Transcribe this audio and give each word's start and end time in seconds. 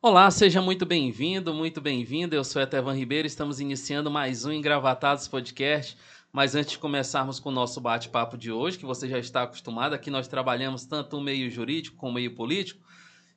Olá, 0.00 0.30
seja 0.30 0.62
muito 0.62 0.86
bem-vindo, 0.86 1.52
muito 1.52 1.80
bem-vinda. 1.80 2.36
Eu 2.36 2.44
sou 2.44 2.62
Etevan 2.62 2.94
Ribeiro, 2.94 3.26
estamos 3.26 3.58
iniciando 3.58 4.08
mais 4.08 4.44
um 4.44 4.52
Engravatados 4.52 5.26
Podcast. 5.26 5.98
Mas 6.32 6.54
antes 6.54 6.70
de 6.70 6.78
começarmos 6.78 7.40
com 7.40 7.48
o 7.48 7.52
nosso 7.52 7.80
bate-papo 7.80 8.38
de 8.38 8.52
hoje, 8.52 8.78
que 8.78 8.86
você 8.86 9.08
já 9.08 9.18
está 9.18 9.42
acostumado, 9.42 9.94
aqui 9.94 10.08
nós 10.08 10.28
trabalhamos 10.28 10.84
tanto 10.84 11.16
o 11.16 11.20
meio 11.20 11.50
jurídico 11.50 11.96
como 11.96 12.12
o 12.12 12.14
meio 12.14 12.32
político, 12.32 12.80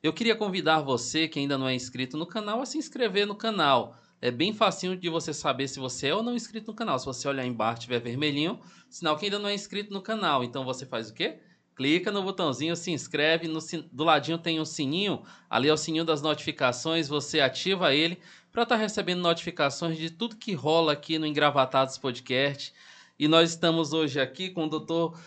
eu 0.04 0.12
queria 0.12 0.36
convidar 0.36 0.78
você 0.82 1.26
que 1.26 1.40
ainda 1.40 1.58
não 1.58 1.66
é 1.66 1.74
inscrito 1.74 2.16
no 2.16 2.26
canal 2.26 2.60
a 2.60 2.64
se 2.64 2.78
inscrever 2.78 3.26
no 3.26 3.34
canal. 3.34 3.96
É 4.20 4.30
bem 4.30 4.52
facinho 4.52 4.96
de 4.96 5.08
você 5.08 5.34
saber 5.34 5.66
se 5.66 5.80
você 5.80 6.08
é 6.08 6.14
ou 6.14 6.22
não 6.22 6.32
inscrito 6.32 6.70
no 6.70 6.76
canal. 6.76 6.96
Se 6.96 7.06
você 7.06 7.26
olhar 7.26 7.44
embaixo 7.44 7.82
tiver 7.82 7.98
vermelhinho, 7.98 8.60
sinal 8.88 9.16
que 9.16 9.24
ainda 9.24 9.40
não 9.40 9.48
é 9.48 9.54
inscrito 9.54 9.92
no 9.92 10.00
canal. 10.00 10.44
Então 10.44 10.64
você 10.64 10.86
faz 10.86 11.10
o 11.10 11.14
quê? 11.14 11.40
Clica 11.74 12.10
no 12.10 12.22
botãozinho, 12.22 12.76
se 12.76 12.90
inscreve, 12.90 13.48
no, 13.48 13.58
do 13.90 14.04
ladinho 14.04 14.38
tem 14.38 14.60
um 14.60 14.64
sininho, 14.64 15.22
ali 15.48 15.68
é 15.68 15.72
o 15.72 15.76
sininho 15.76 16.04
das 16.04 16.22
notificações, 16.22 17.08
você 17.08 17.40
ativa 17.40 17.94
ele 17.94 18.18
para 18.52 18.64
estar 18.64 18.76
tá 18.76 18.80
recebendo 18.80 19.20
notificações 19.20 19.96
de 19.96 20.10
tudo 20.10 20.36
que 20.36 20.52
rola 20.52 20.92
aqui 20.92 21.18
no 21.18 21.26
Engravatados 21.26 21.96
Podcast. 21.96 22.72
E 23.18 23.26
nós 23.26 23.50
estamos 23.50 23.92
hoje 23.92 24.20
aqui 24.20 24.50
com 24.50 24.64
o 24.64 24.68
doutor 24.68 25.18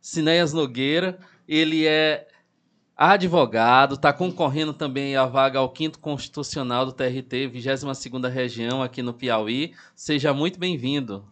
Cinéas 0.00 0.52
Nogueira, 0.52 1.18
ele 1.48 1.86
é 1.86 2.28
advogado, 2.96 3.94
está 3.94 4.12
concorrendo 4.12 4.72
também 4.72 5.16
à 5.16 5.26
vaga 5.26 5.58
ao 5.58 5.74
5 5.74 5.98
Constitucional 5.98 6.86
do 6.86 6.92
TRT, 6.92 7.48
22ª 7.52 8.30
Região 8.30 8.82
aqui 8.82 9.02
no 9.02 9.12
Piauí. 9.12 9.74
Seja 9.94 10.32
muito 10.32 10.58
bem-vindo. 10.58 11.24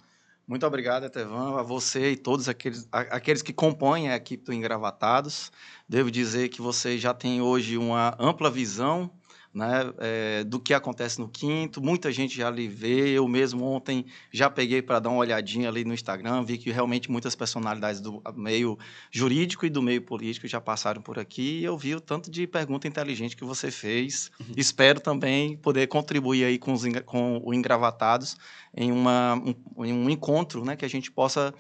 Muito 0.46 0.66
obrigado, 0.66 1.04
Etevan, 1.04 1.58
a 1.58 1.62
você 1.62 2.12
e 2.12 2.16
todos 2.16 2.50
aqueles, 2.50 2.86
aqueles 2.92 3.40
que 3.40 3.52
compõem 3.52 4.10
a 4.10 4.16
equipe 4.16 4.44
do 4.44 4.52
Engravatados. 4.52 5.50
Devo 5.88 6.10
dizer 6.10 6.50
que 6.50 6.60
você 6.60 6.98
já 6.98 7.14
tem 7.14 7.40
hoje 7.40 7.78
uma 7.78 8.14
ampla 8.18 8.50
visão 8.50 9.10
né, 9.54 9.92
é, 9.98 10.44
do 10.44 10.58
que 10.58 10.74
acontece 10.74 11.20
no 11.20 11.28
quinto. 11.28 11.80
Muita 11.80 12.10
gente 12.10 12.36
já 12.36 12.50
lhe 12.50 12.66
vê. 12.66 13.10
Eu 13.10 13.28
mesmo 13.28 13.64
ontem 13.64 14.04
já 14.32 14.50
peguei 14.50 14.82
para 14.82 14.98
dar 14.98 15.10
uma 15.10 15.18
olhadinha 15.18 15.68
ali 15.68 15.84
no 15.84 15.94
Instagram, 15.94 16.42
vi 16.42 16.58
que 16.58 16.72
realmente 16.72 17.10
muitas 17.10 17.36
personalidades 17.36 18.00
do 18.00 18.20
meio 18.34 18.76
jurídico 19.12 19.64
e 19.64 19.70
do 19.70 19.80
meio 19.80 20.02
político 20.02 20.48
já 20.48 20.60
passaram 20.60 21.00
por 21.00 21.18
aqui. 21.18 21.60
E 21.60 21.64
eu 21.64 21.78
vi 21.78 21.94
o 21.94 22.00
tanto 22.00 22.30
de 22.30 22.46
pergunta 22.46 22.88
inteligente 22.88 23.36
que 23.36 23.44
você 23.44 23.70
fez. 23.70 24.30
Uhum. 24.40 24.54
Espero 24.56 25.00
também 25.00 25.56
poder 25.56 25.86
contribuir 25.86 26.44
aí 26.44 26.58
com, 26.58 26.72
os, 26.72 26.82
com 27.06 27.40
o 27.44 27.54
Engravatados 27.54 28.36
em, 28.76 28.90
uma, 28.90 29.34
um, 29.34 29.84
em 29.84 29.92
um 29.92 30.10
encontro 30.10 30.64
né, 30.64 30.74
que 30.74 30.84
a 30.84 30.88
gente 30.88 31.12
possa 31.12 31.54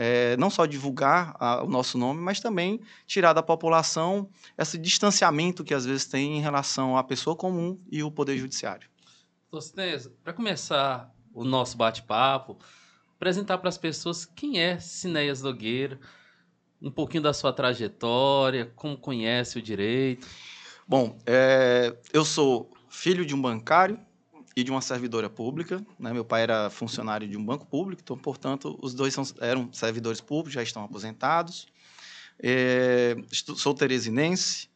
é, 0.00 0.36
não 0.36 0.48
só 0.48 0.64
divulgar 0.64 1.34
a, 1.40 1.64
o 1.64 1.66
nosso 1.66 1.98
nome, 1.98 2.20
mas 2.20 2.38
também 2.38 2.80
tirar 3.04 3.32
da 3.32 3.42
população 3.42 4.30
esse 4.56 4.78
distanciamento 4.78 5.64
que 5.64 5.74
às 5.74 5.84
vezes 5.84 6.06
tem 6.06 6.38
em 6.38 6.40
relação 6.40 6.96
à 6.96 7.02
pessoa 7.02 7.34
comum 7.34 7.80
e 7.90 8.00
o 8.00 8.10
Poder 8.10 8.38
Judiciário. 8.38 8.88
Tostes, 9.50 10.08
para 10.22 10.32
começar 10.32 11.12
o 11.34 11.42
nosso 11.42 11.76
bate-papo, 11.76 12.58
apresentar 13.16 13.58
para 13.58 13.68
as 13.68 13.76
pessoas 13.76 14.24
quem 14.24 14.60
é 14.60 14.78
Cinéias 14.78 15.42
Nogueira, 15.42 15.98
um 16.80 16.92
pouquinho 16.92 17.24
da 17.24 17.32
sua 17.32 17.52
trajetória, 17.52 18.72
como 18.76 18.96
conhece 18.96 19.58
o 19.58 19.62
direito. 19.62 20.28
Bom, 20.86 21.18
é, 21.26 21.96
eu 22.12 22.24
sou 22.24 22.70
filho 22.88 23.26
de 23.26 23.34
um 23.34 23.42
bancário, 23.42 23.98
e 24.58 24.64
de 24.64 24.72
uma 24.72 24.80
servidora 24.80 25.30
pública. 25.30 25.86
Né? 25.96 26.12
Meu 26.12 26.24
pai 26.24 26.42
era 26.42 26.68
funcionário 26.68 27.28
de 27.28 27.36
um 27.36 27.44
banco 27.44 27.64
público, 27.64 28.02
então, 28.02 28.18
portanto, 28.18 28.76
os 28.82 28.92
dois 28.92 29.14
são, 29.14 29.22
eram 29.40 29.72
servidores 29.72 30.20
públicos, 30.20 30.52
já 30.52 30.62
estão 30.64 30.82
aposentados. 30.82 31.68
É, 32.40 33.16
sou 33.30 33.72
teresinense, 33.72 34.68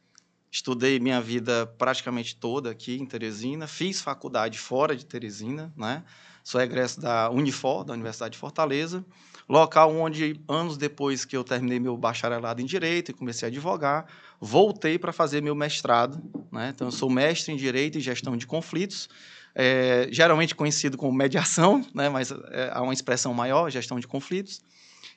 estudei 0.52 1.00
minha 1.00 1.20
vida 1.20 1.66
praticamente 1.66 2.36
toda 2.36 2.70
aqui 2.70 2.94
em 2.94 3.04
Teresina, 3.04 3.66
fiz 3.66 4.00
faculdade 4.00 4.56
fora 4.56 4.94
de 4.94 5.04
Teresina, 5.04 5.72
né? 5.76 6.04
sou 6.44 6.60
egresso 6.60 7.00
da 7.00 7.28
Unifor, 7.30 7.82
da 7.82 7.92
Universidade 7.92 8.34
de 8.34 8.38
Fortaleza, 8.38 9.04
local 9.48 9.92
onde, 9.96 10.40
anos 10.48 10.76
depois 10.76 11.24
que 11.24 11.36
eu 11.36 11.42
terminei 11.42 11.80
meu 11.80 11.96
bacharelado 11.96 12.62
em 12.62 12.66
Direito 12.66 13.10
e 13.10 13.14
comecei 13.14 13.46
a 13.46 13.50
advogar, 13.50 14.06
voltei 14.40 14.96
para 14.96 15.12
fazer 15.12 15.42
meu 15.42 15.56
mestrado. 15.56 16.22
Né? 16.52 16.70
Então, 16.72 16.86
eu 16.86 16.92
sou 16.92 17.10
mestre 17.10 17.52
em 17.52 17.56
Direito 17.56 17.98
e 17.98 18.00
Gestão 18.00 18.36
de 18.36 18.46
Conflitos, 18.46 19.08
é, 19.54 20.08
geralmente 20.10 20.54
conhecido 20.54 20.96
como 20.96 21.12
mediação, 21.12 21.84
né, 21.94 22.08
mas 22.08 22.30
é, 22.30 22.70
há 22.72 22.82
uma 22.82 22.92
expressão 22.92 23.32
maior, 23.34 23.70
gestão 23.70 23.98
de 23.98 24.06
conflitos. 24.06 24.60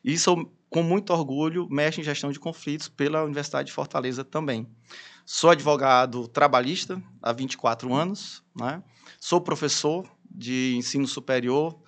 E 0.04 0.18
sou, 0.18 0.52
com 0.70 0.84
muito 0.84 1.12
orgulho, 1.12 1.68
mestre 1.70 2.02
em 2.02 2.04
gestão 2.04 2.32
de 2.32 2.40
conflitos 2.40 2.88
pela 2.88 3.24
Universidade 3.24 3.68
de 3.68 3.74
Fortaleza 3.74 4.24
também. 4.24 4.68
Sou 5.26 5.50
advogado 5.50 6.28
trabalhista 6.28 7.02
há 7.22 7.34
24 7.34 7.94
anos, 7.94 8.44
né? 8.56 8.84
sou 9.20 9.42
professor 9.42 10.08
de 10.30 10.76
ensino 10.78 11.08
superior, 11.08 11.80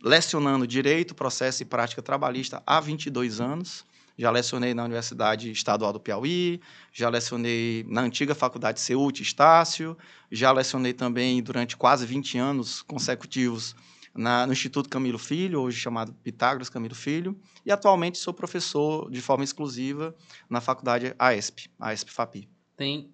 lecionando 0.00 0.66
direito, 0.66 1.14
processo 1.14 1.62
e 1.62 1.66
prática 1.66 2.00
trabalhista 2.00 2.62
há 2.64 2.78
22 2.78 3.40
anos 3.40 3.84
já 4.18 4.30
lecionei 4.30 4.74
na 4.74 4.84
Universidade 4.84 5.50
Estadual 5.52 5.92
do 5.92 6.00
Piauí, 6.00 6.60
já 6.92 7.08
lecionei 7.08 7.86
na 7.88 8.02
antiga 8.02 8.34
Faculdade 8.34 8.80
CEUT, 8.80 9.22
Estácio, 9.22 9.96
já 10.30 10.50
lecionei 10.50 10.92
também 10.92 11.40
durante 11.40 11.76
quase 11.76 12.04
20 12.04 12.36
anos 12.36 12.82
consecutivos 12.82 13.76
na, 14.12 14.44
no 14.44 14.52
Instituto 14.52 14.88
Camilo 14.88 15.18
Filho, 15.18 15.60
hoje 15.60 15.78
chamado 15.78 16.12
Pitágoras 16.12 16.68
Camilo 16.68 16.96
Filho, 16.96 17.38
e 17.64 17.70
atualmente 17.70 18.18
sou 18.18 18.34
professor 18.34 19.08
de 19.08 19.20
forma 19.20 19.44
exclusiva 19.44 20.12
na 20.50 20.60
faculdade 20.60 21.14
AESP, 21.16 21.70
AESP-FAPI. 21.78 22.48
Tem 22.76 23.12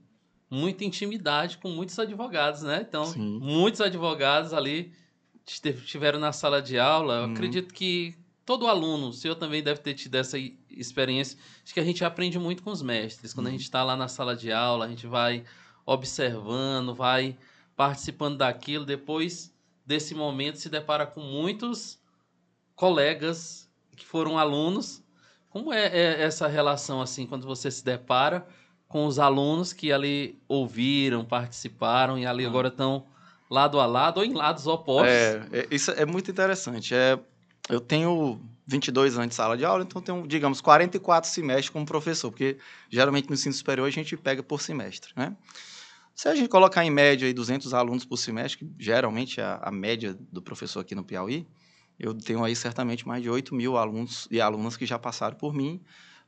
muita 0.51 0.85
intimidade 0.85 1.59
com 1.59 1.69
muitos 1.69 1.99
advogados, 1.99 2.63
né? 2.63 2.85
Então, 2.89 3.05
Sim. 3.05 3.41
muitos 3.43 3.83
advogados 3.83 4.55
ali 4.55 4.93
estiveram 5.47 6.19
na 6.19 6.33
sala 6.33 6.63
de 6.63 6.79
aula. 6.79 7.17
Eu 7.17 7.25
uhum. 7.25 7.33
acredito 7.33 7.75
que 7.75 8.17
todo 8.45 8.67
aluno, 8.67 9.09
o 9.09 9.13
senhor 9.13 9.35
também 9.35 9.63
deve 9.63 9.81
ter 9.81 9.95
tido 9.95 10.15
essa 10.17 10.37
experiência. 10.71 11.39
Acho 11.65 11.73
que 11.73 11.81
a 11.81 11.85
gente 11.85 12.05
aprende 12.05 12.39
muito 12.39 12.63
com 12.63 12.71
os 12.71 12.83
mestres. 12.83 13.33
Quando 13.33 13.47
a 13.47 13.51
uhum. 13.51 13.57
gente 13.57 13.65
está 13.65 13.83
lá 13.83 13.97
na 13.97 14.09
sala 14.09 14.37
de 14.37 14.53
aula, 14.53 14.85
a 14.85 14.89
gente 14.89 15.07
vai 15.07 15.45
observando, 15.87 16.95
vai 16.95 17.37
participando 17.77 18.39
daquilo. 18.39 18.85
Depois 18.85 19.53
desse 19.87 20.15
momento, 20.15 20.59
se 20.59 20.69
depara 20.69 21.07
com 21.07 21.21
muitos 21.21 21.99
colegas 22.75 23.69
que 23.97 24.05
foram 24.05 24.39
alunos. 24.39 25.03
Como 25.49 25.73
é, 25.73 25.87
é 25.87 26.23
essa 26.23 26.47
relação 26.49 27.01
assim 27.01 27.27
quando 27.27 27.47
você 27.47 27.71
se 27.71 27.85
depara 27.85 28.47
com 28.89 29.07
os 29.07 29.19
alunos 29.19 29.73
que 29.73 29.93
ali 29.93 30.39
ouviram, 30.47 31.25
participaram 31.25 32.19
e 32.19 32.27
ali 32.27 32.45
uhum. 32.45 32.51
agora 32.51 32.69
estão 32.69 33.07
lado 33.51 33.81
a 33.81 33.87
lado 33.87 34.19
ou 34.19 34.25
em 34.25 34.33
lados 34.33 34.67
opostos? 34.67 35.09
É, 35.09 35.49
é, 35.53 35.67
isso 35.71 35.91
é 35.93 36.05
muito 36.05 36.31
interessante. 36.31 36.95
É, 36.95 37.19
eu 37.69 37.81
tenho 37.81 38.41
22 38.67 39.17
anos 39.17 39.31
de 39.31 39.35
sala 39.35 39.57
de 39.57 39.65
aula, 39.65 39.85
então 39.85 40.01
tenho, 40.01 40.27
digamos, 40.27 40.61
44 40.61 41.29
semestres 41.29 41.69
como 41.69 41.85
professor, 41.85 42.31
porque 42.31 42.59
geralmente 42.89 43.29
no 43.29 43.35
ensino 43.35 43.55
superior 43.55 43.87
a 43.87 43.91
gente 43.91 44.17
pega 44.17 44.43
por 44.43 44.61
semestre, 44.61 45.13
né? 45.17 45.37
Se 46.15 46.29
a 46.29 46.35
gente 46.35 46.49
colocar 46.49 46.85
em 46.85 46.91
média 46.91 47.27
aí 47.27 47.35
200 47.35 47.75
alunos 47.75 48.05
por 48.05 48.17
semestre, 48.17 48.59
que 48.59 48.73
geralmente 48.79 49.41
é 49.41 49.59
a, 49.61 49.71
média 49.71 50.17
do 50.31 50.41
professor 50.41 50.81
aqui 50.81 50.95
no 50.95 51.03
Piauí, 51.03 51.45
eu 51.99 52.15
tenho 52.15 52.45
aí 52.45 52.55
certamente 52.55 53.07
mais 53.07 53.23
de 53.23 53.29
8 53.29 53.53
mil 53.55 53.77
alunos 53.77 54.29
e 54.31 54.41
alunas 54.41 54.77
que 54.77 54.87
já 54.87 54.99
passaram 54.99 55.37
por 55.37 55.53
mim, 55.53 55.81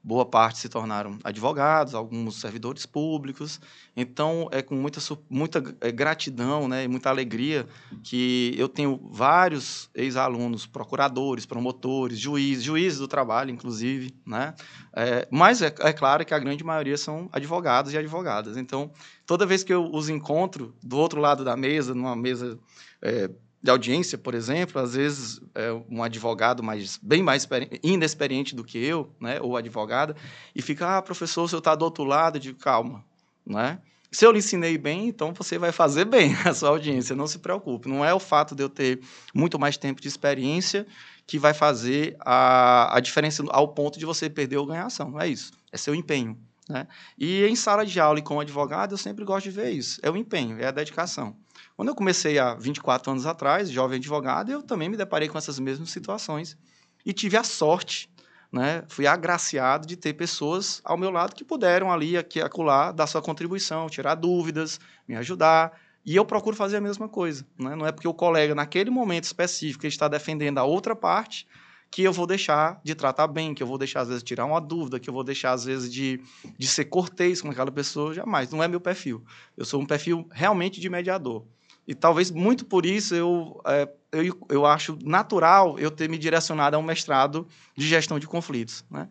boa 0.03 0.25
parte 0.25 0.61
se 0.61 0.69
tornaram 0.69 1.19
advogados, 1.25 1.95
alguns 1.95 2.41
servidores 2.41 2.87
públicos. 2.87 3.61
Então, 3.97 4.49
é 4.53 4.63
com 4.63 4.77
muita, 4.77 5.01
muita 5.29 5.63
é, 5.81 5.91
gratidão 5.91 6.69
né, 6.69 6.85
e 6.85 6.89
muita 6.89 7.11
alegria 7.11 7.67
que 8.05 8.55
eu 8.57 8.69
tenho 8.69 9.01
vários 9.11 9.91
ex-alunos, 9.95 10.65
procuradores, 10.65 11.45
promotores, 11.45 12.19
juízes, 12.19 12.63
juízes 12.63 12.99
do 12.99 13.09
trabalho, 13.09 13.51
inclusive. 13.51 14.15
Né? 14.25 14.55
É, 14.95 15.27
mas 15.31 15.61
é, 15.61 15.75
é 15.81 15.93
claro 15.93 16.25
que 16.25 16.33
a 16.33 16.39
grande 16.39 16.63
maioria 16.63 16.97
são 16.97 17.29
advogados 17.33 17.93
e 17.93 17.99
advogadas. 17.99 18.57
Então, 18.57 18.93
toda 19.27 19.45
vez 19.45 19.65
que 19.65 19.73
eu 19.75 19.91
os 19.93 20.09
encontro 20.09 20.75
do 20.83 20.97
outro 20.97 21.21
lado 21.21 21.45
da 21.45 21.57
mesa, 21.57 21.95
numa 21.95 22.15
mesa 22.15 22.59
é, 23.03 23.29
de 23.67 23.71
audiência, 23.71 24.17
por 24.17 24.33
exemplo, 24.33 24.81
às 24.81 24.95
vezes 24.95 25.41
é 25.53 25.73
um 25.91 26.01
advogado 26.01 26.63
mais, 26.63 27.01
bem 27.03 27.21
mais 27.21 27.49
inexperiente 27.83 28.55
do 28.55 28.63
que 28.63 28.79
eu, 28.79 29.13
né, 29.21 29.41
ou 29.41 29.57
advogada, 29.57 30.15
e 30.55 30.63
fica, 30.63 30.97
ah, 30.97 31.03
professor, 31.03 31.49
senhor 31.49 31.59
está 31.59 31.75
do 31.75 31.85
outro 31.85 32.05
lado, 32.05 32.39
de 32.39 32.55
calma, 32.55 33.05
né? 33.45 33.81
Se 34.13 34.25
eu 34.25 34.31
lhe 34.31 34.39
ensinei 34.39 34.79
bem, 34.79 35.09
então 35.09 35.35
você 35.35 35.59
vai 35.59 35.73
fazer 35.73 36.05
bem 36.07 36.33
a 36.45 36.55
sua 36.55 36.69
audiência, 36.69 37.17
não 37.17 37.27
se 37.27 37.41
preocupe. 37.41 37.89
Não 37.89 38.05
é 38.05 38.15
o 38.15 38.21
fato 38.21 38.55
de 38.55 38.63
eu 38.63 38.69
ter 38.69 39.01
muito 39.35 39.59
mais 39.59 39.77
tempo 39.77 40.01
de 40.01 40.07
experiência 40.07 40.87
que 41.27 41.37
vai 41.37 41.53
fazer 41.53 42.17
a, 42.21 42.97
a 42.97 43.01
diferença 43.01 43.43
ao 43.49 43.69
ponto 43.69 43.99
de 43.99 44.07
você 44.07 44.31
perder 44.31 44.59
ou 44.59 44.67
ganhar 44.67 44.87
ação, 44.87 45.11
não 45.11 45.21
é 45.21 45.27
isso. 45.27 45.51
É 45.73 45.77
seu 45.77 45.93
empenho. 45.93 46.39
Né? 46.69 46.87
E 47.19 47.45
em 47.45 47.57
sala 47.57 47.85
de 47.85 47.99
aula 47.99 48.21
e 48.21 48.23
como 48.23 48.41
advogado, 48.41 48.93
eu 48.93 48.99
sempre 48.99 49.25
gosto 49.25 49.45
de 49.45 49.51
ver 49.51 49.71
isso. 49.73 49.99
É 50.05 50.11
o 50.11 50.17
empenho, 50.17 50.57
é 50.61 50.67
a 50.67 50.71
dedicação. 50.71 51.37
Quando 51.77 51.89
eu 51.89 51.95
comecei 51.95 52.39
há 52.39 52.55
24 52.55 53.13
anos 53.13 53.27
atrás, 53.27 53.71
jovem 53.71 53.99
advogado, 53.99 54.51
eu 54.51 54.63
também 54.63 54.89
me 54.89 54.97
deparei 54.97 55.29
com 55.29 55.37
essas 55.37 55.59
mesmas 55.59 55.91
situações 55.91 56.57
e 57.05 57.13
tive 57.13 57.37
a 57.37 57.45
sorte 57.45 58.09
né, 58.53 58.85
fui 58.89 59.07
agraciado 59.07 59.87
de 59.87 59.97
ter 59.97 60.15
pessoas 60.15 60.81
ao 60.85 60.97
meu 60.97 61.11
lado 61.11 61.35
que 61.35 61.45
puderam 61.45 61.93
ali, 61.93 62.17
aqui, 62.17 62.41
acolá, 62.41 62.93
dar 62.93 63.07
sua 63.07 63.23
contribuição, 63.23 63.89
tirar 63.89 64.15
dúvidas, 64.15 64.81
me 65.07 65.17
ajudar. 65.17 65.79
E 66.05 66.15
eu 66.15 66.25
procuro 66.25 66.57
fazer 66.57 66.77
a 66.77 66.81
mesma 66.81 67.09
coisa. 67.09 67.45
Né? 67.59 67.75
Não 67.75 67.87
é 67.87 67.93
porque 67.93 68.07
o 68.07 68.15
colega, 68.15 68.55
naquele 68.55 68.91
momento 68.91 69.25
específico, 69.25 69.87
está 69.87 70.09
defendendo 70.09 70.59
a 70.59 70.65
outra 70.65 70.95
parte, 70.95 71.47
que 71.91 72.03
eu 72.03 72.13
vou 72.13 72.27
deixar 72.27 72.81
de 72.85 72.95
tratar 72.95 73.27
bem, 73.27 73.55
que 73.55 73.63
eu 73.63 73.67
vou 73.67 73.79
deixar, 73.79 74.01
às 74.01 74.09
vezes, 74.09 74.23
tirar 74.23 74.45
uma 74.45 74.61
dúvida, 74.61 75.01
que 75.01 75.09
eu 75.09 75.15
vou 75.15 75.25
deixar, 75.25 75.53
às 75.53 75.65
vezes, 75.65 75.93
de, 75.93 76.21
de 76.59 76.67
ser 76.67 76.87
cortês 76.87 77.43
com 77.43 77.51
aquela 77.51 77.71
pessoa. 77.71 78.15
Jamais. 78.15 78.51
Não 78.51 78.63
é 78.63 78.69
meu 78.69 78.81
perfil. 78.81 79.25
Eu 79.57 79.65
sou 79.65 79.81
um 79.81 79.87
perfil 79.87 80.27
realmente 80.31 80.81
de 80.81 80.89
mediador. 80.89 81.45
E 81.87 81.95
talvez 81.95 82.31
muito 82.31 82.65
por 82.65 82.85
isso 82.85 83.15
eu, 83.15 83.61
é, 83.65 83.89
eu, 84.13 84.47
eu 84.49 84.67
acho 84.67 84.99
natural 85.05 85.79
eu 85.79 85.91
ter 85.91 86.09
me 86.09 86.19
direcionado 86.19 86.77
a 86.77 86.79
um 86.79 86.83
mestrado 86.83 87.47
de 87.77 87.87
gestão 87.87 88.19
de 88.19 88.27
conflitos. 88.27 88.85
Né? 88.91 89.09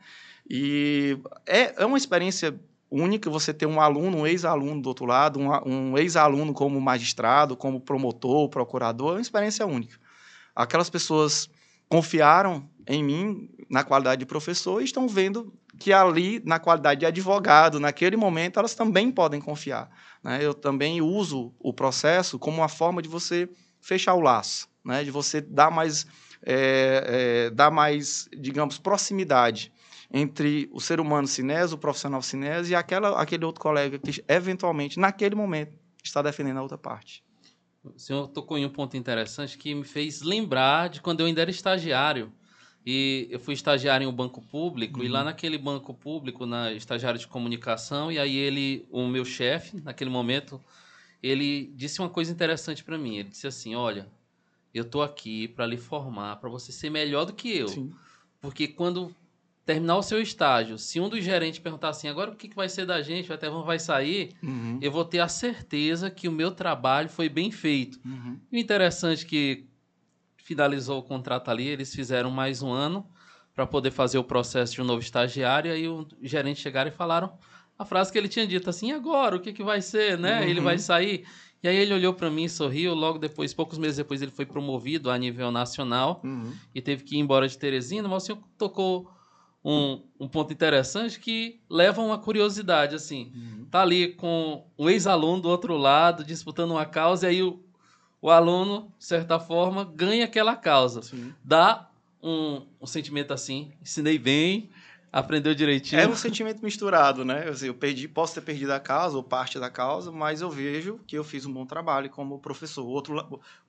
E 0.49 1.17
é, 1.45 1.81
é 1.81 1.85
uma 1.85 1.97
experiência 1.97 2.59
única 2.91 3.29
você 3.29 3.53
ter 3.53 3.65
um 3.65 3.81
aluno, 3.81 4.19
um 4.19 4.27
ex-aluno 4.27 4.81
do 4.81 4.87
outro 4.87 5.05
lado, 5.05 5.39
um, 5.39 5.49
um 5.65 5.97
ex-aluno 5.97 6.53
como 6.53 6.79
magistrado, 6.79 7.55
como 7.55 7.79
promotor, 7.79 8.49
procurador, 8.49 9.11
é 9.11 9.15
uma 9.15 9.21
experiência 9.21 9.65
única. 9.65 9.97
Aquelas 10.55 10.89
pessoas 10.89 11.49
confiaram 11.89 12.69
em 12.87 13.03
mim 13.03 13.49
na 13.69 13.83
qualidade 13.83 14.19
de 14.19 14.25
professor 14.25 14.81
e 14.81 14.85
estão 14.85 15.07
vendo 15.07 15.53
que 15.79 15.91
ali, 15.91 16.41
na 16.45 16.59
qualidade 16.59 17.01
de 17.01 17.05
advogado, 17.05 17.79
naquele 17.79 18.15
momento, 18.15 18.59
elas 18.59 18.75
também 18.75 19.11
podem 19.11 19.41
confiar. 19.41 19.89
Né? 20.23 20.39
Eu 20.41 20.53
também 20.53 21.01
uso 21.01 21.53
o 21.59 21.73
processo 21.73 22.39
como 22.39 22.57
uma 22.57 22.69
forma 22.69 23.01
de 23.01 23.09
você 23.09 23.49
fechar 23.81 24.13
o 24.13 24.21
laço, 24.21 24.67
né? 24.83 25.03
de 25.03 25.11
você 25.11 25.41
dar 25.41 25.69
mais, 25.69 26.07
é, 26.43 27.47
é, 27.47 27.49
dar 27.49 27.71
mais, 27.71 28.27
digamos, 28.37 28.77
proximidade 28.77 29.71
entre 30.11 30.69
o 30.71 30.79
ser 30.79 30.99
humano 30.99 31.27
cinese, 31.27 31.73
o 31.73 31.77
profissional 31.77 32.21
cinese 32.21 32.71
e 32.71 32.75
aquela, 32.75 33.21
aquele 33.21 33.43
outro 33.43 33.61
colega 33.61 33.99
que, 33.99 34.23
eventualmente, 34.27 34.99
naquele 34.99 35.35
momento, 35.35 35.73
está 36.03 36.21
defendendo 36.21 36.57
a 36.57 36.61
outra 36.61 36.77
parte. 36.77 37.23
O 37.83 37.99
senhor 37.99 38.27
tocou 38.29 38.57
em 38.57 38.65
um 38.65 38.69
ponto 38.69 38.97
interessante 38.97 39.57
que 39.57 39.75
me 39.75 39.83
fez 39.83 40.21
lembrar 40.21 40.89
de 40.89 41.01
quando 41.01 41.19
eu 41.19 41.27
ainda 41.27 41.41
era 41.41 41.51
estagiário. 41.51 42.31
E 42.85 43.27
eu 43.31 43.39
fui 43.39 43.55
estagiário 43.55 44.05
em 44.05 44.07
um 44.07 44.13
banco 44.13 44.41
público, 44.41 44.99
uhum. 44.99 45.05
e 45.05 45.09
lá 45.09 45.19
uhum. 45.19 45.25
naquele 45.25 45.57
banco 45.57 45.93
público, 45.93 46.45
na 46.45 46.71
estagiário 46.71 47.19
de 47.19 47.27
comunicação, 47.27 48.11
e 48.11 48.19
aí 48.19 48.35
ele, 48.35 48.85
o 48.91 49.07
meu 49.07 49.25
chefe, 49.25 49.81
naquele 49.81 50.09
momento, 50.09 50.61
ele 51.21 51.73
disse 51.75 51.99
uma 51.99 52.09
coisa 52.09 52.31
interessante 52.31 52.83
para 52.83 52.97
mim. 52.97 53.17
Ele 53.17 53.29
disse 53.29 53.47
assim: 53.47 53.73
Olha, 53.73 54.07
eu 54.73 54.85
tô 54.85 55.01
aqui 55.01 55.47
para 55.47 55.65
lhe 55.65 55.77
formar, 55.77 56.35
para 56.35 56.49
você 56.49 56.71
ser 56.71 56.91
melhor 56.91 57.25
do 57.25 57.33
que 57.33 57.57
eu. 57.57 57.67
Sim. 57.67 57.91
Porque 58.39 58.67
quando 58.67 59.15
terminar 59.65 59.97
o 59.97 60.03
seu 60.03 60.21
estágio, 60.21 60.77
se 60.77 60.99
um 60.99 61.09
dos 61.09 61.23
gerentes 61.23 61.59
perguntar 61.59 61.89
assim, 61.89 62.07
agora 62.07 62.29
o 62.29 62.35
que, 62.35 62.47
que 62.47 62.55
vai 62.55 62.69
ser 62.69 62.85
da 62.85 63.01
gente, 63.01 63.31
o 63.31 63.33
Etevão 63.33 63.63
vai 63.63 63.79
sair, 63.79 64.35
uhum. 64.43 64.77
eu 64.79 64.91
vou 64.91 65.03
ter 65.03 65.19
a 65.19 65.27
certeza 65.27 66.11
que 66.11 66.27
o 66.27 66.31
meu 66.31 66.51
trabalho 66.51 67.09
foi 67.09 67.27
bem 67.27 67.49
feito. 67.49 67.99
Uhum. 68.05 68.39
E 68.51 68.57
o 68.57 68.59
interessante 68.59 69.25
é 69.25 69.27
que 69.27 69.65
finalizou 70.45 70.99
o 70.99 71.03
contrato 71.03 71.49
ali, 71.49 71.67
eles 71.67 71.93
fizeram 71.93 72.29
mais 72.29 72.61
um 72.61 72.71
ano 72.71 73.09
para 73.55 73.65
poder 73.65 73.89
fazer 73.89 74.19
o 74.19 74.23
processo 74.23 74.75
de 74.75 74.81
um 74.81 74.85
novo 74.85 75.01
estagiário, 75.01 75.69
e 75.69 75.73
aí 75.73 75.87
o 75.87 76.07
gerente 76.21 76.61
chegaram 76.61 76.89
e 76.89 76.93
falaram 76.93 77.33
a 77.77 77.83
frase 77.83 78.11
que 78.11 78.17
ele 78.17 78.27
tinha 78.27 78.45
dito 78.45 78.69
assim, 78.69 78.91
agora, 78.91 79.35
o 79.35 79.39
que, 79.39 79.51
que 79.51 79.63
vai 79.63 79.81
ser, 79.81 80.19
né? 80.19 80.41
Uhum. 80.41 80.47
Ele 80.47 80.61
vai 80.61 80.77
sair. 80.77 81.25
E 81.63 81.67
aí 81.67 81.75
ele 81.75 81.95
olhou 81.95 82.13
para 82.13 82.29
mim, 82.29 82.47
sorriu, 82.47 82.93
logo 82.93 83.17
depois, 83.17 83.55
poucos 83.55 83.79
meses 83.79 83.97
depois, 83.97 84.21
ele 84.21 84.29
foi 84.29 84.45
promovido 84.45 85.09
a 85.09 85.17
nível 85.17 85.51
nacional 85.51 86.21
uhum. 86.23 86.53
e 86.75 86.79
teve 86.79 87.03
que 87.03 87.15
ir 87.15 87.19
embora 87.19 87.47
de 87.47 87.57
Teresina, 87.57 88.07
mas 88.07 88.21
o 88.21 88.25
senhor 88.27 88.39
tocou 88.55 89.09
um, 89.63 90.03
um 90.19 90.27
ponto 90.27 90.53
interessante 90.53 91.19
que 91.19 91.59
leva 91.67 92.03
uma 92.03 92.19
curiosidade, 92.19 92.93
assim. 92.93 93.31
Uhum. 93.35 93.65
Tá 93.65 93.81
ali 93.81 94.09
com 94.09 94.63
um 94.77 94.87
ex-aluno 94.87 95.41
do 95.41 95.49
outro 95.49 95.75
lado, 95.75 96.23
disputando 96.23 96.69
uma 96.71 96.85
causa, 96.85 97.25
e 97.25 97.29
aí 97.31 97.43
o, 97.43 97.64
o 98.25 98.31
aluno, 98.31 98.91
de 98.97 99.05
certa 99.05 99.39
forma, 99.39 99.85
ganha 99.85 100.25
aquela 100.25 100.55
causa. 100.55 101.03
Sim. 101.03 101.31
Dá 101.43 101.87
um, 102.23 102.65
um 102.81 102.87
sentimento 102.87 103.31
assim, 103.31 103.71
ensinei 103.79 104.17
bem, 104.17 104.67
aprendeu 105.13 105.53
direitinho. 105.53 106.01
É 106.01 106.07
um 106.07 106.15
sentimento 106.15 106.63
misturado, 106.63 107.23
né? 107.23 107.45
eu 107.61 107.73
perdi, 107.75 108.07
posso 108.07 108.33
ter 108.33 108.41
perdido 108.41 108.71
a 108.71 108.79
causa 108.79 109.15
ou 109.15 109.21
parte 109.21 109.59
da 109.59 109.69
causa, 109.69 110.11
mas 110.11 110.41
eu 110.41 110.49
vejo 110.49 110.99
que 111.05 111.15
eu 111.15 111.23
fiz 111.23 111.45
um 111.45 111.53
bom 111.53 111.67
trabalho 111.67 112.09
como 112.09 112.39
professor, 112.39 112.83
o, 112.83 112.87
outro, 112.87 113.15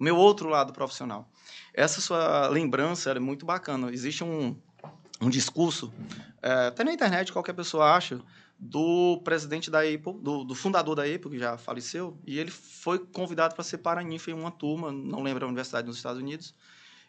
o 0.00 0.02
meu 0.02 0.16
outro 0.16 0.48
lado 0.48 0.72
profissional. 0.72 1.28
Essa 1.74 2.00
sua 2.00 2.48
lembrança 2.48 3.10
é 3.10 3.18
muito 3.18 3.44
bacana. 3.44 3.92
Existe 3.92 4.24
um, 4.24 4.56
um 5.20 5.28
discurso, 5.28 5.92
é, 6.40 6.68
até 6.68 6.82
na 6.82 6.94
internet 6.94 7.30
qualquer 7.30 7.52
pessoa 7.52 7.94
acha, 7.94 8.22
do 8.58 9.20
presidente 9.22 9.70
da 9.70 9.80
Apple, 9.80 10.14
do, 10.20 10.44
do, 10.44 10.54
fundador 10.54 10.94
da 10.94 11.02
Apple, 11.02 11.30
que 11.30 11.38
já 11.38 11.58
faleceu, 11.58 12.18
e 12.26 12.38
ele 12.38 12.50
foi 12.50 12.98
convidado 12.98 13.54
para 13.54 13.62
ser 13.62 13.78
paraninfa 13.78 14.30
em 14.30 14.34
uma 14.34 14.50
turma, 14.50 14.90
não 14.90 15.22
lembro 15.22 15.44
a 15.44 15.48
universidade 15.48 15.86
nos 15.86 15.96
Estados 15.96 16.20
Unidos, 16.20 16.54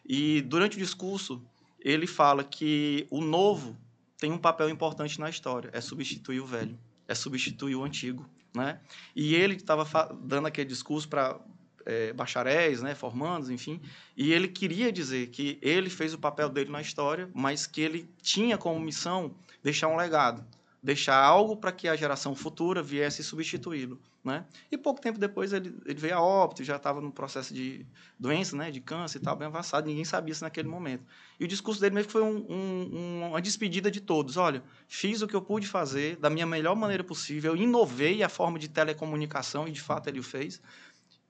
e 0.06 0.42
durante 0.42 0.76
o 0.76 0.80
discurso 0.80 1.42
ele 1.80 2.06
fala 2.06 2.44
que 2.44 3.06
o 3.10 3.20
novo 3.20 3.76
tem 4.18 4.32
um 4.32 4.38
papel 4.38 4.68
importante 4.68 5.18
na 5.20 5.30
história, 5.30 5.70
é 5.72 5.80
substituir 5.80 6.40
o 6.40 6.46
velho, 6.46 6.78
é 7.06 7.14
substituir 7.14 7.76
o 7.76 7.84
antigo, 7.84 8.28
né? 8.54 8.80
E 9.14 9.34
ele 9.34 9.54
estava 9.54 9.86
dando 10.14 10.46
aquele 10.46 10.68
discurso 10.68 11.08
para 11.08 11.38
é, 11.86 12.12
bacharéis, 12.12 12.82
né, 12.82 12.94
formandos, 12.94 13.48
enfim, 13.48 13.80
e 14.16 14.32
ele 14.32 14.48
queria 14.48 14.92
dizer 14.92 15.28
que 15.28 15.58
ele 15.62 15.88
fez 15.88 16.12
o 16.12 16.18
papel 16.18 16.48
dele 16.48 16.70
na 16.70 16.82
história, 16.82 17.30
mas 17.32 17.66
que 17.66 17.80
ele 17.80 18.10
tinha 18.20 18.58
como 18.58 18.78
missão 18.78 19.34
deixar 19.62 19.88
um 19.88 19.96
legado, 19.96 20.44
deixar 20.88 21.22
algo 21.22 21.54
para 21.54 21.70
que 21.70 21.86
a 21.86 21.94
geração 21.94 22.34
futura 22.34 22.82
viesse 22.82 23.22
substituí-lo. 23.22 24.00
Né? 24.24 24.46
E 24.72 24.78
pouco 24.78 25.02
tempo 25.02 25.18
depois 25.18 25.52
ele, 25.52 25.78
ele 25.84 26.00
veio 26.00 26.16
a 26.16 26.22
óbito, 26.22 26.64
já 26.64 26.76
estava 26.76 26.98
no 26.98 27.12
processo 27.12 27.52
de 27.52 27.84
doença, 28.18 28.56
né, 28.56 28.70
de 28.70 28.80
câncer 28.80 29.18
e 29.18 29.20
tal, 29.20 29.36
bem 29.36 29.46
avançado, 29.46 29.86
ninguém 29.86 30.06
sabia 30.06 30.32
isso 30.32 30.42
naquele 30.42 30.66
momento. 30.66 31.04
E 31.38 31.44
o 31.44 31.48
discurso 31.48 31.78
dele 31.78 31.94
mesmo 31.94 32.10
foi 32.10 32.22
um, 32.22 32.46
um, 32.48 33.28
uma 33.28 33.42
despedida 33.42 33.90
de 33.90 34.00
todos. 34.00 34.38
Olha, 34.38 34.62
fiz 34.86 35.20
o 35.20 35.28
que 35.28 35.36
eu 35.36 35.42
pude 35.42 35.66
fazer 35.66 36.16
da 36.16 36.30
minha 36.30 36.46
melhor 36.46 36.74
maneira 36.74 37.04
possível, 37.04 37.54
inovei 37.54 38.22
a 38.22 38.28
forma 38.30 38.58
de 38.58 38.68
telecomunicação, 38.68 39.68
e 39.68 39.70
de 39.70 39.82
fato 39.82 40.08
ele 40.08 40.20
o 40.20 40.22
fez, 40.22 40.58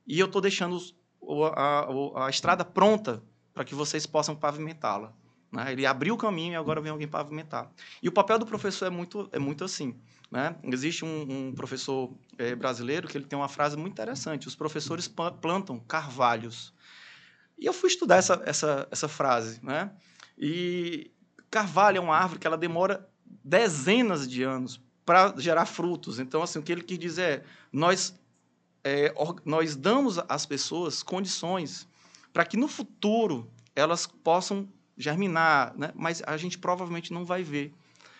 e 0.06 0.20
eu 0.20 0.26
estou 0.26 0.40
deixando 0.40 0.78
a, 1.52 1.81
a, 1.81 2.26
a, 2.26 2.31
estrada 2.31 2.64
pronta 2.64 3.20
para 3.52 3.64
que 3.64 3.75
vocês 3.75 4.06
possam 4.06 4.37
pavimentá-la. 4.37 5.12
Né? 5.50 5.72
Ele 5.72 5.86
abriu 5.86 6.14
o 6.14 6.19
caminho 6.19 6.52
e 6.52 6.56
agora 6.56 6.81
vem 6.81 6.90
alguém 6.90 7.08
pavimentar. 7.08 7.70
E 8.02 8.08
o 8.08 8.12
papel 8.12 8.38
do 8.38 8.46
professor 8.46 8.86
é 8.86 8.90
muito, 8.90 9.28
é 9.32 9.38
muito 9.38 9.64
assim. 9.64 9.96
Né? 10.31 10.56
Existe 10.64 11.05
um, 11.05 11.48
um 11.48 11.55
professor 11.55 12.12
é, 12.36 12.55
brasileiro 12.55 13.08
que 13.08 13.17
ele 13.17 13.24
tem 13.24 13.38
uma 13.38 13.48
frase 13.48 13.76
muito 13.76 13.93
interessante: 13.93 14.46
os 14.46 14.55
professores 14.55 15.08
plantam 15.08 15.78
carvalhos. 15.81 16.72
E 17.58 17.67
eu 17.67 17.72
fui 17.72 17.88
estudar 17.88 18.17
essa, 18.17 18.43
essa, 18.44 18.88
essa 18.90 19.08
frase. 19.08 19.60
Né? 19.62 19.90
E 20.36 21.10
carvalho 21.50 21.98
é 21.98 22.00
uma 22.00 22.17
árvore 22.17 22.38
que 22.38 22.46
ela 22.46 22.58
demora 22.58 23.08
dezenas 23.43 24.28
de 24.28 24.43
anos 24.43 24.81
para 25.05 25.34
gerar 25.38 25.64
frutos. 25.64 26.19
Então, 26.19 26.43
assim, 26.43 26.58
o 26.58 26.62
que 26.62 26.70
ele 26.70 26.82
quis 26.82 26.98
dizer 26.98 27.22
é: 27.22 27.44
nós 27.72 28.14
é, 28.84 29.12
nós 29.44 29.76
damos 29.76 30.19
às 30.28 30.46
pessoas 30.46 31.02
condições 31.02 31.88
para 32.32 32.44
que 32.44 32.56
no 32.56 32.69
futuro 32.69 33.50
elas 33.74 34.06
possam 34.06 34.69
germinar, 34.98 35.72
né? 35.76 35.93
mas 35.94 36.22
a 36.26 36.36
gente 36.36 36.58
provavelmente 36.58 37.12
não 37.12 37.24
vai 37.24 37.43
ver. 37.43 37.72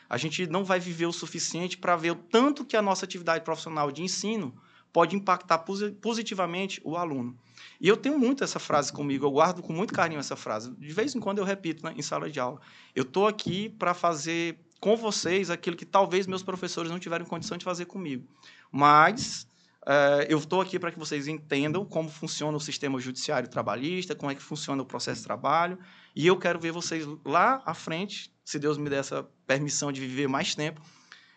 A 0.09 0.17
gente 0.17 0.47
não 0.47 0.65
vai 0.65 0.81
viver 0.81 1.07
o 1.07 1.13
suficiente 1.13 1.77
para 1.77 1.97
ver 1.97 2.13
o 2.13 2.15
tanto 2.15 2.65
que 2.65 2.77
a 2.77 2.83
nossa 2.83 3.05
atividade 3.05 3.45
profissional 3.45 3.93
de 3.93 4.03
ensino 4.03 4.55
pode 4.91 5.15
impactar 5.15 5.65
positivamente 6.01 6.81
o 6.83 6.97
aluno. 6.97 7.37
E 7.79 7.87
eu 7.87 7.97
tenho 7.97 8.19
muito 8.19 8.43
essa 8.43 8.59
frase 8.59 8.93
comigo, 8.93 9.27
eu 9.27 9.31
guardo 9.31 9.63
com 9.63 9.73
muito 9.73 9.93
carinho 9.93 10.19
essa 10.19 10.35
frase. 10.35 10.75
De 10.77 10.93
vez 10.93 11.15
em 11.15 11.21
quando 11.21 11.39
eu 11.39 11.45
repito 11.45 11.85
né, 11.85 11.93
em 11.95 12.01
sala 12.01 12.31
de 12.31 12.41
aula. 12.41 12.61
Eu 12.95 13.03
estou 13.03 13.27
aqui 13.27 13.69
para 13.69 13.93
fazer 13.93 14.59
com 14.81 14.97
vocês 14.97 15.51
aquilo 15.51 15.77
que 15.77 15.85
talvez 15.85 16.27
meus 16.27 16.43
professores 16.43 16.91
não 16.91 16.99
tiveram 16.99 17.27
condição 17.27 17.59
de 17.59 17.65
fazer 17.65 17.85
comigo. 17.85 18.27
Mas 18.73 19.47
Uh, 19.89 20.21
eu 20.29 20.37
estou 20.37 20.61
aqui 20.61 20.79
para 20.79 20.93
que 20.93 20.99
vocês 20.99 21.27
entendam 21.29 21.83
como 21.83 22.11
funciona 22.11 22.55
o 22.55 22.61
sistema 22.61 23.01
judiciário 23.01 23.49
trabalhista, 23.49 24.15
como 24.15 24.31
é 24.31 24.35
que 24.35 24.43
funciona 24.43 24.83
o 24.83 24.85
processo 24.85 25.23
de 25.23 25.27
trabalho, 25.27 25.79
e 26.19 26.27
eu 26.27 26.37
quero 26.37 26.59
ver 26.59 26.73
vocês 26.73 27.07
lá 27.25 27.63
à 27.65 27.73
frente, 27.73 28.35
se 28.45 28.59
Deus 28.59 28.77
me 28.77 28.91
der 28.91 28.99
essa 28.99 29.23
permissão 29.47 29.93
de 29.93 30.01
viver 30.01 30.27
mais 30.27 30.53
tempo, 30.53 30.83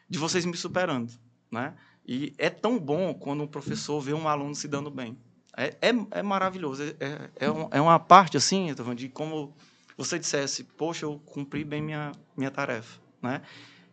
de 0.10 0.18
vocês 0.18 0.44
me 0.44 0.58
superando, 0.58 1.14
né? 1.52 1.76
E 2.04 2.34
é 2.40 2.50
tão 2.50 2.80
bom 2.80 3.14
quando 3.14 3.44
um 3.44 3.48
professor 3.48 4.02
vê 4.02 4.12
um 4.12 4.28
aluno 4.28 4.56
se 4.56 4.68
dando 4.68 4.90
bem. 4.90 5.16
É, 5.56 5.78
é, 5.80 5.94
é 6.10 6.24
maravilhoso. 6.24 6.82
É, 6.82 6.96
é, 7.00 7.46
é, 7.46 7.68
é 7.74 7.80
uma 7.80 8.00
parte, 8.00 8.38
assim, 8.38 8.74
de 8.96 9.08
como 9.08 9.56
você 9.96 10.18
dissesse, 10.18 10.64
poxa, 10.64 11.06
eu 11.06 11.22
cumpri 11.28 11.64
bem 11.64 11.80
minha, 11.80 12.12
minha 12.36 12.50
tarefa, 12.50 13.00
né? 13.22 13.44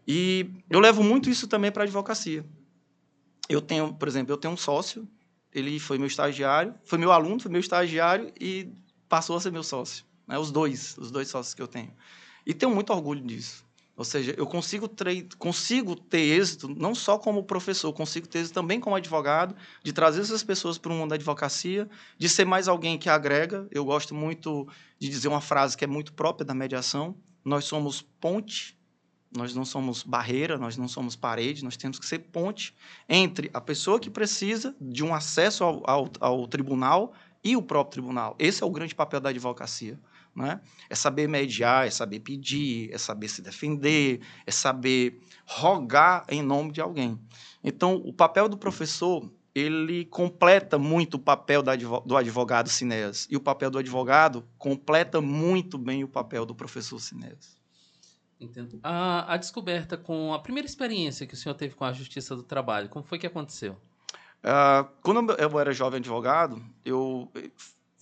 E 0.06 0.50
eu 0.70 0.80
levo 0.80 1.04
muito 1.04 1.28
isso 1.28 1.46
também 1.46 1.70
para 1.70 1.82
a 1.82 1.84
advocacia. 1.84 2.46
Eu 3.46 3.60
tenho, 3.60 3.92
por 3.92 4.08
exemplo, 4.08 4.32
eu 4.32 4.38
tenho 4.38 4.54
um 4.54 4.56
sócio, 4.56 5.06
ele 5.52 5.78
foi 5.78 5.98
meu 5.98 6.06
estagiário, 6.06 6.74
foi 6.86 6.98
meu 6.98 7.12
aluno, 7.12 7.38
foi 7.38 7.50
meu 7.50 7.60
estagiário 7.60 8.32
e 8.40 8.72
passou 9.06 9.36
a 9.36 9.40
ser 9.42 9.52
meu 9.52 9.62
sócio. 9.62 10.07
Né? 10.28 10.38
Os 10.38 10.52
dois, 10.52 10.96
os 10.98 11.10
dois 11.10 11.28
sócios 11.28 11.54
que 11.54 11.62
eu 11.62 11.66
tenho. 11.66 11.92
E 12.46 12.52
tenho 12.52 12.72
muito 12.72 12.92
orgulho 12.92 13.22
disso. 13.22 13.66
Ou 13.96 14.04
seja, 14.04 14.32
eu 14.38 14.46
consigo, 14.46 14.88
consigo 15.38 15.96
ter 15.96 16.20
êxito 16.20 16.68
não 16.68 16.94
só 16.94 17.18
como 17.18 17.42
professor, 17.42 17.92
consigo 17.92 18.28
ter 18.28 18.38
êxito 18.38 18.54
também 18.54 18.78
como 18.78 18.94
advogado, 18.94 19.56
de 19.82 19.92
trazer 19.92 20.20
essas 20.20 20.44
pessoas 20.44 20.78
para 20.78 20.92
o 20.92 20.94
mundo 20.94 21.10
da 21.10 21.16
advocacia, 21.16 21.90
de 22.16 22.28
ser 22.28 22.44
mais 22.44 22.68
alguém 22.68 22.96
que 22.96 23.08
agrega. 23.08 23.66
Eu 23.72 23.84
gosto 23.84 24.14
muito 24.14 24.68
de 25.00 25.08
dizer 25.08 25.26
uma 25.26 25.40
frase 25.40 25.76
que 25.76 25.82
é 25.82 25.88
muito 25.88 26.12
própria 26.12 26.46
da 26.46 26.54
mediação: 26.54 27.16
nós 27.44 27.64
somos 27.64 28.00
ponte, 28.00 28.78
nós 29.36 29.52
não 29.52 29.64
somos 29.64 30.04
barreira, 30.04 30.56
nós 30.56 30.76
não 30.76 30.86
somos 30.86 31.16
parede, 31.16 31.64
nós 31.64 31.76
temos 31.76 31.98
que 31.98 32.06
ser 32.06 32.20
ponte 32.20 32.76
entre 33.08 33.50
a 33.52 33.60
pessoa 33.60 33.98
que 33.98 34.08
precisa 34.08 34.76
de 34.80 35.02
um 35.02 35.12
acesso 35.12 35.64
ao, 35.64 35.82
ao, 35.90 36.10
ao 36.20 36.46
tribunal 36.46 37.12
e 37.42 37.56
o 37.56 37.62
próprio 37.62 38.00
tribunal. 38.00 38.36
Esse 38.38 38.62
é 38.62 38.66
o 38.66 38.70
grande 38.70 38.94
papel 38.94 39.20
da 39.20 39.30
advocacia. 39.30 39.98
Né? 40.38 40.60
É 40.88 40.94
saber 40.94 41.28
mediar, 41.28 41.86
é 41.86 41.90
saber 41.90 42.20
pedir, 42.20 42.94
é 42.94 42.98
saber 42.98 43.26
se 43.28 43.42
defender, 43.42 44.20
é 44.46 44.50
saber 44.52 45.20
rogar 45.44 46.24
em 46.28 46.42
nome 46.42 46.70
de 46.70 46.80
alguém. 46.80 47.18
Então, 47.62 47.96
o 47.96 48.12
papel 48.12 48.48
do 48.48 48.56
professor 48.56 49.28
ele 49.52 50.04
completa 50.04 50.78
muito 50.78 51.14
o 51.14 51.18
papel 51.18 51.62
do 52.04 52.16
advogado 52.16 52.68
Cineas. 52.68 53.26
E 53.28 53.36
o 53.36 53.40
papel 53.40 53.68
do 53.68 53.78
advogado 53.78 54.46
completa 54.56 55.20
muito 55.20 55.76
bem 55.76 56.04
o 56.04 56.08
papel 56.08 56.46
do 56.46 56.54
professor 56.54 57.00
Cineas. 57.00 57.58
Entendo. 58.40 58.78
A, 58.84 59.34
a 59.34 59.36
descoberta 59.36 59.96
com 59.96 60.32
a 60.32 60.38
primeira 60.38 60.68
experiência 60.68 61.26
que 61.26 61.34
o 61.34 61.36
senhor 61.36 61.56
teve 61.56 61.74
com 61.74 61.84
a 61.84 61.92
Justiça 61.92 62.36
do 62.36 62.44
Trabalho, 62.44 62.88
como 62.88 63.04
foi 63.04 63.18
que 63.18 63.26
aconteceu? 63.26 63.72
Uh, 64.44 64.88
quando 65.02 65.32
eu 65.32 65.58
era 65.58 65.72
jovem 65.72 65.98
advogado, 65.98 66.64
eu 66.84 67.28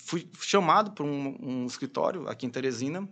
fui 0.06 0.28
chamado 0.40 0.92
para 0.92 1.04
um, 1.04 1.36
um, 1.40 1.66
escritório 1.66 2.28
aqui 2.28 2.46
em 2.46 2.50
Teresina. 2.50 3.06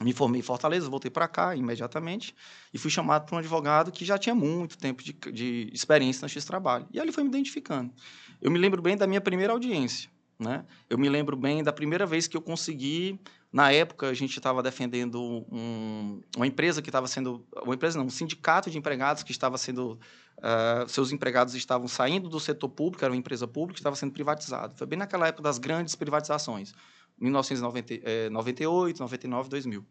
Me 0.00 0.12
formei 0.12 0.40
em 0.40 0.42
Fortaleza, 0.42 0.88
voltei 0.88 1.10
para 1.10 1.28
cá 1.28 1.54
imediatamente 1.54 2.34
e 2.72 2.78
fui 2.78 2.90
chamado 2.90 3.26
para 3.26 3.36
um 3.36 3.38
advogado 3.38 3.92
que 3.92 4.04
já 4.04 4.16
tinha 4.16 4.34
muito 4.34 4.78
tempo 4.78 5.02
de, 5.02 5.12
de 5.12 5.70
experiência 5.72 6.26
X-Trabalho. 6.26 6.86
E 6.92 6.98
ele 6.98 7.12
foi 7.12 7.22
me 7.22 7.28
identificando. 7.28 7.92
Eu 8.40 8.50
me 8.50 8.58
lembro 8.58 8.80
bem 8.80 8.96
da 8.96 9.06
minha 9.06 9.20
primeira 9.20 9.52
audiência. 9.52 10.10
Né? 10.38 10.64
Eu 10.88 10.98
me 10.98 11.08
lembro 11.08 11.36
bem 11.36 11.62
da 11.62 11.72
primeira 11.72 12.06
vez 12.06 12.26
que 12.26 12.36
eu 12.36 12.42
consegui. 12.42 13.20
Na 13.52 13.70
época, 13.70 14.08
a 14.08 14.14
gente 14.14 14.36
estava 14.36 14.62
defendendo 14.62 15.20
um, 15.52 16.20
uma 16.36 16.46
empresa 16.46 16.80
que 16.80 16.88
estava 16.88 17.06
sendo. 17.06 17.44
Uma 17.62 17.74
empresa 17.74 17.98
não, 17.98 18.06
um 18.06 18.10
sindicato 18.10 18.70
de 18.70 18.78
empregados 18.78 19.22
que 19.22 19.30
estava 19.30 19.58
sendo. 19.58 20.00
Uh, 20.38 20.88
seus 20.88 21.12
empregados 21.12 21.54
estavam 21.54 21.86
saindo 21.86 22.28
do 22.28 22.40
setor 22.40 22.68
público, 22.68 23.04
era 23.04 23.12
uma 23.12 23.18
empresa 23.18 23.46
pública, 23.46 23.78
estava 23.78 23.94
sendo 23.94 24.12
privatizado. 24.12 24.74
Foi 24.76 24.86
bem 24.86 24.98
naquela 24.98 25.28
época 25.28 25.42
das 25.42 25.58
grandes 25.58 25.94
privatizações, 25.94 26.74
1998, 27.18 28.98
99, 28.98 29.48
2000. 29.48 29.86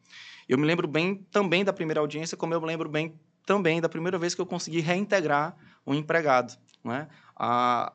Eu 0.49 0.57
me 0.57 0.65
lembro 0.65 0.87
bem 0.87 1.25
também 1.31 1.63
da 1.63 1.71
primeira 1.71 2.01
audiência, 2.01 2.35
como 2.35 2.53
eu 2.53 2.59
me 2.59 2.67
lembro 2.67 2.89
bem 2.89 3.17
também 3.45 3.79
da 3.81 3.89
primeira 3.89 4.17
vez 4.17 4.35
que 4.35 4.41
eu 4.41 4.45
consegui 4.45 4.79
reintegrar 4.79 5.55
um 5.85 5.93
empregado. 5.93 6.57
Né? 6.83 7.07
A, 7.35 7.93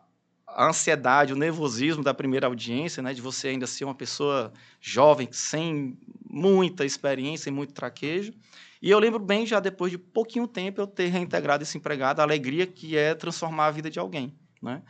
a 0.57 0.69
ansiedade, 0.69 1.35
o 1.35 1.37
nervosismo 1.37 2.03
da 2.03 2.15
primeira 2.15 2.47
audiência, 2.47 3.03
né, 3.03 3.13
de 3.13 3.21
você 3.21 3.49
ainda 3.49 3.67
ser 3.67 3.85
uma 3.85 3.95
pessoa 3.95 4.51
jovem, 4.81 5.29
sem 5.31 5.99
muita 6.27 6.83
experiência 6.83 7.51
e 7.51 7.53
muito 7.53 7.75
traquejo. 7.75 8.33
E 8.81 8.91
eu 8.91 8.99
lembro 8.99 9.19
bem, 9.19 9.45
já 9.45 9.61
depois 9.61 9.93
de 9.93 9.99
pouquinho 9.99 10.49
tempo, 10.49 10.81
eu 10.81 10.87
ter 10.87 11.09
reintegrado 11.09 11.63
esse 11.63 11.77
empregado, 11.77 12.21
a 12.21 12.23
alegria 12.23 12.67
que 12.67 12.97
é 12.97 13.15
transformar 13.15 13.67
a 13.67 13.71
vida 13.71 13.91
de 13.91 13.99
alguém. 13.99 14.35
Né? 14.63 14.83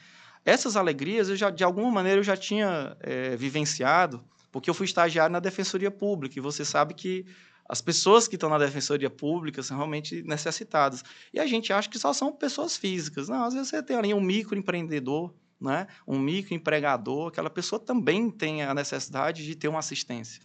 Essas 0.45 0.77
alegrias, 0.77 1.29
eu 1.29 1.35
já, 1.35 1.51
de 1.51 1.65
alguma 1.65 1.91
maneira, 1.91 2.21
eu 2.21 2.25
já 2.25 2.37
tinha 2.37 2.97
é, 3.01 3.35
vivenciado, 3.35 4.25
porque 4.53 4.71
eu 4.71 4.75
fui 4.75 4.85
estagiário 4.85 5.33
na 5.33 5.41
Defensoria 5.41 5.91
Pública, 5.91 6.39
e 6.39 6.41
você 6.41 6.65
sabe 6.65 6.95
que 6.95 7.27
as 7.69 7.81
pessoas 7.81 8.29
que 8.29 8.37
estão 8.37 8.49
na 8.49 8.59
defensoria 8.59 9.11
pública 9.11 9.61
são 9.65 9.77
realmente 9.77 10.23
necessitadas. 10.23 11.03
E 11.35 11.41
a 11.41 11.47
gente 11.47 11.73
acha 11.73 11.89
que 11.89 11.99
só 11.99 12.13
são 12.13 12.31
pessoas 12.31 12.77
físicas. 12.77 13.29
Não, 13.29 13.43
às 13.43 13.55
vezes 13.55 13.69
você 13.69 13.83
tem 13.83 13.97
ali 13.97 14.15
um 14.15 14.21
microempreendedor, 14.21 15.35
né? 15.61 15.87
um 16.07 16.19
microempregador, 16.19 17.29
aquela 17.29 17.51
pessoa 17.51 17.79
também 17.79 18.31
tem 18.31 18.63
a 18.63 18.75
necessidade 18.75 19.45
de 19.45 19.55
ter 19.55 19.69
uma 19.69 19.79
assistência. 19.79 20.43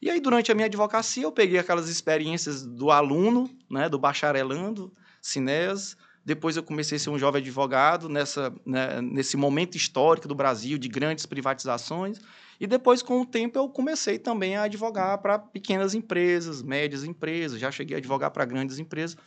E 0.00 0.10
aí, 0.10 0.20
durante 0.20 0.52
a 0.52 0.54
minha 0.54 0.66
advocacia, 0.66 1.22
eu 1.22 1.32
peguei 1.32 1.58
aquelas 1.58 1.88
experiências 1.88 2.62
do 2.64 2.90
aluno, 2.90 3.48
né, 3.70 3.88
do 3.88 3.98
bacharelando, 3.98 4.92
Cinés, 5.22 5.96
depois 6.24 6.56
eu 6.56 6.62
comecei 6.62 6.96
a 6.96 6.98
ser 6.98 7.10
um 7.10 7.18
jovem 7.18 7.40
advogado 7.40 8.08
nessa, 8.08 8.52
né, 8.64 9.00
nesse 9.02 9.36
momento 9.36 9.76
histórico 9.76 10.26
do 10.26 10.34
Brasil 10.34 10.78
de 10.78 10.88
grandes 10.88 11.26
privatizações. 11.26 12.18
E 12.58 12.66
depois, 12.66 13.02
com 13.02 13.20
o 13.20 13.26
tempo, 13.26 13.58
eu 13.58 13.68
comecei 13.68 14.18
também 14.18 14.56
a 14.56 14.62
advogar 14.62 15.18
para 15.18 15.38
pequenas 15.38 15.94
empresas, 15.94 16.62
médias 16.62 17.04
empresas. 17.04 17.60
Já 17.60 17.70
cheguei 17.70 17.96
a 17.96 17.98
advogar 17.98 18.30
para 18.30 18.44
grandes 18.46 18.78
empresas. 18.78 19.18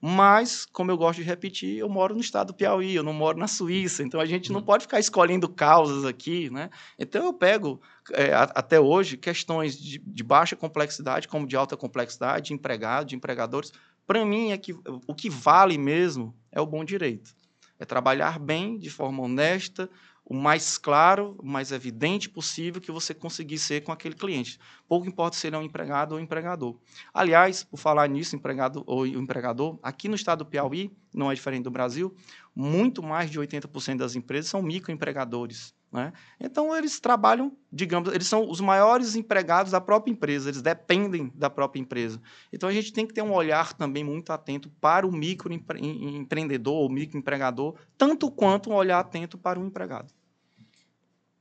Mas, 0.00 0.66
como 0.66 0.90
eu 0.90 0.96
gosto 0.96 1.20
de 1.20 1.24
repetir, 1.24 1.78
eu 1.78 1.88
moro 1.88 2.14
no 2.14 2.20
estado 2.20 2.48
do 2.48 2.54
Piauí, 2.54 2.94
eu 2.94 3.02
não 3.02 3.14
moro 3.14 3.38
na 3.38 3.48
Suíça, 3.48 4.02
então 4.02 4.20
a 4.20 4.26
gente 4.26 4.52
não 4.52 4.60
uhum. 4.60 4.66
pode 4.66 4.82
ficar 4.84 5.00
escolhendo 5.00 5.48
causas 5.48 6.04
aqui, 6.04 6.50
né? 6.50 6.68
Então 6.98 7.24
eu 7.24 7.32
pego, 7.32 7.80
é, 8.12 8.32
até 8.34 8.78
hoje, 8.78 9.16
questões 9.16 9.78
de, 9.78 9.98
de, 9.98 10.22
baixa 10.22 10.54
complexidade, 10.54 11.26
como 11.26 11.46
de 11.46 11.56
alta 11.56 11.76
complexidade, 11.76 12.48
de 12.48 12.54
empregado, 12.54 13.06
de 13.06 13.16
empregadores. 13.16 13.72
Para 14.06 14.24
mim, 14.24 14.52
é 14.52 14.58
que, 14.58 14.76
o 15.06 15.14
que 15.14 15.30
vale 15.30 15.78
mesmo 15.78 16.34
é 16.52 16.60
o 16.60 16.66
bom 16.66 16.84
direito. 16.84 17.34
É 17.78 17.84
trabalhar 17.84 18.38
bem, 18.38 18.78
de 18.78 18.90
forma 18.90 19.22
honesta, 19.22 19.88
o 20.28 20.34
mais 20.34 20.76
claro, 20.76 21.36
o 21.38 21.46
mais 21.46 21.70
evidente 21.70 22.28
possível 22.28 22.80
que 22.80 22.90
você 22.90 23.14
conseguir 23.14 23.58
ser 23.58 23.84
com 23.84 23.92
aquele 23.92 24.16
cliente. 24.16 24.58
Pouco 24.88 25.06
importa 25.06 25.36
se 25.36 25.46
ele 25.46 25.54
é 25.54 25.58
um 25.58 25.62
empregado 25.62 26.12
ou 26.12 26.20
empregador. 26.20 26.76
Aliás, 27.14 27.62
por 27.62 27.76
falar 27.76 28.08
nisso, 28.08 28.34
empregado 28.34 28.82
ou 28.86 29.06
empregador, 29.06 29.78
aqui 29.80 30.08
no 30.08 30.16
estado 30.16 30.40
do 30.40 30.50
Piauí, 30.50 30.90
não 31.14 31.30
é 31.30 31.34
diferente 31.34 31.62
do 31.62 31.70
Brasil, 31.70 32.12
muito 32.54 33.04
mais 33.04 33.30
de 33.30 33.38
80% 33.38 33.98
das 33.98 34.16
empresas 34.16 34.50
são 34.50 34.60
microempregadores. 34.60 35.72
Né? 35.92 36.12
Então, 36.40 36.76
eles 36.76 36.98
trabalham, 36.98 37.56
digamos, 37.72 38.12
eles 38.12 38.26
são 38.26 38.50
os 38.50 38.60
maiores 38.60 39.14
empregados 39.14 39.70
da 39.70 39.80
própria 39.80 40.10
empresa, 40.10 40.50
eles 40.50 40.60
dependem 40.60 41.32
da 41.36 41.48
própria 41.48 41.80
empresa. 41.80 42.20
Então, 42.52 42.68
a 42.68 42.72
gente 42.72 42.92
tem 42.92 43.06
que 43.06 43.14
ter 43.14 43.22
um 43.22 43.32
olhar 43.32 43.72
também 43.74 44.02
muito 44.02 44.32
atento 44.32 44.68
para 44.80 45.06
o 45.06 45.12
microempreendedor 45.12 46.74
ou 46.74 46.90
microempregador, 46.90 47.76
tanto 47.96 48.28
quanto 48.28 48.70
um 48.70 48.74
olhar 48.74 48.98
atento 48.98 49.38
para 49.38 49.60
o 49.60 49.64
empregado. 49.64 50.12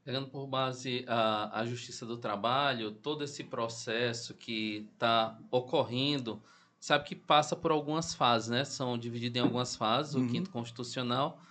Pegando 0.06 0.28
por 0.28 0.46
base 0.46 1.04
a, 1.08 1.62
a 1.62 1.66
Justiça 1.66 2.06
do 2.06 2.16
Trabalho, 2.16 2.92
todo 2.92 3.24
esse 3.24 3.44
processo 3.44 4.36
que 4.36 4.88
está 4.94 5.36
ocorrendo, 5.50 6.40
sabe 6.80 7.06
que 7.06 7.16
passa 7.16 7.56
por 7.56 7.72
algumas 7.72 8.14
fases, 8.14 8.50
né? 8.50 8.64
São 8.64 9.00
divididos 9.00 9.36
em 9.36 9.44
algumas 9.44 9.76
fases, 9.76 10.14
uhum. 10.14 10.28
o 10.28 10.30
quinto 10.30 10.52
constitucional. 10.52 11.42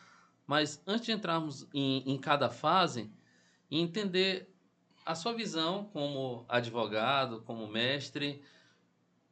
Mas 0.47 0.81
antes 0.87 1.07
de 1.07 1.11
entrarmos 1.11 1.67
em, 1.75 2.05
em 2.07 2.17
cada 2.17 2.49
fase, 2.49 3.11
entender 3.69 4.49
a 5.05 5.17
sua 5.17 5.33
visão 5.33 5.91
como 5.93 6.45
advogado, 6.49 7.43
como 7.45 7.67
mestre, 7.67 8.41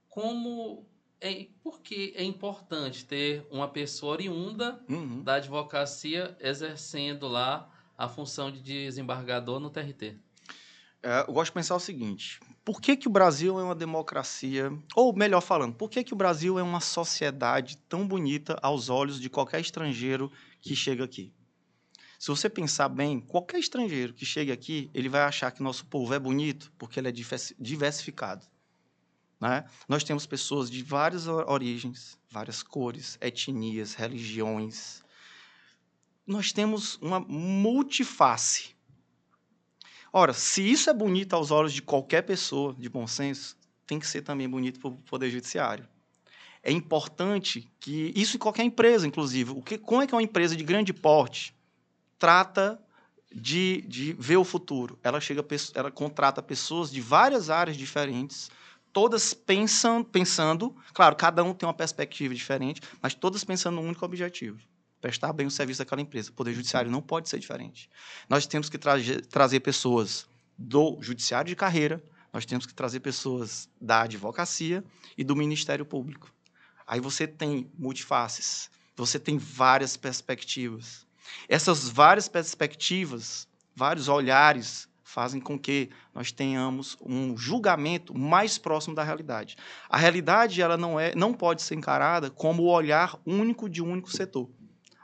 como 0.08 0.84
é, 1.20 1.46
por 1.62 1.80
que 1.80 2.12
é 2.16 2.24
importante 2.24 3.04
ter 3.04 3.46
uma 3.52 3.68
pessoa 3.68 4.14
oriunda 4.14 4.82
uhum. 4.88 5.22
da 5.22 5.34
advocacia 5.34 6.36
exercendo 6.40 7.28
lá 7.28 7.71
a 8.02 8.08
função 8.08 8.50
de 8.50 8.60
desembargador 8.60 9.60
no 9.60 9.70
TRT? 9.70 10.16
É, 11.04 11.20
eu 11.28 11.32
gosto 11.32 11.50
de 11.50 11.54
pensar 11.54 11.76
o 11.76 11.80
seguinte: 11.80 12.40
por 12.64 12.80
que, 12.80 12.96
que 12.96 13.06
o 13.06 13.10
Brasil 13.10 13.60
é 13.60 13.62
uma 13.62 13.76
democracia, 13.76 14.76
ou 14.96 15.14
melhor 15.14 15.40
falando, 15.40 15.74
por 15.74 15.88
que, 15.88 16.02
que 16.02 16.12
o 16.12 16.16
Brasil 16.16 16.58
é 16.58 16.62
uma 16.64 16.80
sociedade 16.80 17.76
tão 17.88 18.06
bonita 18.06 18.58
aos 18.60 18.88
olhos 18.88 19.20
de 19.20 19.30
qualquer 19.30 19.60
estrangeiro 19.60 20.32
que 20.60 20.74
chega 20.74 21.04
aqui? 21.04 21.32
Se 22.18 22.28
você 22.28 22.48
pensar 22.48 22.88
bem, 22.88 23.20
qualquer 23.20 23.58
estrangeiro 23.58 24.12
que 24.12 24.26
chegue 24.26 24.50
aqui, 24.50 24.90
ele 24.92 25.08
vai 25.08 25.22
achar 25.22 25.52
que 25.52 25.62
nosso 25.62 25.86
povo 25.86 26.12
é 26.12 26.18
bonito 26.18 26.72
porque 26.76 26.98
ele 26.98 27.08
é 27.08 27.12
diversificado. 27.12 28.46
Né? 29.40 29.64
Nós 29.88 30.04
temos 30.04 30.24
pessoas 30.24 30.70
de 30.70 30.84
várias 30.84 31.26
origens, 31.26 32.16
várias 32.30 32.62
cores, 32.62 33.18
etnias, 33.20 33.94
religiões, 33.94 35.02
nós 36.26 36.52
temos 36.52 36.96
uma 37.00 37.20
multiface. 37.20 38.74
Ora, 40.12 40.32
se 40.32 40.62
isso 40.62 40.90
é 40.90 40.94
bonito 40.94 41.34
aos 41.34 41.50
olhos 41.50 41.72
de 41.72 41.82
qualquer 41.82 42.22
pessoa 42.22 42.74
de 42.78 42.88
bom 42.88 43.06
senso, 43.06 43.56
tem 43.86 43.98
que 43.98 44.06
ser 44.06 44.22
também 44.22 44.48
bonito 44.48 44.78
para 44.78 44.88
o 44.88 44.96
Poder 44.96 45.30
Judiciário. 45.30 45.88
É 46.62 46.70
importante 46.70 47.68
que, 47.80 48.12
isso 48.14 48.36
em 48.36 48.38
qualquer 48.38 48.62
empresa, 48.62 49.06
inclusive, 49.06 49.50
o 49.50 49.62
que, 49.62 49.78
como 49.78 50.02
é 50.02 50.06
que 50.06 50.14
uma 50.14 50.22
empresa 50.22 50.54
de 50.54 50.62
grande 50.62 50.92
porte 50.92 51.54
trata 52.18 52.80
de, 53.34 53.82
de 53.88 54.12
ver 54.12 54.36
o 54.36 54.44
futuro? 54.44 54.98
Ela, 55.02 55.20
chega, 55.20 55.44
ela 55.74 55.90
contrata 55.90 56.40
pessoas 56.40 56.90
de 56.90 57.00
várias 57.00 57.50
áreas 57.50 57.76
diferentes, 57.76 58.48
todas 58.92 59.34
pensam, 59.34 60.04
pensando, 60.04 60.76
claro, 60.94 61.16
cada 61.16 61.42
um 61.42 61.52
tem 61.52 61.66
uma 61.66 61.74
perspectiva 61.74 62.32
diferente, 62.32 62.80
mas 63.00 63.14
todas 63.14 63.42
pensando 63.42 63.76
num 63.76 63.88
único 63.88 64.04
objetivo 64.04 64.60
prestar 65.02 65.32
bem 65.32 65.46
o 65.46 65.50
serviço 65.50 65.80
daquela 65.80 66.00
empresa. 66.00 66.30
O 66.30 66.32
Poder 66.32 66.54
Judiciário 66.54 66.90
não 66.90 67.02
pode 67.02 67.28
ser 67.28 67.38
diferente. 67.38 67.90
Nós 68.28 68.46
temos 68.46 68.70
que 68.70 68.78
tra 68.78 68.94
trazer 69.28 69.60
pessoas 69.60 70.26
do 70.56 70.96
Judiciário 71.02 71.48
de 71.48 71.56
carreira, 71.56 72.02
nós 72.32 72.46
temos 72.46 72.64
que 72.64 72.72
trazer 72.72 73.00
pessoas 73.00 73.68
da 73.80 74.02
advocacia 74.02 74.82
e 75.18 75.24
do 75.24 75.34
Ministério 75.36 75.84
Público. 75.84 76.32
Aí 76.86 77.00
você 77.00 77.26
tem 77.26 77.70
multifaces, 77.76 78.70
você 78.96 79.18
tem 79.18 79.36
várias 79.36 79.96
perspectivas. 79.96 81.04
Essas 81.48 81.88
várias 81.88 82.28
perspectivas, 82.28 83.48
vários 83.74 84.08
olhares, 84.08 84.88
fazem 85.02 85.40
com 85.40 85.58
que 85.58 85.90
nós 86.14 86.32
tenhamos 86.32 86.96
um 87.04 87.36
julgamento 87.36 88.16
mais 88.16 88.56
próximo 88.56 88.94
da 88.94 89.02
realidade. 89.02 89.56
A 89.88 89.98
realidade 89.98 90.62
ela 90.62 90.76
não 90.76 90.98
é, 90.98 91.14
não 91.14 91.34
pode 91.34 91.60
ser 91.60 91.74
encarada 91.74 92.30
como 92.30 92.62
o 92.62 92.70
olhar 92.70 93.18
único 93.26 93.68
de 93.68 93.82
um 93.82 93.90
único 93.90 94.10
setor. 94.10 94.48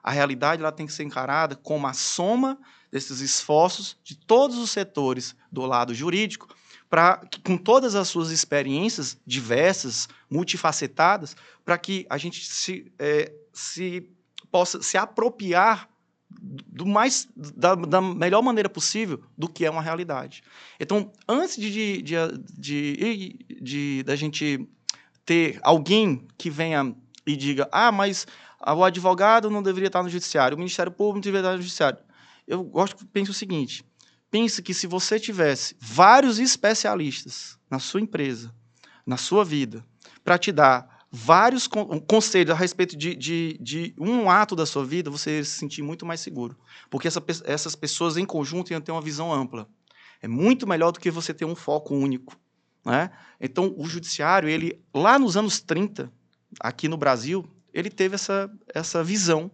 A 0.09 0.11
realidade 0.11 0.62
ela 0.62 0.73
tem 0.73 0.87
que 0.87 0.93
ser 0.95 1.03
encarada 1.03 1.55
como 1.55 1.87
a 1.87 1.93
soma 1.93 2.59
desses 2.91 3.21
esforços 3.21 3.95
de 4.03 4.17
todos 4.17 4.57
os 4.57 4.71
setores 4.71 5.37
do 5.53 5.67
lado 5.67 5.93
jurídico, 5.93 6.49
para 6.88 7.21
com 7.45 7.59
todas 7.59 7.95
as 7.95 8.09
suas 8.09 8.31
experiências 8.31 9.21
diversas, 9.27 10.09
multifacetadas, 10.31 11.37
para 11.62 11.77
que 11.77 12.07
a 12.09 12.17
gente 12.17 12.43
se, 12.43 12.91
é, 12.99 13.31
se 13.53 14.11
possa 14.50 14.81
se 14.81 14.97
apropriar 14.97 15.91
do 16.31 16.87
mais 16.87 17.29
da, 17.37 17.75
da, 17.75 18.00
melhor 18.00 18.41
maneira 18.41 18.71
possível 18.71 19.23
do 19.37 19.47
que 19.47 19.67
é 19.67 19.71
uma 19.71 19.83
realidade. 19.83 20.43
Então, 20.81 21.12
antes 21.29 21.59
de, 21.59 22.00
de, 22.00 22.15
de, 22.57 23.38
de, 23.61 24.03
da 24.05 24.17
gente 24.17 24.67
ter 25.27 25.61
alguém 25.62 26.27
que 26.38 26.49
venha 26.49 26.97
e 27.27 27.37
diga, 27.37 27.69
ah, 27.71 27.93
mas 27.93 28.27
o 28.67 28.85
advogado 28.85 29.50
não 29.50 29.62
deveria 29.62 29.87
estar 29.87 30.03
no 30.03 30.09
judiciário, 30.09 30.57
o 30.57 30.59
Ministério 30.59 30.93
Público 30.93 31.17
não 31.17 31.23
deveria 31.23 31.41
estar 31.41 31.57
no 31.57 31.62
judiciário. 31.62 31.99
Eu 32.47 32.65
gosto, 32.65 33.07
penso 33.07 33.31
o 33.31 33.35
seguinte: 33.35 33.85
pense 34.31 34.62
que 34.62 34.75
se 34.75 34.87
você 34.87 35.19
tivesse 35.19 35.77
vários 35.81 36.38
especialistas 36.38 37.59
na 37.71 37.79
sua 37.79 38.00
empresa, 38.00 38.55
na 39.07 39.17
sua 39.17 39.45
vida, 39.45 39.85
para 40.25 40.38
te 40.38 40.53
dar 40.53 41.07
vários 41.11 41.67
conselhos 42.07 42.50
a 42.50 42.59
respeito 42.59 42.97
de, 42.97 43.15
de, 43.15 43.59
de, 43.61 43.95
um 43.99 44.31
ato 44.31 44.55
da 44.55 44.67
sua 44.67 44.85
vida, 44.85 45.11
você 45.11 45.38
ia 45.38 45.45
se 45.45 45.53
sentir 45.53 45.83
muito 45.83 46.05
mais 46.05 46.21
seguro. 46.21 46.57
Porque 46.91 47.09
essa, 47.09 47.23
essas 47.45 47.75
pessoas 47.75 48.17
em 48.17 48.27
conjunto 48.27 48.71
iam 48.71 48.81
ter 48.81 48.93
uma 48.93 49.00
visão 49.00 49.33
ampla. 49.33 49.69
É 50.21 50.29
muito 50.29 50.67
melhor 50.67 50.93
do 50.93 51.00
que 51.00 51.11
você 51.11 51.33
ter 51.33 51.45
um 51.45 51.55
foco 51.55 51.95
único. 51.95 52.37
Né? 52.85 53.11
Então, 53.41 53.75
o 53.77 53.87
judiciário, 53.87 54.49
ele 54.49 54.83
lá 54.93 55.19
nos 55.19 55.37
anos 55.37 55.61
30, 55.61 56.12
aqui 56.61 56.88
no 56.88 56.97
Brasil, 56.97 57.49
ele 57.79 57.91
teve 57.91 58.17
essa, 58.17 58.51
essa 58.75 59.05
visão 59.05 59.51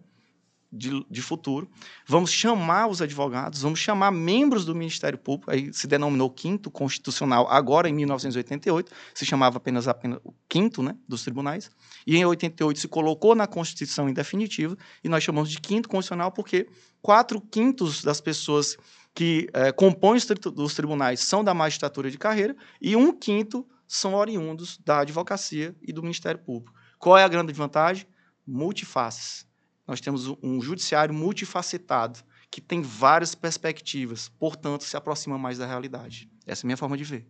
de, 0.71 1.05
de, 1.09 1.21
futuro. 1.21 1.69
Vamos 2.07 2.31
chamar 2.31 2.87
os 2.87 3.01
advogados, 3.01 3.61
vamos 3.61 3.79
chamar 3.79 4.11
membros 4.11 4.65
do 4.65 4.75
Ministério 4.75 5.17
Público, 5.17 5.51
aí 5.51 5.71
se 5.71 5.87
denominou 5.87 6.29
quinto 6.29 6.71
constitucional, 6.71 7.47
agora 7.49 7.87
em 7.87 7.93
1988, 7.93 8.91
se 9.13 9.25
chamava 9.25 9.57
apenas, 9.57 9.87
apenas 9.87 10.19
o 10.23 10.33
quinto 10.49 10.81
né, 10.81 10.97
dos 11.07 11.23
tribunais, 11.23 11.69
e 12.05 12.17
em 12.17 12.25
88 12.25 12.79
se 12.79 12.87
colocou 12.87 13.35
na 13.35 13.47
Constituição 13.47 14.09
em 14.09 14.13
definitivo, 14.13 14.75
e 15.03 15.07
nós 15.07 15.23
chamamos 15.23 15.49
de 15.49 15.59
quinto 15.59 15.87
constitucional 15.87 16.31
porque 16.31 16.67
quatro 17.01 17.39
quintos 17.39 18.03
das 18.03 18.19
pessoas 18.19 18.75
que 19.13 19.47
é, 19.53 19.71
compõem 19.71 20.17
os 20.17 20.73
tribunais 20.73 21.21
são 21.21 21.43
da 21.43 21.53
magistratura 21.53 22.11
de 22.11 22.17
carreira, 22.17 22.55
e 22.81 22.95
um 22.95 23.13
quinto 23.13 23.65
são 23.87 24.15
oriundos 24.15 24.77
da 24.83 25.01
advocacia 25.01 25.75
e 25.81 25.93
do 25.93 26.01
Ministério 26.01 26.39
Público. 26.39 26.73
Qual 26.97 27.17
é 27.17 27.23
a 27.23 27.27
grande 27.27 27.53
vantagem? 27.53 28.07
Multifaces 28.47 29.45
nós 29.87 30.01
temos 30.01 30.27
um 30.41 30.61
judiciário 30.61 31.13
multifacetado, 31.13 32.19
que 32.49 32.59
tem 32.59 32.81
várias 32.81 33.35
perspectivas, 33.35 34.29
portanto, 34.39 34.83
se 34.83 34.97
aproxima 34.97 35.37
mais 35.37 35.57
da 35.57 35.67
realidade. 35.67 36.29
Essa 36.45 36.61
é 36.61 36.65
a 36.65 36.67
minha 36.67 36.77
forma 36.77 36.97
de 36.97 37.03
ver. 37.03 37.27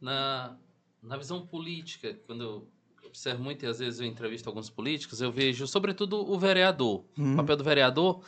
Na, 0.00 0.56
na 1.02 1.16
visão 1.16 1.44
política, 1.46 2.14
quando 2.26 2.42
eu 2.44 2.68
observo 3.04 3.42
muito, 3.42 3.64
e 3.64 3.68
às 3.68 3.78
vezes 3.78 4.00
eu 4.00 4.06
entrevisto 4.06 4.48
alguns 4.48 4.70
políticos, 4.70 5.20
eu 5.20 5.32
vejo, 5.32 5.66
sobretudo, 5.66 6.18
o 6.18 6.38
vereador. 6.38 7.04
Uhum. 7.16 7.32
O 7.32 7.36
papel 7.36 7.56
do 7.56 7.64
vereador. 7.64 8.22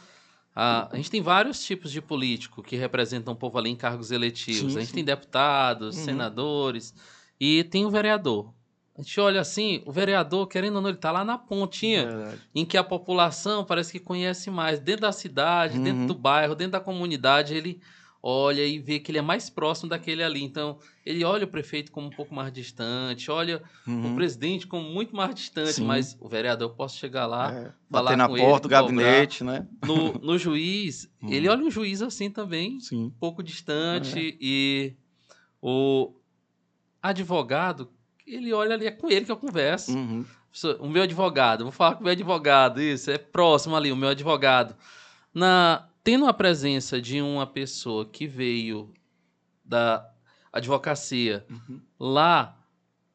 A, 0.54 0.92
a 0.92 0.96
gente 0.96 1.10
tem 1.10 1.22
vários 1.22 1.64
tipos 1.64 1.92
de 1.92 2.00
político 2.00 2.62
que 2.62 2.74
representam 2.74 3.34
o 3.34 3.36
povo 3.36 3.56
ali 3.58 3.70
em 3.70 3.76
cargos 3.76 4.10
eletivos. 4.10 4.72
Sim, 4.72 4.78
a 4.78 4.80
gente 4.80 4.88
sim. 4.88 4.94
tem 4.96 5.04
deputados, 5.04 5.96
uhum. 5.96 6.04
senadores, 6.04 6.94
e 7.38 7.62
tem 7.64 7.84
o 7.84 7.90
vereador. 7.90 8.52
A 9.00 9.02
gente 9.02 9.18
olha 9.18 9.40
assim, 9.40 9.82
o 9.86 9.92
vereador, 9.92 10.46
querendo 10.46 10.76
ou 10.76 10.82
não, 10.82 10.90
ele 10.90 10.98
está 10.98 11.10
lá 11.10 11.24
na 11.24 11.38
pontinha, 11.38 12.06
Verdade. 12.06 12.38
em 12.54 12.66
que 12.66 12.76
a 12.76 12.84
população 12.84 13.64
parece 13.64 13.92
que 13.92 13.98
conhece 13.98 14.50
mais. 14.50 14.78
Dentro 14.78 15.02
da 15.02 15.12
cidade, 15.12 15.78
uhum. 15.78 15.84
dentro 15.84 16.06
do 16.06 16.14
bairro, 16.14 16.54
dentro 16.54 16.72
da 16.72 16.80
comunidade, 16.80 17.54
ele 17.54 17.80
olha 18.22 18.62
e 18.62 18.78
vê 18.78 19.00
que 19.00 19.10
ele 19.10 19.16
é 19.16 19.22
mais 19.22 19.48
próximo 19.48 19.88
daquele 19.88 20.22
ali. 20.22 20.44
Então, 20.44 20.78
ele 21.06 21.24
olha 21.24 21.46
o 21.46 21.48
prefeito 21.48 21.90
como 21.90 22.08
um 22.08 22.10
pouco 22.10 22.34
mais 22.34 22.52
distante, 22.52 23.30
olha 23.30 23.62
uhum. 23.86 24.12
o 24.12 24.14
presidente 24.14 24.66
como 24.66 24.86
muito 24.86 25.16
mais 25.16 25.34
distante, 25.34 25.72
Sim. 25.72 25.84
mas 25.84 26.14
o 26.20 26.28
vereador, 26.28 26.68
eu 26.68 26.74
posso 26.74 26.98
chegar 26.98 27.26
lá, 27.26 27.54
é, 27.54 27.72
falar 27.90 28.18
na 28.18 28.28
com 28.28 28.36
porta 28.36 28.68
do 28.68 28.70
gabinete, 28.70 29.42
né? 29.42 29.66
No, 29.82 30.12
no 30.12 30.36
juiz, 30.36 31.10
uhum. 31.22 31.32
ele 31.32 31.48
olha 31.48 31.64
o 31.64 31.70
juiz 31.70 32.02
assim 32.02 32.28
também, 32.28 32.78
Sim. 32.80 33.04
um 33.04 33.10
pouco 33.10 33.42
distante, 33.42 34.18
é. 34.18 34.36
e 34.38 34.94
o 35.62 36.12
advogado 37.02 37.90
ele 38.34 38.52
olha 38.52 38.74
ali, 38.74 38.86
é 38.86 38.90
com 38.90 39.08
ele 39.08 39.24
que 39.24 39.32
eu 39.32 39.36
converso. 39.36 39.92
Uhum. 39.92 40.24
O 40.80 40.88
meu 40.88 41.04
advogado, 41.04 41.64
vou 41.64 41.72
falar 41.72 41.94
com 41.94 42.00
o 42.00 42.04
meu 42.04 42.12
advogado, 42.12 42.80
isso, 42.80 43.10
é 43.10 43.18
próximo 43.18 43.76
ali, 43.76 43.92
o 43.92 43.96
meu 43.96 44.08
advogado. 44.08 44.74
Na, 45.32 45.88
tendo 46.02 46.26
a 46.26 46.32
presença 46.32 47.00
de 47.00 47.22
uma 47.22 47.46
pessoa 47.46 48.04
que 48.04 48.26
veio 48.26 48.92
da 49.64 50.08
advocacia 50.52 51.46
uhum. 51.48 51.80
lá, 51.98 52.58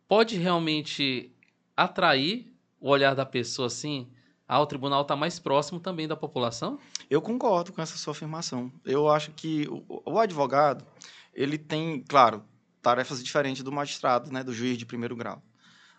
pode 0.08 0.38
realmente 0.38 1.32
atrair 1.76 2.54
o 2.80 2.90
olhar 2.90 3.14
da 3.14 3.26
pessoa 3.26 3.68
assim? 3.68 4.08
Ah, 4.48 4.62
o 4.62 4.66
tribunal 4.66 5.02
está 5.02 5.16
mais 5.16 5.40
próximo 5.40 5.80
também 5.80 6.08
da 6.08 6.16
população? 6.16 6.80
Eu 7.10 7.22
concordo 7.22 7.74
com 7.74 7.82
essa 7.82 7.98
sua 7.98 8.12
afirmação. 8.12 8.72
Eu 8.86 9.10
acho 9.10 9.32
que 9.32 9.68
o, 9.68 9.84
o 10.06 10.20
advogado, 10.20 10.86
ele 11.34 11.58
tem, 11.58 12.02
claro, 12.08 12.44
tarefas 12.86 13.24
diferentes 13.24 13.64
do 13.64 13.72
magistrado, 13.72 14.32
né, 14.32 14.44
do 14.44 14.54
juiz 14.54 14.78
de 14.78 14.86
primeiro 14.86 15.16
grau. 15.16 15.42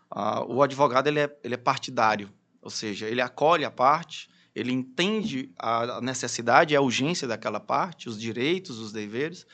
Ah, 0.08 0.44
o 0.44 0.62
advogado 0.62 1.08
ele 1.08 1.18
é, 1.18 1.36
ele 1.42 1.54
é 1.54 1.56
partidário, 1.56 2.30
ou 2.62 2.70
seja, 2.70 3.08
ele 3.08 3.20
acolhe 3.20 3.64
a 3.64 3.70
parte, 3.72 4.30
ele 4.54 4.70
entende 4.70 5.50
a 5.58 6.00
necessidade 6.00 6.76
a 6.76 6.80
urgência 6.80 7.26
daquela 7.26 7.58
parte, 7.58 8.08
os 8.08 8.16
direitos, 8.16 8.78
os 8.78 8.92
deveres, 8.92 9.44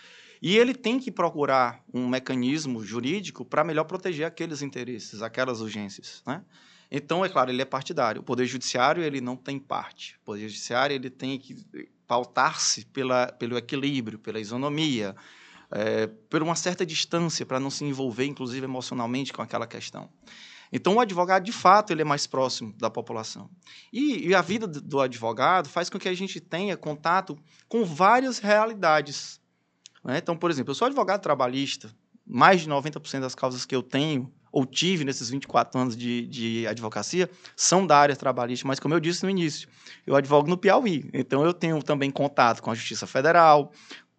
e 0.42 0.58
ele 0.58 0.74
tem 0.74 1.00
que 1.00 1.10
procurar 1.10 1.82
um 1.92 2.06
mecanismo 2.06 2.84
jurídico 2.84 3.46
para 3.46 3.64
melhor 3.64 3.84
proteger 3.84 4.26
aqueles 4.26 4.60
interesses, 4.60 5.22
aquelas 5.22 5.62
urgências, 5.62 6.22
né? 6.26 6.44
Então, 6.90 7.24
é 7.24 7.30
claro, 7.30 7.50
ele 7.50 7.62
é 7.62 7.64
partidário. 7.64 8.20
O 8.20 8.24
Poder 8.24 8.44
Judiciário, 8.44 9.02
ele 9.02 9.22
não 9.22 9.34
tem 9.34 9.58
parte. 9.58 10.18
O 10.20 10.26
Poder 10.26 10.46
Judiciário, 10.46 10.94
ele 10.94 11.08
tem 11.08 11.38
que 11.38 11.56
pautar-se 12.06 12.84
pelo 12.84 13.56
equilíbrio, 13.56 14.18
pela 14.18 14.38
isonomia, 14.38 15.16
é, 15.72 16.06
por 16.06 16.42
uma 16.42 16.54
certa 16.54 16.84
distância, 16.84 17.46
para 17.46 17.58
não 17.58 17.70
se 17.70 17.84
envolver, 17.84 18.26
inclusive, 18.26 18.64
emocionalmente 18.64 19.32
com 19.32 19.42
aquela 19.42 19.66
questão. 19.66 20.08
Então, 20.72 20.94
o 20.94 21.00
advogado, 21.00 21.44
de 21.44 21.52
fato, 21.52 21.92
ele 21.92 22.00
é 22.00 22.04
mais 22.04 22.26
próximo 22.26 22.74
da 22.78 22.88
população. 22.88 23.50
E, 23.92 24.28
e, 24.28 24.34
a 24.34 24.40
vida 24.40 24.66
do 24.66 25.00
advogado 25.00 25.68
faz 25.68 25.90
com 25.90 25.98
que 25.98 26.08
a 26.08 26.14
gente 26.14 26.40
tenha 26.40 26.76
contato 26.76 27.38
com 27.68 27.84
várias 27.84 28.38
realidades. 28.38 29.40
Né? 30.02 30.18
Então, 30.18 30.36
por 30.36 30.50
exemplo, 30.50 30.70
eu 30.70 30.74
sou 30.74 30.86
advogado 30.86 31.20
trabalhista, 31.20 31.94
mais 32.26 32.62
de 32.62 32.68
90% 32.70 33.20
das 33.20 33.34
causas 33.34 33.66
que 33.66 33.76
eu 33.76 33.82
tenho 33.82 34.32
ou 34.52 34.66
tive 34.66 35.02
nesses 35.02 35.30
24 35.30 35.80
anos 35.80 35.96
de, 35.96 36.26
de 36.26 36.66
advocacia 36.66 37.28
são 37.56 37.86
da 37.86 37.96
área 37.96 38.14
trabalhista, 38.14 38.68
mas 38.68 38.78
como 38.78 38.92
eu 38.92 39.00
disse 39.00 39.24
no 39.24 39.30
início, 39.30 39.66
eu 40.06 40.14
advogo 40.14 40.48
no 40.48 40.58
Piauí, 40.58 41.08
então 41.14 41.42
eu 41.42 41.54
tenho 41.54 41.82
também 41.82 42.10
contato 42.10 42.62
com 42.62 42.70
a 42.70 42.74
Justiça 42.74 43.06
Federal, 43.06 43.72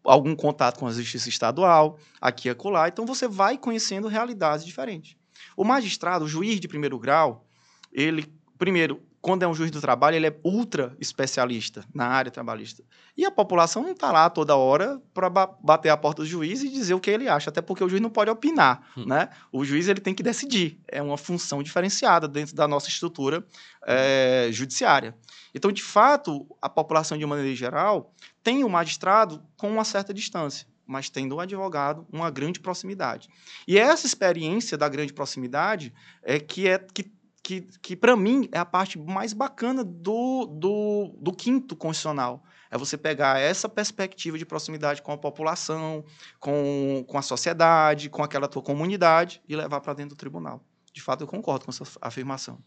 algum 0.04 0.36
contato 0.36 0.80
com 0.80 0.88
a 0.88 0.92
justiça 0.92 1.30
estadual, 1.30 1.98
aqui 2.20 2.48
e 2.48 2.52
acolá. 2.52 2.88
Então, 2.88 3.06
você 3.06 3.28
vai 3.28 3.58
conhecendo 3.58 4.08
realidades 4.08 4.66
diferentes. 4.66 5.16
O 5.56 5.64
magistrado, 5.64 6.26
o 6.26 6.28
juiz 6.28 6.60
de 6.60 6.68
primeiro 6.68 7.00
grau, 7.00 7.46
ele, 7.92 8.26
primeiro, 8.58 9.02
quando 9.24 9.44
é 9.44 9.48
um 9.48 9.54
juiz 9.54 9.72
do 9.72 9.80
trabalho, 9.80 10.18
ele 10.18 10.28
é 10.28 10.36
ultra 10.44 10.94
especialista 11.00 11.86
na 11.96 12.06
área 12.08 12.30
trabalhista. 12.30 12.84
E 13.16 13.24
a 13.24 13.32
população 13.32 13.82
não 13.82 13.94
está 13.94 14.12
lá 14.12 14.30
toda 14.30 14.58
hora 14.58 15.02
para 15.14 15.30
bater 15.30 15.88
a 15.88 15.96
porta 15.96 16.24
do 16.24 16.28
juiz 16.28 16.62
e 16.62 16.68
dizer 16.68 16.94
o 16.94 17.00
que 17.00 17.10
ele 17.10 17.30
acha, 17.30 17.50
até 17.50 17.62
porque 17.62 17.82
o 17.82 17.88
juiz 17.88 18.02
não 18.02 18.10
pode 18.10 18.30
opinar, 18.30 18.86
hum. 18.98 19.06
né? 19.06 19.30
O 19.50 19.64
juiz 19.64 19.88
ele 19.88 20.02
tem 20.02 20.14
que 20.14 20.22
decidir. 20.22 20.78
É 20.90 21.02
uma 21.02 21.18
função 21.18 21.64
diferenciada 21.64 22.28
dentro 22.28 22.54
da 22.54 22.68
nossa 22.68 22.90
estrutura 22.90 23.48
é, 23.88 24.50
judiciária. 24.52 25.16
Então, 25.56 25.72
de 25.72 25.82
fato, 25.82 26.46
a 26.62 26.68
população, 26.68 27.18
de 27.18 27.26
maneira 27.26 27.56
geral, 27.56 28.14
tem 28.44 28.66
o 28.66 28.70
magistrado 28.70 29.42
com 29.56 29.72
uma 29.72 29.86
certa 29.86 30.14
distância, 30.14 30.68
mas 30.86 31.10
tendo 31.10 31.36
o 31.36 31.40
advogado 31.40 32.06
uma 32.12 32.30
grande 32.30 32.60
proximidade. 32.60 33.30
E 33.66 33.78
essa 33.78 34.06
experiência 34.06 34.78
da 34.78 34.90
grande 34.90 35.14
proximidade 35.14 35.94
é 36.22 36.42
que 36.42 36.68
é 36.68 36.78
que 36.78 37.10
que, 37.44 37.68
que 37.82 37.96
para 37.96 38.16
mim 38.16 38.48
é 38.54 38.58
a 38.58 38.66
parte 38.66 38.98
mais 38.98 39.34
bacana 39.34 39.84
do, 39.84 40.46
do, 40.46 41.14
do 41.20 41.34
quinto 41.34 41.76
constitucional. 41.76 42.42
É 42.72 42.78
você 42.78 42.98
pegar 42.98 43.40
essa 43.40 43.68
perspectiva 43.68 44.38
de 44.38 44.46
proximidade 44.46 45.02
com 45.02 45.12
a 45.12 45.18
população, 45.18 46.04
com, 46.40 47.04
com 47.06 47.18
a 47.18 47.22
sociedade, 47.22 48.10
com 48.10 48.24
aquela 48.24 48.48
tua 48.48 48.64
comunidade 48.64 49.42
e 49.48 49.56
levar 49.56 49.82
para 49.82 49.94
dentro 49.94 50.16
do 50.16 50.18
tribunal. 50.18 50.64
De 50.94 51.02
fato, 51.02 51.22
eu 51.22 51.28
concordo 51.28 51.66
com 51.66 51.72
essa 51.72 51.84
afirmação. 52.02 52.58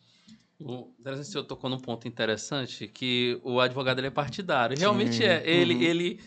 O 0.60 0.92
senhor 1.22 1.44
tocou 1.44 1.68
num 1.68 1.78
ponto 1.78 2.06
interessante 2.06 2.86
que 2.86 3.40
o 3.42 3.60
advogado 3.60 3.98
ele 3.98 4.06
é 4.08 4.10
partidário. 4.10 4.76
Realmente 4.78 5.16
Sim. 5.16 5.24
é. 5.24 5.42
Ele, 5.44 5.74
uhum. 5.74 5.82
ele, 5.82 6.20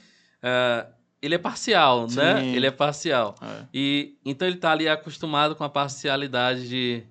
uh, 0.44 0.94
ele 1.22 1.36
é 1.36 1.38
parcial, 1.38 2.02
né? 2.02 2.08
Sim. 2.10 2.18
né? 2.18 2.48
Ele 2.56 2.68
é 2.68 2.72
parcial. 2.72 3.36
É. 3.42 3.66
E 3.74 4.18
então 4.26 4.48
ele 4.48 4.58
está 4.58 4.72
ali 4.72 4.88
acostumado 4.88 5.56
com 5.56 5.64
a 5.64 5.70
parcialidade 5.70 6.68
de 6.68 7.04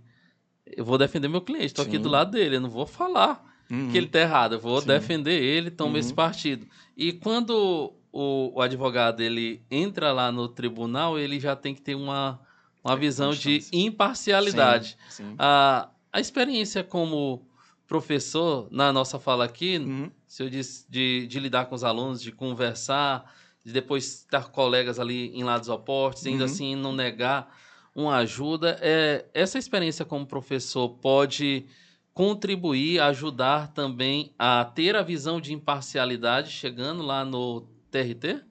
eu 0.77 0.85
vou 0.85 0.99
defender 0.99 1.29
meu 1.29 1.41
cliente, 1.41 1.67
estou 1.67 1.85
aqui 1.85 1.99
do 1.99 2.09
lado 2.09 2.33
dele, 2.33 2.57
eu 2.57 2.61
não 2.61 2.71
vou 2.71 2.87
falar 2.87 3.45
uhum. 3.71 3.91
que 3.91 3.97
ele 3.97 4.07
está 4.07 4.21
errado, 4.21 4.55
eu 4.55 4.61
vou 4.61 4.81
Sim. 4.81 4.89
defender 4.89 5.43
ele, 5.43 5.71
tomo 5.71 5.93
uhum. 5.93 5.99
esse 5.99 6.13
partido. 6.13 6.67
E 6.97 7.13
quando 7.13 7.95
o, 8.13 8.53
o, 8.55 8.61
advogado 8.61 9.21
ele 9.21 9.63
entra 9.71 10.13
lá 10.13 10.33
no 10.33 10.49
tribunal, 10.49 11.19
ele 11.19 11.39
já 11.39 11.55
tem 11.55 11.75
que 11.75 11.81
ter 11.81 11.95
uma, 11.95 12.41
uma 12.83 12.97
visão 12.97 13.31
de 13.31 13.65
imparcialidade. 13.73 14.97
Sim. 15.09 15.25
Sim. 15.25 15.35
A, 15.39 15.89
a 16.13 16.21
experiência 16.21 16.83
como 16.83 17.47
professor, 17.87 18.69
na 18.71 18.93
nossa 18.93 19.19
fala 19.19 19.45
aqui, 19.45 19.79
uhum. 19.79 20.11
se 20.27 20.43
eu 20.43 20.51
disse 20.51 20.85
de, 20.89 21.27
de 21.27 21.41
lidar 21.41 21.67
com 21.67 21.75
os 21.75 21.85
alunos, 21.85 22.21
de 22.21 22.33
conversar, 22.33 23.33
de 23.65 23.73
depois 23.73 24.21
estar 24.21 24.49
colegas 24.51 24.99
ali 24.99 25.29
em 25.35 25.43
lados 25.43 25.69
opostos, 25.69 26.27
ainda 26.27 26.45
uhum. 26.45 26.51
assim 26.51 26.77
não 26.77 26.93
negar 26.93 27.55
uma 27.99 28.19
ajuda, 28.19 28.79
é, 28.81 29.27
essa 29.35 29.59
experiência 29.59 30.05
como 30.05 30.25
professor 30.25 30.89
pode 30.89 31.67
contribuir, 32.15 33.01
ajudar 33.01 33.73
também 33.73 34.33
a 34.39 34.65
ter 34.65 34.95
a 34.95 35.03
visão 35.03 35.41
de 35.41 35.53
imparcialidade 35.53 36.49
chegando 36.53 37.03
lá 37.03 37.25
no 37.25 37.63
TRT? 37.91 38.45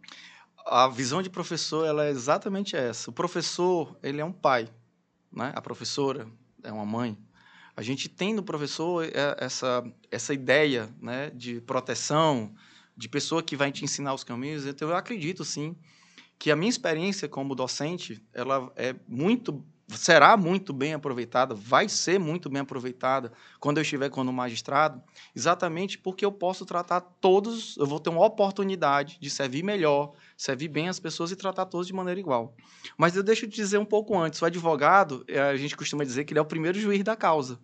A 0.65 0.89
visão 0.89 1.21
de 1.21 1.29
professor 1.29 1.86
ela 1.86 2.05
é 2.05 2.10
exatamente 2.10 2.75
essa. 2.75 3.10
O 3.10 3.13
professor 3.13 3.97
ele 4.03 4.19
é 4.19 4.25
um 4.25 4.33
pai, 4.33 4.67
né? 5.31 5.53
A 5.55 5.62
professora 5.62 6.27
é 6.62 6.71
uma 6.71 6.86
mãe. 6.86 7.17
A 7.73 7.81
gente 7.81 8.10
tem 8.10 8.33
no 8.33 8.43
professor 8.43 9.05
é, 9.05 9.38
essa, 9.39 9.81
essa 10.12 10.33
ideia 10.33 10.93
né, 11.01 11.29
de 11.29 11.62
proteção, 11.62 12.53
de 12.97 13.07
pessoa 13.07 13.41
que 13.41 13.55
vai 13.55 13.71
te 13.71 13.86
ensinar 13.86 14.13
os 14.13 14.25
caminhos. 14.25 14.65
Então, 14.65 14.89
eu 14.89 14.95
acredito, 14.97 15.45
sim, 15.45 15.73
que 16.39 16.52
a 16.52 16.56
minha 16.56 16.69
experiência 16.69 17.28
como 17.28 17.56
docente 17.56 18.23
ela 18.34 18.71
é 18.76 18.95
muito 19.08 19.63
será 19.89 20.36
muito 20.36 20.73
bem 20.73 20.93
aproveitada, 20.93 21.56
vai 21.56 21.88
ser 21.88 22.19
muito 22.19 22.50
bem 22.50 22.62
aproveitada 22.62 23.32
quando 23.60 23.78
eu 23.78 23.82
estiver 23.84 24.10
como 24.10 24.34
magistrado, 24.34 25.02
exatamente 25.34 25.97
porque 25.97 26.26
eu 26.26 26.32
posso 26.32 26.65
tratar 26.65 27.00
todos, 27.00 27.78
eu 27.78 27.86
vou 27.86 28.00
ter 28.00 28.10
uma 28.10 28.26
oportunidade 28.26 29.17
de 29.19 29.30
servir 29.30 29.63
melhor, 29.63 30.12
servir 30.36 30.67
bem 30.67 30.89
as 30.89 31.00
pessoas 31.00 31.32
e 31.32 31.38
tratar 31.38 31.67
todos 31.67 31.88
de 31.88 31.93
maneira 31.93 32.19
igual. 32.19 32.54
Mas 32.97 33.15
eu 33.15 33.23
deixo 33.23 33.47
de 33.47 33.56
dizer 33.56 33.78
um 33.78 33.86
pouco 33.86 34.17
antes, 34.17 34.41
o 34.41 34.45
advogado, 34.45 35.23
é, 35.28 35.39
a 35.39 35.56
gente 35.56 35.78
costuma 35.78 36.04
dizer 36.04 36.26
que 36.26 36.34
ele 36.34 36.39
é 36.39 36.41
o 36.41 36.45
primeiro 36.45 36.78
juiz 36.78 37.02
da 37.04 37.15
causa. 37.15 37.58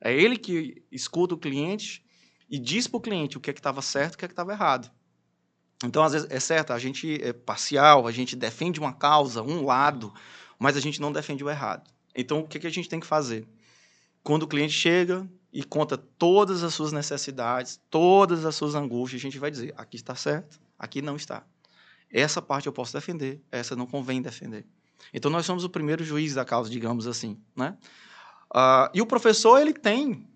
É 0.00 0.14
ele 0.14 0.38
que 0.38 0.82
escuta 0.90 1.34
o 1.34 1.38
cliente 1.38 2.02
e 2.48 2.58
diz 2.58 2.86
para 2.86 2.98
o 2.98 3.00
cliente 3.00 3.36
o 3.36 3.40
que 3.40 3.50
é 3.50 3.52
que 3.52 3.60
estava 3.60 3.82
certo 3.82 4.14
e 4.14 4.16
o 4.16 4.18
que 4.18 4.24
é 4.24 4.28
que 4.28 4.32
estava 4.32 4.52
errado. 4.52 4.90
Então, 5.84 6.02
às 6.02 6.12
vezes, 6.12 6.28
é 6.30 6.40
certo, 6.40 6.72
a 6.72 6.78
gente 6.78 7.22
é 7.22 7.32
parcial, 7.32 8.06
a 8.06 8.12
gente 8.12 8.34
defende 8.34 8.80
uma 8.80 8.92
causa, 8.92 9.42
um 9.42 9.64
lado, 9.64 10.12
mas 10.58 10.76
a 10.76 10.80
gente 10.80 11.00
não 11.00 11.12
defende 11.12 11.44
o 11.44 11.50
errado. 11.50 11.88
Então, 12.14 12.40
o 12.40 12.48
que, 12.48 12.58
que 12.58 12.66
a 12.66 12.70
gente 12.70 12.88
tem 12.88 12.98
que 12.98 13.06
fazer? 13.06 13.46
Quando 14.22 14.42
o 14.42 14.48
cliente 14.48 14.72
chega 14.72 15.28
e 15.52 15.62
conta 15.62 15.96
todas 15.96 16.64
as 16.64 16.74
suas 16.74 16.90
necessidades, 16.90 17.80
todas 17.88 18.44
as 18.44 18.56
suas 18.56 18.74
angústias, 18.74 19.20
a 19.20 19.22
gente 19.22 19.38
vai 19.38 19.50
dizer: 19.50 19.72
aqui 19.76 19.96
está 19.96 20.14
certo, 20.16 20.60
aqui 20.76 21.00
não 21.00 21.14
está. 21.14 21.44
Essa 22.10 22.42
parte 22.42 22.66
eu 22.66 22.72
posso 22.72 22.92
defender, 22.92 23.40
essa 23.52 23.76
não 23.76 23.86
convém 23.86 24.20
defender. 24.20 24.66
Então, 25.14 25.30
nós 25.30 25.46
somos 25.46 25.62
o 25.62 25.70
primeiro 25.70 26.04
juiz 26.04 26.34
da 26.34 26.44
causa, 26.44 26.68
digamos 26.68 27.06
assim. 27.06 27.40
Né? 27.54 27.76
Uh, 28.52 28.90
e 28.94 29.00
o 29.00 29.06
professor, 29.06 29.60
ele 29.60 29.72
tem 29.72 30.26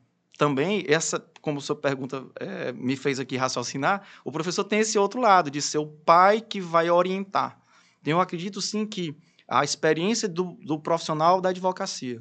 também 0.42 0.84
essa, 0.88 1.24
como 1.40 1.60
sua 1.60 1.76
pergunta 1.76 2.26
é, 2.34 2.72
me 2.72 2.96
fez 2.96 3.20
aqui 3.20 3.36
raciocinar, 3.36 4.02
o 4.24 4.32
professor 4.32 4.64
tem 4.64 4.80
esse 4.80 4.98
outro 4.98 5.20
lado, 5.20 5.48
de 5.48 5.62
ser 5.62 5.78
o 5.78 5.86
pai 5.86 6.40
que 6.40 6.60
vai 6.60 6.90
orientar. 6.90 7.60
Eu 8.04 8.20
acredito 8.20 8.60
sim 8.60 8.84
que 8.84 9.16
a 9.46 9.62
experiência 9.62 10.28
do, 10.28 10.58
do 10.60 10.80
profissional 10.80 11.40
da 11.40 11.50
advocacia, 11.50 12.20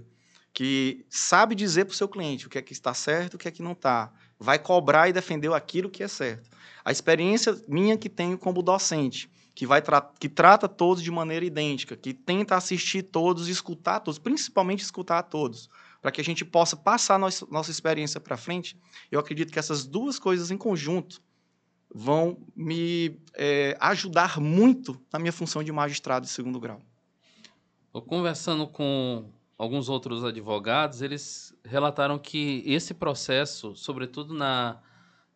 que 0.53 1.03
sabe 1.09 1.55
dizer 1.55 1.85
para 1.85 1.93
o 1.93 1.95
seu 1.95 2.07
cliente 2.07 2.45
o 2.45 2.49
que 2.51 2.59
é 2.59 2.61
que 2.61 2.73
está 2.73 2.93
certo, 2.93 3.33
o 3.33 3.37
que 3.39 3.47
é 3.47 3.51
que 3.51 3.63
não 3.63 3.71
está, 3.71 4.13
vai 4.39 4.59
cobrar 4.59 5.09
e 5.09 5.13
defender 5.13 5.51
aquilo 5.51 5.89
que 5.89 6.03
é 6.03 6.07
certo. 6.07 6.47
A 6.85 6.91
experiência 6.91 7.59
minha 7.67 7.97
que 7.97 8.07
tenho 8.07 8.37
como 8.37 8.61
docente, 8.61 9.31
que, 9.55 9.65
vai 9.65 9.81
tra 9.81 9.99
que 10.19 10.29
trata 10.29 10.69
todos 10.69 11.01
de 11.01 11.09
maneira 11.09 11.43
idêntica, 11.43 11.97
que 11.97 12.13
tenta 12.13 12.55
assistir 12.55 13.01
todos, 13.01 13.47
escutar 13.47 13.99
todos, 13.99 14.19
principalmente 14.19 14.83
escutar 14.83 15.23
todos, 15.23 15.71
para 16.01 16.11
que 16.11 16.19
a 16.19 16.23
gente 16.23 16.43
possa 16.43 16.75
passar 16.75 17.19
nossa, 17.19 17.45
nossa 17.51 17.69
experiência 17.69 18.19
para 18.19 18.35
frente, 18.35 18.75
eu 19.11 19.19
acredito 19.19 19.53
que 19.53 19.59
essas 19.59 19.85
duas 19.85 20.17
coisas 20.17 20.49
em 20.49 20.57
conjunto 20.57 21.21
vão 21.93 22.37
me 22.55 23.19
é, 23.33 23.77
ajudar 23.79 24.39
muito 24.39 24.99
na 25.13 25.19
minha 25.19 25.31
função 25.31 25.63
de 25.63 25.71
magistrado 25.71 26.25
de 26.25 26.31
segundo 26.31 26.59
grau. 26.59 26.81
Eu 27.93 28.01
conversando 28.01 28.65
com 28.65 29.29
alguns 29.57 29.89
outros 29.89 30.23
advogados, 30.23 31.01
eles 31.01 31.53
relataram 31.63 32.17
que 32.17 32.63
esse 32.65 32.93
processo, 32.93 33.75
sobretudo 33.75 34.33
na, 34.33 34.81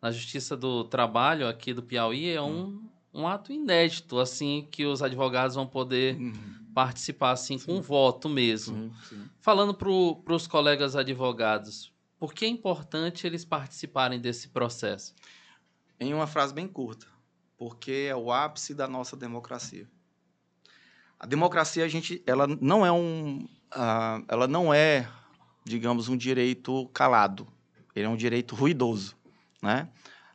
na 0.02 0.10
Justiça 0.10 0.56
do 0.56 0.82
Trabalho 0.82 1.46
aqui 1.46 1.72
do 1.72 1.82
Piauí, 1.82 2.30
é 2.30 2.42
um, 2.42 2.82
um 3.16 3.26
ato 3.26 3.50
inédito, 3.50 4.18
assim, 4.18 4.68
que 4.70 4.84
os 4.84 5.02
advogados 5.02 5.56
vão 5.56 5.66
poder 5.66 6.16
uhum. 6.16 6.32
participar, 6.74 7.30
assim, 7.30 7.56
sim. 7.56 7.66
com 7.66 7.80
voto 7.80 8.28
mesmo. 8.28 8.94
Falando 9.40 9.72
para 9.72 9.88
os 10.34 10.46
colegas 10.46 10.94
advogados, 10.94 11.90
por 12.18 12.34
que 12.34 12.44
é 12.44 12.48
importante 12.48 13.26
eles 13.26 13.44
participarem 13.44 14.20
desse 14.20 14.48
processo? 14.48 15.14
Em 15.98 16.12
uma 16.12 16.26
frase 16.26 16.52
bem 16.52 16.68
curta, 16.68 17.06
porque 17.56 18.06
é 18.10 18.14
o 18.14 18.30
ápice 18.30 18.74
da 18.74 18.86
nossa 18.86 19.16
democracia. 19.16 19.88
A 21.18 21.24
democracia, 21.24 21.84
a 21.84 21.88
gente, 21.88 22.22
ela 22.26 22.46
não 22.46 22.84
é 22.84 22.92
um, 22.92 23.48
uh, 23.74 24.22
ela 24.28 24.46
não 24.46 24.74
é, 24.74 25.08
digamos, 25.64 26.08
um 26.08 26.16
direito 26.16 26.86
calado. 26.88 27.48
Ele 27.94 28.04
é 28.04 28.08
um 28.08 28.16
direito 28.16 28.54
ruidoso, 28.54 29.16
né? 29.62 29.88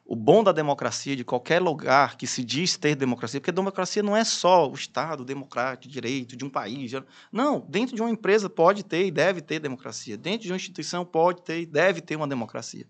O 0.05 0.15
bom 0.15 0.43
da 0.43 0.51
democracia, 0.51 1.15
de 1.15 1.23
qualquer 1.23 1.61
lugar 1.61 2.17
que 2.17 2.27
se 2.27 2.43
diz 2.43 2.75
ter 2.75 2.95
democracia, 2.95 3.39
porque 3.39 3.51
democracia 3.51 4.03
não 4.03 4.15
é 4.15 4.23
só 4.23 4.69
o 4.69 4.73
Estado 4.73 5.23
democrático, 5.23 5.91
direito 5.91 6.35
de 6.35 6.43
um 6.43 6.49
país. 6.49 6.91
Não, 7.31 7.65
dentro 7.69 7.95
de 7.95 8.01
uma 8.01 8.11
empresa 8.11 8.49
pode 8.49 8.83
ter 8.83 9.05
e 9.05 9.11
deve 9.11 9.41
ter 9.41 9.59
democracia. 9.59 10.17
Dentro 10.17 10.47
de 10.47 10.51
uma 10.51 10.57
instituição 10.57 11.05
pode 11.05 11.43
ter 11.43 11.61
e 11.61 11.65
deve 11.65 12.01
ter 12.01 12.15
uma 12.17 12.27
democracia. 12.27 12.85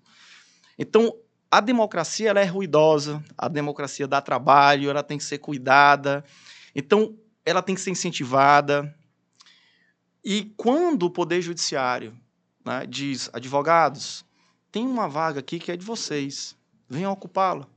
Então, 0.79 1.15
a 1.51 1.59
democracia 1.59 2.29
ela 2.29 2.39
é 2.39 2.45
ruidosa, 2.45 3.23
a 3.37 3.47
democracia 3.47 4.07
dá 4.07 4.21
trabalho, 4.21 4.89
ela 4.89 5.03
tem 5.03 5.17
que 5.17 5.23
ser 5.23 5.37
cuidada. 5.37 6.23
Então, 6.73 7.15
ela 7.45 7.61
tem 7.61 7.75
que 7.75 7.81
ser 7.81 7.91
incentivada. 7.91 8.95
E 10.23 10.53
quando 10.55 11.03
o 11.03 11.09
Poder 11.09 11.41
Judiciário 11.41 12.17
né, 12.65 12.85
diz, 12.87 13.29
advogados, 13.33 14.23
tem 14.71 14.87
uma 14.87 15.07
vaga 15.09 15.39
aqui 15.39 15.59
que 15.59 15.71
é 15.71 15.77
de 15.77 15.85
vocês, 15.85 16.55
venham 16.91 17.11
ocupá-la. 17.11 17.67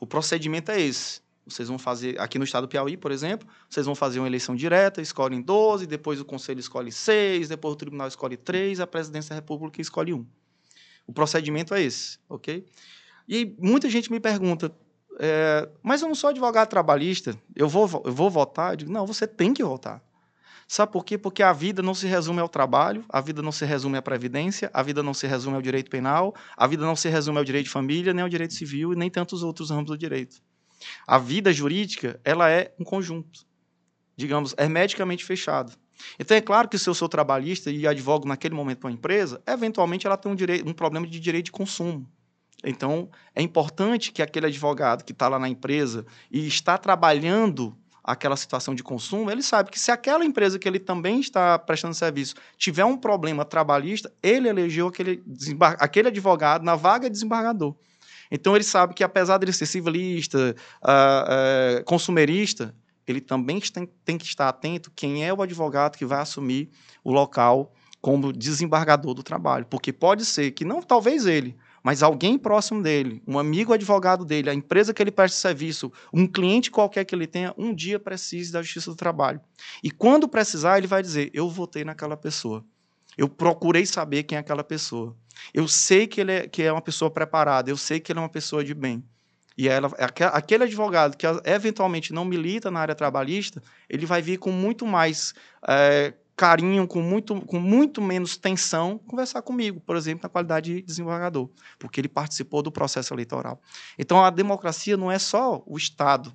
O 0.00 0.06
procedimento 0.06 0.70
é 0.70 0.80
esse. 0.80 1.20
Vocês 1.46 1.68
vão 1.68 1.78
fazer, 1.78 2.20
aqui 2.20 2.38
no 2.38 2.44
estado 2.44 2.66
do 2.66 2.68
Piauí, 2.68 2.96
por 2.96 3.10
exemplo, 3.10 3.48
vocês 3.68 3.84
vão 3.84 3.96
fazer 3.96 4.20
uma 4.20 4.28
eleição 4.28 4.54
direta, 4.54 5.02
escolhem 5.02 5.42
12, 5.42 5.86
depois 5.86 6.20
o 6.20 6.24
conselho 6.24 6.60
escolhe 6.60 6.92
6, 6.92 7.48
depois 7.48 7.74
o 7.74 7.76
tribunal 7.76 8.06
escolhe 8.06 8.36
3, 8.36 8.78
a 8.78 8.86
presidência 8.86 9.30
da 9.30 9.34
república 9.36 9.80
escolhe 9.80 10.14
1. 10.14 10.24
O 11.04 11.12
procedimento 11.12 11.74
é 11.74 11.82
esse, 11.82 12.18
ok? 12.28 12.64
E 13.28 13.56
muita 13.58 13.90
gente 13.90 14.10
me 14.10 14.20
pergunta, 14.20 14.72
é, 15.18 15.68
mas 15.82 16.00
eu 16.00 16.06
não 16.06 16.14
sou 16.14 16.30
advogado 16.30 16.68
trabalhista, 16.68 17.36
eu 17.56 17.68
vou, 17.68 18.02
eu 18.04 18.12
vou 18.12 18.30
votar? 18.30 18.74
Eu 18.74 18.76
digo, 18.76 18.92
não, 18.92 19.04
você 19.04 19.26
tem 19.26 19.52
que 19.52 19.64
votar. 19.64 20.00
Sabe 20.72 20.90
por 20.90 21.04
quê? 21.04 21.18
Porque 21.18 21.42
a 21.42 21.52
vida 21.52 21.82
não 21.82 21.92
se 21.92 22.06
resume 22.06 22.40
ao 22.40 22.48
trabalho, 22.48 23.04
a 23.06 23.20
vida 23.20 23.42
não 23.42 23.52
se 23.52 23.62
resume 23.62 23.98
à 23.98 24.00
previdência, 24.00 24.70
a 24.72 24.82
vida 24.82 25.02
não 25.02 25.12
se 25.12 25.26
resume 25.26 25.54
ao 25.54 25.60
direito 25.60 25.90
penal, 25.90 26.34
a 26.56 26.66
vida 26.66 26.82
não 26.82 26.96
se 26.96 27.10
resume 27.10 27.36
ao 27.36 27.44
direito 27.44 27.66
de 27.66 27.70
família, 27.70 28.14
nem 28.14 28.22
ao 28.22 28.28
direito 28.30 28.54
civil 28.54 28.94
e 28.94 28.96
nem 28.96 29.10
tantos 29.10 29.42
outros 29.42 29.68
ramos 29.68 29.84
do 29.84 29.98
direito. 29.98 30.40
A 31.06 31.18
vida 31.18 31.52
jurídica, 31.52 32.18
ela 32.24 32.48
é 32.48 32.74
um 32.80 32.84
conjunto, 32.84 33.44
digamos, 34.16 34.54
hermeticamente 34.56 35.26
fechado. 35.26 35.76
Então 36.18 36.34
é 36.34 36.40
claro 36.40 36.70
que 36.70 36.78
se 36.78 36.88
eu 36.88 36.94
sou 36.94 37.06
trabalhista 37.06 37.70
e 37.70 37.86
advogo 37.86 38.26
naquele 38.26 38.54
momento 38.54 38.78
para 38.78 38.88
uma 38.88 38.94
empresa, 38.94 39.42
eventualmente 39.46 40.06
ela 40.06 40.16
tem 40.16 40.32
um, 40.32 40.34
direito, 40.34 40.66
um 40.66 40.72
problema 40.72 41.06
de 41.06 41.20
direito 41.20 41.44
de 41.44 41.52
consumo. 41.52 42.10
Então, 42.64 43.10
é 43.34 43.42
importante 43.42 44.10
que 44.10 44.22
aquele 44.22 44.46
advogado 44.46 45.04
que 45.04 45.12
está 45.12 45.28
lá 45.28 45.38
na 45.38 45.50
empresa 45.50 46.06
e 46.30 46.46
está 46.46 46.78
trabalhando 46.78 47.76
aquela 48.02 48.36
situação 48.36 48.74
de 48.74 48.82
consumo, 48.82 49.30
ele 49.30 49.42
sabe 49.42 49.70
que 49.70 49.78
se 49.78 49.90
aquela 49.90 50.24
empresa 50.24 50.58
que 50.58 50.68
ele 50.68 50.78
também 50.78 51.20
está 51.20 51.58
prestando 51.58 51.94
serviço 51.94 52.34
tiver 52.56 52.84
um 52.84 52.96
problema 52.96 53.44
trabalhista, 53.44 54.12
ele 54.22 54.48
elegeu 54.48 54.88
aquele, 54.88 55.22
aquele 55.78 56.08
advogado 56.08 56.64
na 56.64 56.74
vaga 56.74 57.08
de 57.08 57.12
desembargador. 57.12 57.74
Então, 58.30 58.56
ele 58.56 58.64
sabe 58.64 58.94
que, 58.94 59.04
apesar 59.04 59.36
de 59.38 59.44
ele 59.44 59.52
ser 59.52 59.66
civilista, 59.66 60.56
uh, 60.82 61.80
uh, 61.80 61.84
consumerista, 61.84 62.74
ele 63.06 63.20
também 63.20 63.60
tem, 63.60 63.88
tem 64.04 64.16
que 64.16 64.24
estar 64.24 64.48
atento 64.48 64.90
quem 64.96 65.24
é 65.24 65.32
o 65.32 65.42
advogado 65.42 65.98
que 65.98 66.06
vai 66.06 66.20
assumir 66.20 66.70
o 67.04 67.12
local 67.12 67.72
como 68.00 68.32
desembargador 68.32 69.14
do 69.14 69.22
trabalho, 69.22 69.66
porque 69.66 69.92
pode 69.92 70.24
ser 70.24 70.50
que 70.50 70.64
não 70.64 70.82
talvez 70.82 71.26
ele, 71.26 71.56
mas 71.82 72.02
alguém 72.02 72.38
próximo 72.38 72.82
dele, 72.82 73.22
um 73.26 73.38
amigo 73.38 73.72
advogado 73.72 74.24
dele, 74.24 74.48
a 74.48 74.54
empresa 74.54 74.94
que 74.94 75.02
ele 75.02 75.10
presta 75.10 75.38
serviço, 75.38 75.92
um 76.12 76.26
cliente 76.26 76.70
qualquer 76.70 77.04
que 77.04 77.14
ele 77.14 77.26
tenha, 77.26 77.52
um 77.58 77.74
dia 77.74 77.98
precise 77.98 78.52
da 78.52 78.62
justiça 78.62 78.90
do 78.90 78.96
trabalho. 78.96 79.40
E 79.82 79.90
quando 79.90 80.28
precisar, 80.28 80.78
ele 80.78 80.86
vai 80.86 81.02
dizer: 81.02 81.30
Eu 81.34 81.50
votei 81.50 81.84
naquela 81.84 82.16
pessoa. 82.16 82.64
Eu 83.16 83.28
procurei 83.28 83.84
saber 83.84 84.22
quem 84.22 84.36
é 84.36 84.40
aquela 84.40 84.64
pessoa. 84.64 85.16
Eu 85.52 85.66
sei 85.66 86.06
que 86.06 86.20
ele 86.20 86.32
é, 86.32 86.48
que 86.48 86.62
é 86.62 86.72
uma 86.72 86.80
pessoa 86.80 87.10
preparada, 87.10 87.70
eu 87.70 87.76
sei 87.76 88.00
que 88.00 88.12
ele 88.12 88.18
é 88.18 88.22
uma 88.22 88.28
pessoa 88.28 88.64
de 88.64 88.74
bem. 88.74 89.04
E 89.56 89.68
ela, 89.68 89.90
aquele 90.32 90.64
advogado 90.64 91.16
que 91.16 91.26
eventualmente 91.44 92.12
não 92.12 92.24
milita 92.24 92.70
na 92.70 92.80
área 92.80 92.94
trabalhista, 92.94 93.62
ele 93.88 94.06
vai 94.06 94.22
vir 94.22 94.38
com 94.38 94.50
muito 94.50 94.86
mais 94.86 95.34
é, 95.68 96.14
carinho, 96.36 96.86
com 96.86 97.02
muito, 97.02 97.40
com 97.42 97.58
muito 97.58 98.00
menos 98.00 98.36
tensão, 98.36 98.98
conversar 98.98 99.42
comigo, 99.42 99.80
por 99.80 99.96
exemplo, 99.96 100.22
na 100.22 100.28
qualidade 100.28 100.74
de 100.74 100.82
desembargador, 100.82 101.50
porque 101.78 102.00
ele 102.00 102.08
participou 102.08 102.62
do 102.62 102.72
processo 102.72 103.12
eleitoral. 103.12 103.60
Então, 103.98 104.24
a 104.24 104.30
democracia 104.30 104.96
não 104.96 105.10
é 105.10 105.18
só 105.18 105.62
o 105.66 105.76
Estado, 105.76 106.34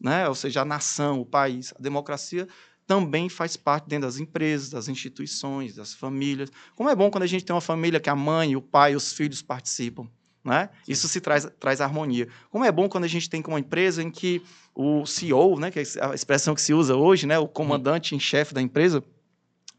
né? 0.00 0.28
ou 0.28 0.34
seja, 0.34 0.62
a 0.62 0.64
nação, 0.64 1.20
o 1.20 1.26
país. 1.26 1.72
A 1.78 1.82
democracia 1.82 2.46
também 2.86 3.28
faz 3.28 3.56
parte 3.56 3.88
dentro 3.88 4.06
das 4.06 4.18
empresas, 4.18 4.70
das 4.70 4.88
instituições, 4.88 5.74
das 5.74 5.92
famílias. 5.92 6.50
Como 6.74 6.88
é 6.88 6.96
bom 6.96 7.10
quando 7.10 7.24
a 7.24 7.26
gente 7.26 7.44
tem 7.44 7.54
uma 7.54 7.60
família 7.60 8.00
que 8.00 8.08
a 8.08 8.16
mãe, 8.16 8.56
o 8.56 8.62
pai, 8.62 8.94
os 8.96 9.12
filhos 9.12 9.42
participam. 9.42 10.08
Né? 10.44 10.70
Isso 10.86 11.06
se 11.08 11.20
traz, 11.20 11.46
traz 11.60 11.80
harmonia. 11.80 12.28
Como 12.48 12.64
é 12.64 12.72
bom 12.72 12.88
quando 12.88 13.04
a 13.04 13.08
gente 13.08 13.28
tem 13.28 13.42
uma 13.46 13.60
empresa 13.60 14.02
em 14.02 14.10
que 14.10 14.42
o 14.74 15.04
CEO, 15.04 15.58
né, 15.58 15.70
que 15.70 15.80
é 15.80 15.82
a 16.00 16.14
expressão 16.14 16.54
que 16.54 16.62
se 16.62 16.72
usa 16.72 16.96
hoje, 16.96 17.26
né, 17.26 17.38
o 17.38 17.46
comandante 17.46 18.14
em 18.14 18.20
chefe 18.20 18.54
da 18.54 18.62
empresa, 18.62 19.04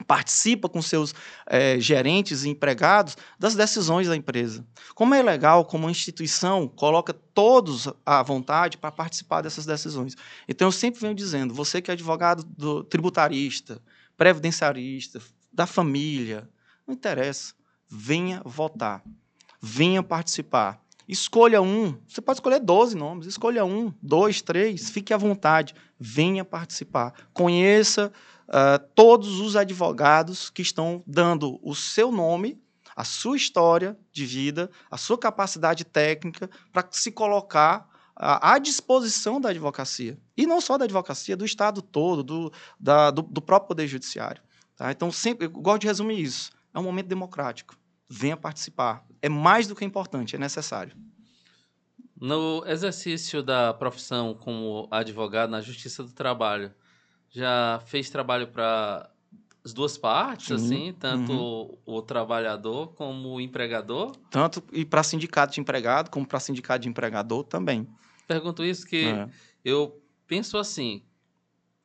participa 0.09 0.67
com 0.67 0.81
seus 0.81 1.13
é, 1.45 1.79
gerentes 1.79 2.43
e 2.43 2.49
empregados 2.49 3.15
das 3.37 3.53
decisões 3.53 4.07
da 4.07 4.15
empresa. 4.15 4.65
Como 4.95 5.13
é 5.13 5.21
legal, 5.21 5.63
como 5.63 5.87
a 5.87 5.91
instituição 5.91 6.67
coloca 6.67 7.13
todos 7.13 7.87
à 8.03 8.23
vontade 8.23 8.77
para 8.77 8.91
participar 8.91 9.41
dessas 9.41 9.67
decisões. 9.67 10.17
Então, 10.47 10.69
eu 10.69 10.71
sempre 10.71 10.99
venho 10.99 11.13
dizendo, 11.13 11.53
você 11.53 11.79
que 11.79 11.91
é 11.91 11.93
advogado 11.93 12.43
do 12.43 12.83
tributarista, 12.83 13.79
previdenciarista, 14.17 15.21
da 15.53 15.67
família, 15.67 16.49
não 16.87 16.95
interessa, 16.95 17.53
venha 17.87 18.41
votar 18.43 19.03
venha 19.61 20.01
participar. 20.01 20.81
Escolha 21.07 21.61
um, 21.61 21.97
você 22.07 22.21
pode 22.21 22.37
escolher 22.37 22.59
12 22.59 22.95
nomes, 22.95 23.25
escolha 23.25 23.65
um, 23.65 23.91
dois, 24.01 24.41
três, 24.41 24.89
fique 24.89 25.13
à 25.13 25.17
vontade, 25.17 25.73
venha 25.99 26.45
participar. 26.45 27.13
Conheça 27.33 28.11
uh, 28.49 28.79
todos 28.93 29.39
os 29.39 29.55
advogados 29.55 30.49
que 30.49 30.61
estão 30.61 31.01
dando 31.07 31.59
o 31.63 31.73
seu 31.73 32.11
nome, 32.11 32.61
a 32.95 33.03
sua 33.03 33.37
história 33.37 33.97
de 34.11 34.25
vida, 34.25 34.69
a 34.91 34.97
sua 34.97 35.17
capacidade 35.17 35.85
técnica 35.85 36.49
para 36.73 36.85
se 36.91 37.11
colocar 37.11 37.87
à 38.21 38.59
disposição 38.59 39.39
da 39.39 39.49
advocacia. 39.49 40.19
E 40.35 40.45
não 40.45 40.59
só 40.59 40.77
da 40.77 40.83
advocacia, 40.83 41.37
do 41.37 41.45
Estado 41.45 41.81
todo, 41.81 42.21
do, 42.21 42.51
da, 42.77 43.11
do, 43.11 43.21
do 43.21 43.41
próprio 43.41 43.69
Poder 43.69 43.87
Judiciário. 43.87 44.41
Tá? 44.75 44.91
Então, 44.91 45.09
sempre, 45.09 45.45
eu 45.45 45.51
gosto 45.51 45.81
de 45.81 45.87
resumir 45.87 46.21
isso. 46.21 46.51
É 46.73 46.79
um 46.79 46.83
momento 46.83 47.07
democrático 47.07 47.79
venha 48.09 48.35
participar. 48.35 49.05
É 49.21 49.29
mais 49.29 49.67
do 49.67 49.75
que 49.75 49.85
importante, 49.85 50.35
é 50.35 50.39
necessário. 50.39 50.97
No 52.19 52.63
exercício 52.65 53.43
da 53.43 53.73
profissão 53.73 54.33
como 54.33 54.87
advogado 54.91 55.51
na 55.51 55.61
Justiça 55.61 56.03
do 56.03 56.11
Trabalho, 56.11 56.73
já 57.29 57.81
fez 57.85 58.09
trabalho 58.09 58.47
para 58.47 59.09
as 59.63 59.73
duas 59.73 59.97
partes, 59.97 60.47
Sim. 60.47 60.53
assim, 60.65 60.93
tanto 60.93 61.31
uhum. 61.31 61.77
o 61.85 62.01
trabalhador 62.01 62.93
como 62.93 63.35
o 63.35 63.41
empregador? 63.41 64.15
Tanto 64.31 64.63
e 64.71 64.85
para 64.85 65.03
sindicato 65.03 65.53
de 65.53 65.61
empregado 65.61 66.09
como 66.09 66.25
para 66.25 66.39
sindicato 66.39 66.83
de 66.83 66.89
empregador 66.89 67.43
também. 67.43 67.87
Pergunto 68.27 68.63
isso 68.63 68.85
que 68.85 69.05
é. 69.05 69.27
eu 69.63 70.01
penso 70.27 70.57
assim, 70.57 71.03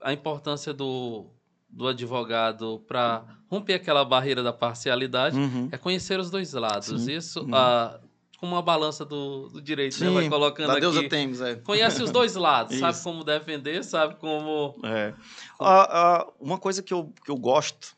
a 0.00 0.12
importância 0.12 0.72
do 0.72 1.26
do 1.74 1.88
advogado 1.88 2.84
para 2.86 3.24
romper 3.48 3.74
aquela 3.74 4.04
barreira 4.04 4.44
da 4.44 4.52
parcialidade 4.52 5.36
uhum. 5.36 5.68
é 5.72 5.76
conhecer 5.76 6.20
os 6.20 6.30
dois 6.30 6.52
lados. 6.52 7.02
Sim. 7.02 7.12
Isso, 7.12 7.40
uhum. 7.40 7.54
a, 7.54 7.98
como 8.44 8.54
uma 8.54 8.62
balança 8.62 9.06
do, 9.06 9.48
do 9.48 9.62
direito, 9.62 9.94
Sim, 9.94 10.04
né? 10.04 10.10
Vai 10.10 10.28
colocando 10.28 10.70
aqui. 10.70 10.80
Deus 10.80 11.08
temos, 11.08 11.40
é. 11.40 11.56
Conhece 11.56 12.02
os 12.02 12.10
dois 12.10 12.34
lados, 12.34 12.76
sabe 12.78 13.02
como 13.02 13.24
defender, 13.24 13.82
sabe 13.82 14.16
como... 14.16 14.78
É. 14.84 15.14
Uh, 15.58 15.64
uh, 15.64 16.32
uma 16.38 16.58
coisa 16.58 16.82
que 16.82 16.92
eu, 16.92 17.10
que 17.24 17.30
eu 17.30 17.36
gosto 17.38 17.96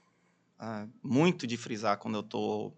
uh, 0.60 0.88
muito 1.02 1.48
de 1.48 1.56
frisar 1.56 1.98
quando 1.98 2.14
eu 2.14 2.20
estou 2.20 2.76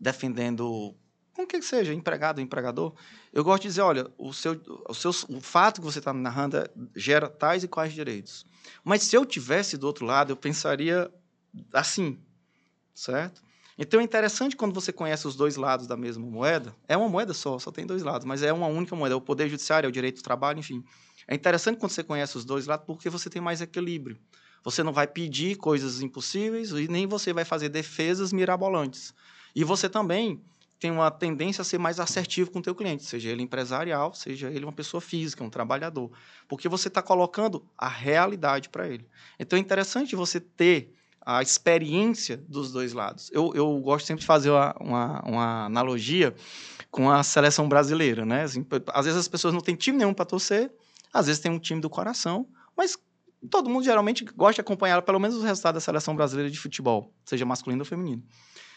defendendo 0.00 0.92
com 1.34 1.46
que 1.46 1.62
seja, 1.62 1.94
empregado 1.94 2.38
ou 2.38 2.44
empregador, 2.44 2.92
eu 3.32 3.44
gosto 3.44 3.62
de 3.62 3.68
dizer, 3.68 3.82
olha, 3.82 4.10
o, 4.18 4.32
seu, 4.32 4.60
o, 4.88 4.92
seu, 4.94 5.12
o 5.28 5.40
fato 5.40 5.80
que 5.80 5.86
você 5.86 6.00
está 6.00 6.12
narrando 6.12 6.56
é, 6.56 6.68
gera 6.96 7.28
tais 7.28 7.62
e 7.62 7.68
quais 7.68 7.92
direitos. 7.92 8.44
Mas 8.82 9.04
se 9.04 9.14
eu 9.14 9.24
tivesse 9.24 9.76
do 9.76 9.86
outro 9.86 10.04
lado, 10.04 10.32
eu 10.32 10.36
pensaria 10.36 11.08
assim, 11.72 12.18
certo? 12.92 13.40
Então 13.78 14.00
é 14.00 14.02
interessante 14.02 14.56
quando 14.56 14.74
você 14.74 14.92
conhece 14.92 15.28
os 15.28 15.36
dois 15.36 15.54
lados 15.54 15.86
da 15.86 15.96
mesma 15.96 16.26
moeda. 16.26 16.74
É 16.88 16.96
uma 16.96 17.08
moeda 17.08 17.32
só, 17.32 17.58
só 17.60 17.70
tem 17.70 17.86
dois 17.86 18.02
lados, 18.02 18.26
mas 18.26 18.42
é 18.42 18.52
uma 18.52 18.66
única 18.66 18.96
moeda. 18.96 19.14
É 19.14 19.16
o 19.16 19.20
poder 19.20 19.48
judiciário, 19.48 19.86
é 19.86 19.88
o 19.88 19.92
direito 19.92 20.16
do 20.16 20.22
trabalho, 20.22 20.58
enfim. 20.58 20.82
É 21.28 21.34
interessante 21.34 21.78
quando 21.78 21.92
você 21.92 22.02
conhece 22.02 22.36
os 22.36 22.44
dois 22.44 22.66
lados 22.66 22.84
porque 22.84 23.08
você 23.08 23.30
tem 23.30 23.40
mais 23.40 23.60
equilíbrio. 23.60 24.18
Você 24.64 24.82
não 24.82 24.92
vai 24.92 25.06
pedir 25.06 25.56
coisas 25.56 26.02
impossíveis 26.02 26.70
e 26.72 26.88
nem 26.88 27.06
você 27.06 27.32
vai 27.32 27.44
fazer 27.44 27.68
defesas 27.68 28.32
mirabolantes. 28.32 29.14
E 29.54 29.62
você 29.62 29.88
também 29.88 30.42
tem 30.80 30.90
uma 30.90 31.10
tendência 31.10 31.62
a 31.62 31.64
ser 31.64 31.78
mais 31.78 31.98
assertivo 31.98 32.50
com 32.50 32.58
o 32.60 32.62
teu 32.62 32.74
cliente, 32.74 33.04
seja 33.04 33.30
ele 33.30 33.42
empresarial, 33.42 34.14
seja 34.14 34.50
ele 34.50 34.64
uma 34.64 34.72
pessoa 34.72 35.00
física, 35.00 35.42
um 35.42 35.50
trabalhador, 35.50 36.10
porque 36.46 36.68
você 36.68 36.88
está 36.88 37.02
colocando 37.02 37.66
a 37.76 37.88
realidade 37.88 38.68
para 38.68 38.88
ele. 38.88 39.08
Então 39.38 39.56
é 39.56 39.60
interessante 39.60 40.14
você 40.14 40.40
ter 40.40 40.94
a 41.30 41.42
experiência 41.42 42.42
dos 42.48 42.72
dois 42.72 42.94
lados. 42.94 43.30
Eu, 43.34 43.52
eu 43.54 43.78
gosto 43.80 44.06
sempre 44.06 44.22
de 44.22 44.26
fazer 44.26 44.48
uma, 44.48 44.74
uma, 44.80 45.22
uma 45.26 45.64
analogia 45.66 46.34
com 46.90 47.10
a 47.10 47.22
seleção 47.22 47.68
brasileira, 47.68 48.24
né? 48.24 48.44
Assim, 48.44 48.64
às 48.86 49.04
vezes 49.04 49.20
as 49.20 49.28
pessoas 49.28 49.52
não 49.52 49.60
têm 49.60 49.74
time 49.74 49.98
nenhum 49.98 50.14
para 50.14 50.24
torcer, 50.24 50.72
às 51.12 51.26
vezes 51.26 51.38
tem 51.38 51.52
um 51.52 51.58
time 51.58 51.82
do 51.82 51.90
coração, 51.90 52.48
mas 52.74 52.96
todo 53.50 53.68
mundo 53.68 53.84
geralmente 53.84 54.24
gosta 54.24 54.54
de 54.54 54.60
acompanhar 54.62 55.02
pelo 55.02 55.20
menos 55.20 55.36
os 55.36 55.44
resultados 55.44 55.82
da 55.82 55.84
seleção 55.84 56.16
brasileira 56.16 56.50
de 56.50 56.58
futebol, 56.58 57.12
seja 57.26 57.44
masculino 57.44 57.82
ou 57.82 57.86
feminino. 57.86 58.22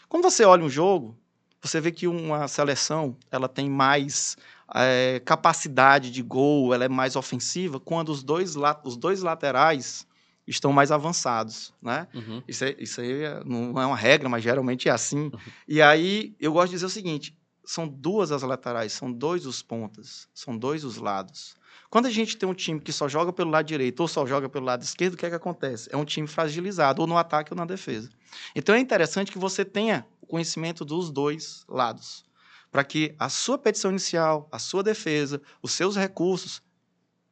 Quando 0.06 0.24
você 0.24 0.44
olha 0.44 0.62
um 0.62 0.68
jogo, 0.68 1.18
você 1.62 1.80
vê 1.80 1.90
que 1.90 2.06
uma 2.06 2.46
seleção 2.48 3.16
ela 3.30 3.48
tem 3.48 3.70
mais 3.70 4.36
é, 4.74 5.22
capacidade 5.24 6.10
de 6.10 6.22
gol, 6.22 6.74
ela 6.74 6.84
é 6.84 6.88
mais 6.88 7.16
ofensiva 7.16 7.80
quando 7.80 8.10
os 8.10 8.22
dois, 8.22 8.56
os 8.84 8.98
dois 8.98 9.22
laterais 9.22 10.06
estão 10.46 10.72
mais 10.72 10.90
avançados, 10.90 11.72
né? 11.80 12.08
Uhum. 12.14 12.42
Isso, 12.46 12.64
é, 12.64 12.74
isso 12.78 13.00
aí 13.00 13.22
é, 13.22 13.42
não 13.44 13.80
é 13.80 13.86
uma 13.86 13.96
regra, 13.96 14.28
mas 14.28 14.42
geralmente 14.42 14.88
é 14.88 14.92
assim. 14.92 15.24
Uhum. 15.24 15.38
E 15.68 15.80
aí 15.80 16.34
eu 16.40 16.52
gosto 16.52 16.68
de 16.68 16.76
dizer 16.76 16.86
o 16.86 16.90
seguinte: 16.90 17.36
são 17.64 17.86
duas 17.86 18.32
as 18.32 18.42
laterais, 18.42 18.92
são 18.92 19.12
dois 19.12 19.46
os 19.46 19.62
pontas, 19.62 20.28
são 20.34 20.56
dois 20.56 20.84
os 20.84 20.96
lados. 20.96 21.54
Quando 21.88 22.06
a 22.06 22.10
gente 22.10 22.36
tem 22.36 22.48
um 22.48 22.54
time 22.54 22.80
que 22.80 22.92
só 22.92 23.06
joga 23.06 23.32
pelo 23.32 23.50
lado 23.50 23.66
direito 23.66 24.00
ou 24.00 24.08
só 24.08 24.24
joga 24.26 24.48
pelo 24.48 24.64
lado 24.64 24.82
esquerdo, 24.82 25.14
o 25.14 25.16
que 25.16 25.26
é 25.26 25.28
que 25.28 25.36
acontece? 25.36 25.90
É 25.92 25.96
um 25.96 26.04
time 26.04 26.26
fragilizado, 26.26 27.02
ou 27.02 27.06
no 27.06 27.18
ataque 27.18 27.52
ou 27.52 27.56
na 27.56 27.66
defesa. 27.66 28.08
Então 28.54 28.74
é 28.74 28.78
interessante 28.78 29.30
que 29.30 29.38
você 29.38 29.64
tenha 29.64 30.06
o 30.20 30.26
conhecimento 30.26 30.84
dos 30.84 31.10
dois 31.10 31.64
lados, 31.68 32.24
para 32.70 32.82
que 32.82 33.14
a 33.18 33.28
sua 33.28 33.58
petição 33.58 33.90
inicial, 33.90 34.48
a 34.50 34.58
sua 34.58 34.82
defesa, 34.82 35.40
os 35.60 35.72
seus 35.72 35.94
recursos 35.94 36.62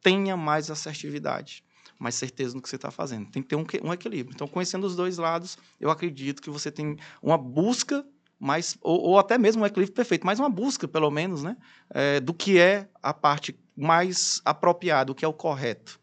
tenha 0.03 0.37
mais 0.37 0.71
assertividade, 0.71 1.65
mais 2.01 2.15
certeza 2.15 2.55
no 2.55 2.63
que 2.63 2.69
você 2.69 2.77
está 2.77 2.91
fazendo. 2.91 3.31
Tem 3.31 3.43
que 3.43 3.49
ter 3.49 3.57
um, 3.57 3.67
um 3.85 3.93
equilíbrio. 3.93 4.35
Então, 4.35 4.49
conhecendo 4.49 4.87
os 4.87 4.97
dois 4.97 5.19
lados, 5.19 5.59
eu 5.79 5.91
acredito 5.91 6.41
que 6.41 6.49
você 6.49 6.73
tem 6.73 6.97
uma 7.23 7.37
busca 7.37 8.05
mais, 8.39 8.79
ou, 8.81 8.99
ou, 9.03 9.19
até 9.19 9.37
mesmo 9.37 9.63
um 9.63 9.67
equilíbrio 9.67 9.95
perfeito, 9.95 10.25
mas 10.25 10.41
uma 10.41 10.49
busca, 10.49 10.89
pelo 10.89 11.11
menos, 11.11 11.43
né, 11.43 11.59
é, 11.91 12.19
do 12.21 12.33
que 12.33 12.59
é 12.59 12.89
a 13.03 13.13
parte 13.13 13.55
mais 13.77 14.41
apropriado, 14.47 15.13
o 15.13 15.15
que 15.15 15.27
é 15.27 15.29
o 15.29 15.33
correto. 15.33 16.01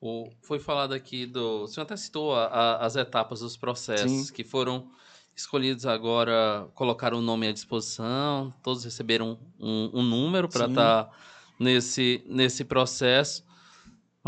O, 0.00 0.28
foi 0.42 0.58
falado 0.58 0.92
aqui 0.92 1.26
do. 1.26 1.62
O 1.62 1.66
senhor 1.68 1.84
até 1.84 1.96
citou 1.96 2.34
a, 2.34 2.46
a, 2.46 2.86
as 2.86 2.96
etapas 2.96 3.40
dos 3.40 3.56
processos 3.56 4.26
Sim. 4.26 4.32
que 4.32 4.42
foram 4.42 4.90
escolhidos 5.34 5.86
agora, 5.86 6.68
colocaram 6.74 7.18
o 7.18 7.22
nome 7.22 7.46
à 7.46 7.52
disposição, 7.52 8.52
todos 8.62 8.84
receberam 8.84 9.38
um, 9.58 9.90
um 9.94 10.02
número 10.02 10.48
para 10.48 10.66
estar 10.66 11.04
tá 11.04 11.10
nesse, 11.58 12.24
nesse 12.26 12.64
processo. 12.64 13.44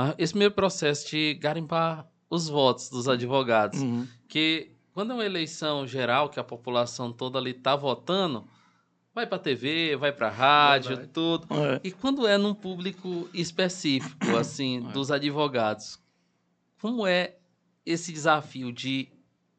Mas 0.07 0.15
esse 0.19 0.37
meio 0.37 0.51
processo 0.51 1.09
de 1.09 1.35
garimpar 1.35 2.07
os 2.29 2.49
votos 2.49 2.89
dos 2.89 3.09
advogados, 3.09 3.81
uhum. 3.81 4.07
que 4.29 4.73
quando 4.93 5.13
é 5.13 5.15
uma 5.15 5.25
eleição 5.25 5.87
geral, 5.87 6.29
que 6.29 6.39
a 6.39 6.45
população 6.45 7.13
toda 7.13 7.39
ali 7.39 7.51
está 7.51 7.75
votando, 7.75 8.47
vai 9.15 9.27
para 9.27 9.39
TV, 9.39 9.97
vai 9.97 10.13
para 10.13 10.29
rádio, 10.29 10.91
Verdade. 10.91 11.11
tudo. 11.13 11.47
É. 11.51 11.81
E 11.83 11.91
quando 11.91 12.27
é 12.27 12.37
num 12.37 12.55
público 12.55 13.29
específico, 13.33 14.37
assim, 14.37 14.87
é. 14.87 14.93
dos 14.93 15.11
advogados, 15.11 15.99
como 16.81 17.07
é 17.07 17.37
esse 17.85 18.13
desafio 18.13 18.73
de 18.73 19.09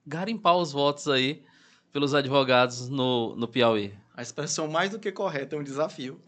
garimpar 0.06 0.58
os 0.58 0.71
votos 0.71 1.08
aí 1.08 1.43
pelos 1.91 2.13
advogados 2.13 2.89
no, 2.89 3.36
no 3.36 3.47
Piauí? 3.47 3.93
A 4.15 4.21
expressão 4.21 4.67
mais 4.67 4.91
do 4.91 4.99
que 4.99 5.12
correta 5.12 5.56
é 5.56 5.60
um 5.60 5.63
desafio. 5.63 6.21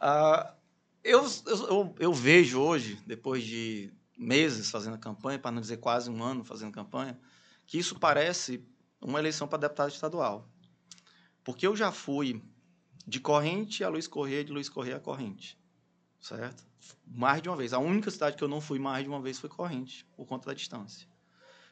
uh, 0.00 0.54
eu, 1.04 1.24
eu, 1.46 1.94
eu 1.98 2.12
vejo 2.12 2.58
hoje, 2.60 2.98
depois 3.06 3.44
de 3.44 3.92
meses 4.16 4.70
fazendo 4.70 4.98
campanha, 4.98 5.38
para 5.38 5.50
não 5.50 5.60
dizer 5.60 5.76
quase 5.76 6.10
um 6.10 6.22
ano 6.22 6.44
fazendo 6.44 6.72
campanha, 6.72 7.18
que 7.66 7.78
isso 7.78 7.98
parece 7.98 8.64
uma 9.00 9.18
eleição 9.18 9.46
para 9.46 9.58
deputado 9.58 9.90
estadual. 9.90 10.48
Porque 11.44 11.66
eu 11.66 11.76
já 11.76 11.92
fui 11.92 12.42
de 13.06 13.20
corrente 13.20 13.84
a 13.84 13.88
Luiz 13.88 14.08
Correia, 14.08 14.44
de 14.44 14.52
Luiz 14.52 14.68
Correia 14.68 14.96
a 14.96 15.00
corrente. 15.00 15.58
Certo? 16.20 16.64
Mais 17.06 17.42
de 17.42 17.50
uma 17.50 17.56
vez. 17.56 17.74
A 17.74 17.78
única 17.78 18.10
cidade 18.10 18.36
que 18.36 18.42
eu 18.42 18.48
não 18.48 18.60
fui 18.60 18.78
mais 18.78 19.04
de 19.04 19.10
uma 19.10 19.20
vez 19.20 19.38
foi 19.38 19.50
corrente, 19.50 20.06
por 20.16 20.26
conta 20.26 20.46
da 20.46 20.54
distância. 20.54 21.06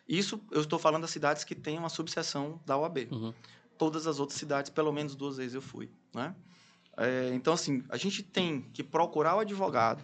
Isso 0.07 0.45
eu 0.51 0.61
estou 0.61 0.79
falando 0.79 1.03
das 1.03 1.11
cidades 1.11 1.43
que 1.43 1.55
têm 1.55 1.79
uma 1.79 1.89
subseção 1.89 2.61
da 2.67 2.77
OAB. 2.77 3.09
Uhum. 3.11 3.33
Todas 3.79 4.07
as 4.07 4.21
outras 4.21 4.39
cidades, 4.39 4.71
pelo 4.71 4.93
menos 4.93 5.15
duas 5.15 5.39
vezes 5.39 5.55
eu 5.55 5.63
fui. 5.63 5.91
Né? 6.13 6.35
É, 6.97 7.31
então, 7.35 7.55
assim, 7.55 7.83
a 7.89 7.97
gente 7.97 8.23
tem 8.23 8.63
que 8.73 8.83
procurar 8.83 9.37
o 9.37 9.41
advogado 9.41 10.03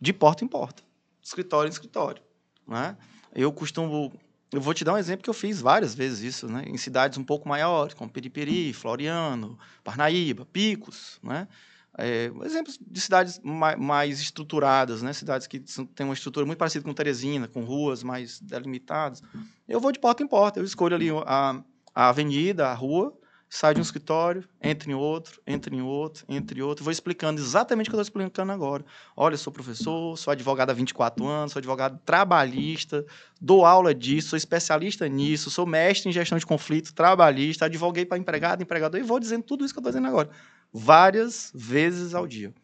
de 0.00 0.12
porta 0.12 0.44
em 0.44 0.48
porta, 0.48 0.82
escritório 1.22 1.68
em 1.68 1.72
escritório. 1.72 2.22
Né? 2.66 2.96
Eu 3.34 3.52
costumo 3.52 4.12
eu 4.52 4.60
vou 4.60 4.74
te 4.74 4.84
dar 4.84 4.92
um 4.92 4.98
exemplo 4.98 5.24
que 5.24 5.30
eu 5.30 5.34
fiz 5.34 5.62
várias 5.62 5.94
vezes 5.94 6.20
isso, 6.20 6.46
né? 6.46 6.64
Em 6.66 6.76
cidades 6.76 7.16
um 7.16 7.24
pouco 7.24 7.48
maiores, 7.48 7.94
como 7.94 8.10
Periperi, 8.10 8.74
Floriano, 8.74 9.58
Parnaíba, 9.82 10.44
Picos, 10.44 11.18
né? 11.22 11.48
É, 11.96 12.30
exemplos 12.44 12.78
de 12.78 13.00
cidades 13.00 13.40
mais, 13.42 13.78
mais, 13.78 14.20
estruturadas, 14.20 15.02
né? 15.02 15.14
Cidades 15.14 15.46
que 15.46 15.62
são, 15.64 15.86
têm 15.86 16.04
uma 16.04 16.12
estrutura 16.12 16.44
muito 16.44 16.58
parecida 16.58 16.84
com 16.84 16.92
Teresina, 16.92 17.48
com 17.48 17.64
ruas 17.64 18.02
mais 18.02 18.40
delimitadas. 18.40 19.22
Eu 19.66 19.80
vou 19.80 19.90
de 19.90 19.98
porta 19.98 20.22
em 20.22 20.26
porta, 20.26 20.60
eu 20.60 20.64
escolho 20.64 20.94
ali 20.94 21.08
a, 21.10 21.62
a 21.94 22.08
avenida, 22.10 22.68
a 22.68 22.74
rua, 22.74 23.18
sai 23.54 23.74
de 23.74 23.80
um 23.80 23.82
escritório, 23.82 24.48
entra 24.62 24.90
em 24.90 24.94
outro, 24.94 25.38
entra 25.46 25.74
em 25.74 25.82
outro, 25.82 26.24
entra 26.26 26.58
em 26.58 26.62
outro. 26.62 26.82
Vou 26.82 26.90
explicando 26.90 27.38
exatamente 27.38 27.88
o 27.88 27.90
que 27.90 27.96
eu 27.96 28.00
estou 28.00 28.20
explicando 28.20 28.50
agora. 28.50 28.82
Olha, 29.14 29.36
sou 29.36 29.52
professor, 29.52 30.16
sou 30.16 30.30
advogado 30.32 30.70
há 30.70 30.72
24 30.72 31.26
anos, 31.26 31.52
sou 31.52 31.60
advogado 31.60 32.00
trabalhista, 32.02 33.04
dou 33.38 33.66
aula 33.66 33.94
disso, 33.94 34.30
sou 34.30 34.38
especialista 34.38 35.06
nisso, 35.06 35.50
sou 35.50 35.66
mestre 35.66 36.08
em 36.08 36.12
gestão 36.12 36.38
de 36.38 36.46
conflitos 36.46 36.92
trabalhista, 36.92 37.66
advoguei 37.66 38.06
para 38.06 38.16
empregado, 38.16 38.62
empregador, 38.62 38.98
e 38.98 39.02
vou 39.02 39.20
dizendo 39.20 39.42
tudo 39.42 39.66
isso 39.66 39.74
que 39.74 39.78
eu 39.78 39.82
estou 39.82 39.92
dizendo 39.92 40.08
agora. 40.08 40.30
Várias 40.72 41.52
vezes 41.54 42.14
ao 42.14 42.26
dia. 42.26 42.54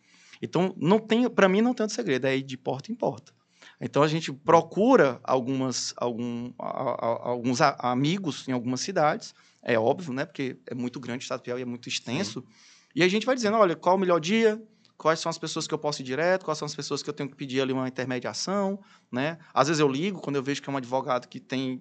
Então, 0.41 0.75
não 0.75 0.99
tem, 0.99 1.29
para 1.29 1.51
mim, 1.51 1.61
não 1.61 1.75
tem 1.75 1.85
outro 1.85 1.95
segredo, 1.95 2.27
é 2.27 2.35
ir 2.35 2.43
de 2.43 2.57
porta 2.57 2.91
em 2.91 2.95
porta. 2.95 3.31
Então, 3.79 4.03
a 4.03 4.09
gente 4.09 4.33
procura 4.33 5.21
algumas, 5.23 5.93
algum, 5.99 6.51
alguns 6.57 7.61
amigos 7.61 8.49
em 8.49 8.53
algumas 8.53 8.81
cidades, 8.81 9.35
é 9.63 9.79
óbvio, 9.79 10.13
né? 10.13 10.25
Porque 10.25 10.59
é 10.67 10.75
muito 10.75 11.01
grande, 11.01 11.23
o 11.23 11.25
Estado 11.25 11.41
do 11.41 11.45
Piauí 11.45 11.63
é 11.63 11.67
muito 11.67 11.89
extenso. 11.89 12.41
Sim. 12.41 12.47
E 12.95 13.03
a 13.03 13.09
gente 13.09 13.27
vai 13.27 13.35
dizendo, 13.35 13.57
olha, 13.57 13.77
qual 13.77 13.97
o 13.97 13.99
melhor 13.99 14.19
dia, 14.19 14.61
quais 14.99 15.21
são 15.21 15.31
as 15.31 15.39
pessoas 15.39 15.69
que 15.69 15.73
eu 15.73 15.79
posso 15.79 16.03
ir 16.03 16.05
direto, 16.05 16.45
quais 16.45 16.59
são 16.59 16.67
as 16.67 16.75
pessoas 16.75 17.05
que 17.05 17.09
eu 17.09 17.15
tenho 17.15 17.31
que 17.31 17.37
pedir 17.37 17.61
ali 17.61 17.73
uma 17.73 17.87
intermediação, 17.87 18.81
né? 19.11 19.39
Às 19.55 19.69
vezes 19.69 19.81
eu 19.81 19.87
ligo 19.87 20.21
quando 20.21 20.37
eu 20.37 20.43
vejo 20.43 20.61
que 20.61 20.69
é 20.69 20.73
um 20.73 20.77
advogado 20.77 21.29
que 21.29 21.39
tem 21.39 21.81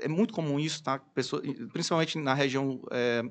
é 0.00 0.08
muito 0.08 0.32
comum 0.32 0.58
isso, 0.58 0.82
tá? 0.82 0.98
Pessoa, 0.98 1.42
principalmente 1.72 2.16
na 2.18 2.32
região 2.32 2.80
é, 2.90 3.22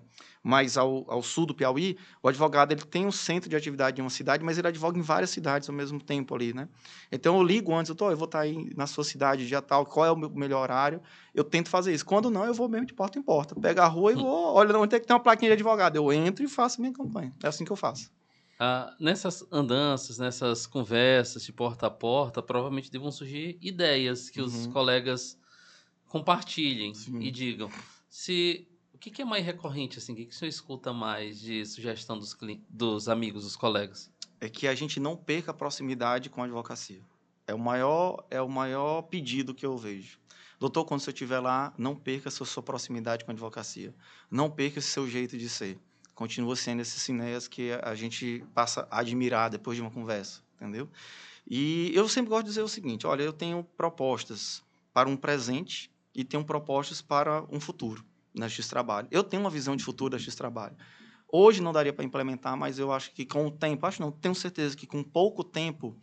mais 0.43 0.77
ao, 0.77 1.09
ao, 1.09 1.23
sul 1.23 1.45
do 1.45 1.55
Piauí, 1.55 1.97
o 2.21 2.27
advogado 2.27 2.71
ele 2.71 2.81
tem 2.81 3.05
um 3.05 3.11
centro 3.11 3.49
de 3.49 3.55
atividade 3.55 3.99
em 3.99 4.03
uma 4.03 4.09
cidade, 4.09 4.43
mas 4.43 4.57
ele 4.57 4.67
advoga 4.67 4.99
em 4.99 5.01
várias 5.01 5.31
cidades 5.31 5.69
ao 5.69 5.75
mesmo 5.75 5.99
tempo 5.99 6.35
ali, 6.35 6.53
né? 6.53 6.67
Então 7.11 7.37
eu 7.37 7.43
ligo 7.43 7.73
antes, 7.73 7.89
eu, 7.89 7.95
tô, 7.95 8.11
eu 8.11 8.17
vou 8.17 8.25
estar 8.25 8.41
aí 8.41 8.71
na 8.75 8.85
sua 8.85 9.03
cidade 9.03 9.47
dia 9.47 9.61
tal, 9.61 9.85
qual 9.85 10.05
é 10.05 10.11
o 10.11 10.15
meu 10.15 10.29
melhor 10.29 10.61
horário? 10.61 11.01
Eu 11.33 11.43
tento 11.43 11.69
fazer 11.69 11.93
isso. 11.93 12.05
Quando 12.05 12.29
não, 12.29 12.45
eu 12.45 12.53
vou 12.53 12.69
mesmo 12.69 12.85
de 12.85 12.93
porta 12.93 13.17
em 13.17 13.23
porta, 13.23 13.55
pego 13.55 13.81
a 13.81 13.87
rua 13.87 14.11
e 14.11 14.15
vou, 14.15 14.53
olha, 14.53 14.77
onde 14.77 14.89
tem 14.89 14.99
que 14.99 15.07
ter 15.07 15.13
uma 15.13 15.19
plaquinha 15.19 15.49
de 15.49 15.53
advogado, 15.53 15.95
eu 15.95 16.13
entro 16.13 16.43
e 16.43 16.47
faço 16.47 16.79
minha 16.79 16.93
campanha. 16.93 17.33
É 17.41 17.47
assim 17.47 17.65
que 17.65 17.71
eu 17.71 17.77
faço. 17.77 18.11
Ah, 18.57 18.95
nessas 18.99 19.45
andanças, 19.51 20.17
nessas 20.17 20.65
conversas 20.65 21.43
de 21.43 21.51
porta 21.51 21.87
a 21.87 21.91
porta, 21.91 22.41
provavelmente 22.41 22.89
devam 22.89 23.11
surgir 23.11 23.57
ideias 23.61 24.29
que 24.29 24.39
uhum. 24.39 24.47
os 24.47 24.67
colegas 24.67 25.37
compartilhem 26.07 26.93
Sim. 26.93 27.19
e 27.19 27.29
digam 27.29 27.69
se 28.09 28.65
o 28.93 28.97
que, 28.97 29.11
que, 29.11 29.21
é 29.21 29.25
mais 29.25 29.45
recorrente 29.45 29.97
assim, 29.97 30.13
o 30.13 30.15
que, 30.15 30.25
que 30.25 30.33
o 30.33 30.37
senhor 30.37 30.47
escuta 30.47 30.93
mais 30.93 31.41
de 31.41 31.65
sugestão 31.65 32.17
dos, 32.17 32.35
dos 32.69 33.09
amigos, 33.09 33.43
dos 33.43 33.57
colegas? 33.57 34.09
É 34.39 34.47
que 34.47 34.69
a 34.69 34.73
gente 34.73 35.01
não 35.01 35.17
perca 35.17 35.51
a 35.51 35.53
proximidade 35.53 36.29
com 36.29 36.41
a 36.41 36.45
advocacia. 36.45 37.01
É 37.45 37.53
o 37.53 37.59
maior 37.59 38.25
é 38.31 38.41
o 38.41 38.47
maior 38.47 39.01
pedido 39.01 39.53
que 39.53 39.65
eu 39.65 39.77
vejo. 39.77 40.17
Doutor, 40.57 40.85
quando 40.85 41.01
você 41.01 41.11
estiver 41.11 41.39
lá, 41.39 41.73
não 41.77 41.93
perca 41.93 42.29
a 42.29 42.31
sua, 42.31 42.45
sua 42.45 42.63
proximidade 42.63 43.25
com 43.25 43.31
a 43.31 43.33
advocacia. 43.33 43.93
Não 44.31 44.49
perca 44.49 44.79
esse 44.79 44.87
seu 44.87 45.05
jeito 45.05 45.37
de 45.37 45.49
ser 45.49 45.77
continua 46.15 46.55
sendo 46.55 46.81
esses 46.81 47.01
cineas 47.01 47.47
que 47.47 47.73
a 47.83 47.93
gente 47.93 48.43
passa 48.53 48.87
a 48.89 48.99
admirar 48.99 49.49
depois 49.49 49.75
de 49.75 49.81
uma 49.81 49.91
conversa, 49.91 50.41
entendeu? 50.55 50.89
E 51.47 51.91
eu 51.93 52.07
sempre 52.09 52.29
gosto 52.29 52.45
de 52.45 52.49
dizer 52.49 52.61
o 52.61 52.67
seguinte: 52.67 53.05
olha, 53.05 53.21
eu 53.21 53.33
tenho 53.33 53.63
propostas 53.77 54.63
para 54.93 55.07
um 55.07 55.17
presente 55.17 55.91
e 56.15 56.23
tenho 56.23 56.43
propostas 56.43 57.01
para 57.01 57.43
um 57.51 57.59
futuro 57.59 58.03
na 58.33 58.49
X 58.49 58.67
Trabalho. 58.67 59.07
Eu 59.11 59.23
tenho 59.23 59.43
uma 59.43 59.49
visão 59.49 59.75
de 59.75 59.83
futuro 59.83 60.11
da 60.11 60.19
X 60.19 60.33
Trabalho. 60.33 60.75
Hoje 61.31 61.61
não 61.61 61.73
daria 61.73 61.91
para 61.91 62.05
implementar, 62.05 62.55
mas 62.55 62.79
eu 62.79 62.91
acho 62.91 63.11
que 63.11 63.25
com 63.25 63.45
o 63.45 63.51
tempo, 63.51 63.85
acho 63.85 64.01
não, 64.01 64.11
tenho 64.11 64.33
certeza 64.33 64.75
que 64.75 64.87
com 64.87 65.03
pouco 65.03 65.43
tempo, 65.43 65.95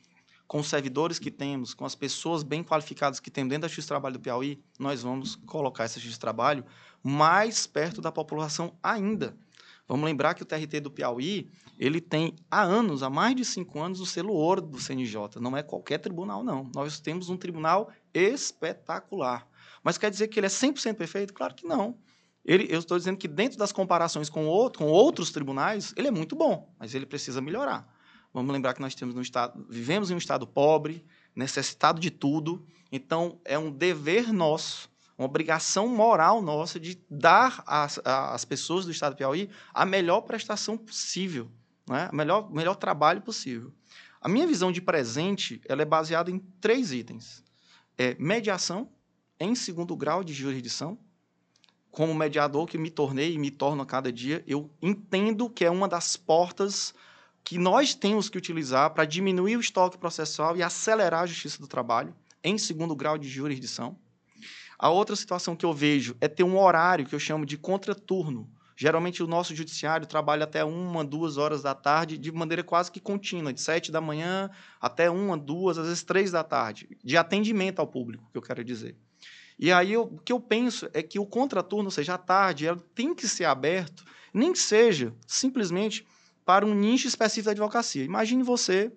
com 0.46 0.60
os 0.60 0.68
servidores 0.68 1.18
que 1.18 1.30
temos, 1.30 1.72
com 1.72 1.86
as 1.86 1.94
pessoas 1.94 2.42
bem 2.42 2.62
qualificadas 2.62 3.18
que 3.18 3.30
temos 3.30 3.48
dentro 3.48 3.62
da 3.62 3.74
X 3.74 3.86
Trabalho 3.86 4.14
do 4.14 4.20
Piauí, 4.20 4.62
nós 4.78 5.02
vamos 5.02 5.36
colocar 5.36 5.84
essa 5.84 5.98
X 5.98 6.18
Trabalho 6.18 6.64
mais 7.02 7.66
perto 7.66 8.02
da 8.02 8.12
população 8.12 8.76
ainda. 8.82 9.34
Vamos 9.92 10.06
lembrar 10.06 10.32
que 10.32 10.42
o 10.42 10.46
TRT 10.46 10.80
do 10.80 10.90
Piauí, 10.90 11.50
ele 11.78 12.00
tem 12.00 12.34
há 12.50 12.62
anos, 12.62 13.02
há 13.02 13.10
mais 13.10 13.36
de 13.36 13.44
cinco 13.44 13.78
anos, 13.78 14.00
o 14.00 14.06
selo 14.06 14.32
ouro 14.32 14.62
do 14.62 14.80
CNJ. 14.80 15.38
Não 15.38 15.54
é 15.54 15.62
qualquer 15.62 15.98
tribunal, 15.98 16.42
não. 16.42 16.70
Nós 16.74 16.98
temos 16.98 17.28
um 17.28 17.36
tribunal 17.36 17.90
espetacular. 18.14 19.46
Mas 19.84 19.98
quer 19.98 20.10
dizer 20.10 20.28
que 20.28 20.40
ele 20.40 20.46
é 20.46 20.48
100% 20.48 20.94
perfeito? 20.94 21.34
Claro 21.34 21.54
que 21.54 21.66
não. 21.66 21.98
Ele, 22.42 22.66
eu 22.70 22.78
estou 22.78 22.96
dizendo 22.96 23.18
que 23.18 23.28
dentro 23.28 23.58
das 23.58 23.70
comparações 23.70 24.30
com, 24.30 24.46
outro, 24.46 24.78
com 24.78 24.90
outros 24.90 25.30
tribunais, 25.30 25.92
ele 25.94 26.08
é 26.08 26.10
muito 26.10 26.34
bom, 26.34 26.74
mas 26.78 26.94
ele 26.94 27.04
precisa 27.04 27.42
melhorar. 27.42 27.86
Vamos 28.32 28.50
lembrar 28.50 28.72
que 28.72 28.80
nós 28.80 28.94
temos 28.94 29.14
um 29.14 29.20
estado, 29.20 29.62
vivemos 29.68 30.10
em 30.10 30.14
um 30.14 30.18
estado 30.18 30.46
pobre, 30.46 31.04
necessitado 31.36 32.00
de 32.00 32.10
tudo, 32.10 32.64
então 32.90 33.38
é 33.44 33.58
um 33.58 33.70
dever 33.70 34.32
nosso 34.32 34.88
uma 35.16 35.26
obrigação 35.26 35.86
moral 35.88 36.42
nossa 36.42 36.80
de 36.80 37.00
dar 37.10 37.62
às, 37.66 38.00
às 38.04 38.44
pessoas 38.44 38.84
do 38.84 38.90
Estado 38.90 39.14
do 39.14 39.18
Piauí 39.18 39.50
a 39.72 39.84
melhor 39.84 40.22
prestação 40.22 40.76
possível, 40.76 41.50
né? 41.88 42.08
o 42.12 42.16
melhor, 42.16 42.50
melhor 42.50 42.76
trabalho 42.76 43.20
possível. 43.20 43.72
A 44.20 44.28
minha 44.28 44.46
visão 44.46 44.70
de 44.70 44.80
presente 44.80 45.60
ela 45.68 45.82
é 45.82 45.84
baseada 45.84 46.30
em 46.30 46.38
três 46.60 46.92
itens. 46.92 47.42
É 47.98 48.14
mediação, 48.18 48.88
em 49.38 49.54
segundo 49.54 49.96
grau 49.96 50.22
de 50.22 50.32
jurisdição, 50.32 50.98
como 51.90 52.14
mediador 52.14 52.66
que 52.66 52.78
me 52.78 52.90
tornei 52.90 53.34
e 53.34 53.38
me 53.38 53.50
torno 53.50 53.82
a 53.82 53.86
cada 53.86 54.10
dia, 54.10 54.42
eu 54.46 54.70
entendo 54.80 55.50
que 55.50 55.64
é 55.64 55.70
uma 55.70 55.86
das 55.86 56.16
portas 56.16 56.94
que 57.44 57.58
nós 57.58 57.94
temos 57.94 58.28
que 58.28 58.38
utilizar 58.38 58.90
para 58.90 59.04
diminuir 59.04 59.56
o 59.56 59.60
estoque 59.60 59.98
processual 59.98 60.56
e 60.56 60.62
acelerar 60.62 61.22
a 61.22 61.26
justiça 61.26 61.58
do 61.58 61.66
trabalho, 61.66 62.14
em 62.42 62.56
segundo 62.56 62.96
grau 62.96 63.18
de 63.18 63.28
jurisdição. 63.28 63.96
A 64.82 64.90
outra 64.90 65.14
situação 65.14 65.54
que 65.54 65.64
eu 65.64 65.72
vejo 65.72 66.16
é 66.20 66.26
ter 66.26 66.42
um 66.42 66.58
horário 66.58 67.06
que 67.06 67.14
eu 67.14 67.20
chamo 67.20 67.46
de 67.46 67.56
contraturno. 67.56 68.50
Geralmente 68.76 69.22
o 69.22 69.28
nosso 69.28 69.54
judiciário 69.54 70.08
trabalha 70.08 70.42
até 70.42 70.64
uma, 70.64 71.04
duas 71.04 71.36
horas 71.36 71.62
da 71.62 71.72
tarde, 71.72 72.18
de 72.18 72.32
maneira 72.32 72.64
quase 72.64 72.90
que 72.90 72.98
contínua, 72.98 73.52
de 73.52 73.60
sete 73.60 73.92
da 73.92 74.00
manhã 74.00 74.50
até 74.80 75.08
uma, 75.08 75.38
duas, 75.38 75.78
às 75.78 75.86
vezes 75.86 76.02
três 76.02 76.32
da 76.32 76.42
tarde, 76.42 76.88
de 77.04 77.16
atendimento 77.16 77.78
ao 77.78 77.86
público, 77.86 78.28
que 78.32 78.36
eu 78.36 78.42
quero 78.42 78.64
dizer. 78.64 78.96
E 79.56 79.70
aí 79.70 79.92
eu, 79.92 80.02
o 80.02 80.18
que 80.18 80.32
eu 80.32 80.40
penso 80.40 80.88
é 80.92 81.00
que 81.00 81.16
o 81.20 81.26
contraturno, 81.26 81.84
ou 81.84 81.92
seja, 81.92 82.14
à 82.14 82.18
tarde, 82.18 82.66
ela 82.66 82.84
tem 82.92 83.14
que 83.14 83.28
ser 83.28 83.44
aberto, 83.44 84.04
nem 84.34 84.52
que 84.52 84.58
seja 84.58 85.14
simplesmente 85.28 86.04
para 86.44 86.66
um 86.66 86.74
nicho 86.74 87.06
específico 87.06 87.44
da 87.44 87.52
advocacia. 87.52 88.02
Imagine 88.02 88.42
você 88.42 88.90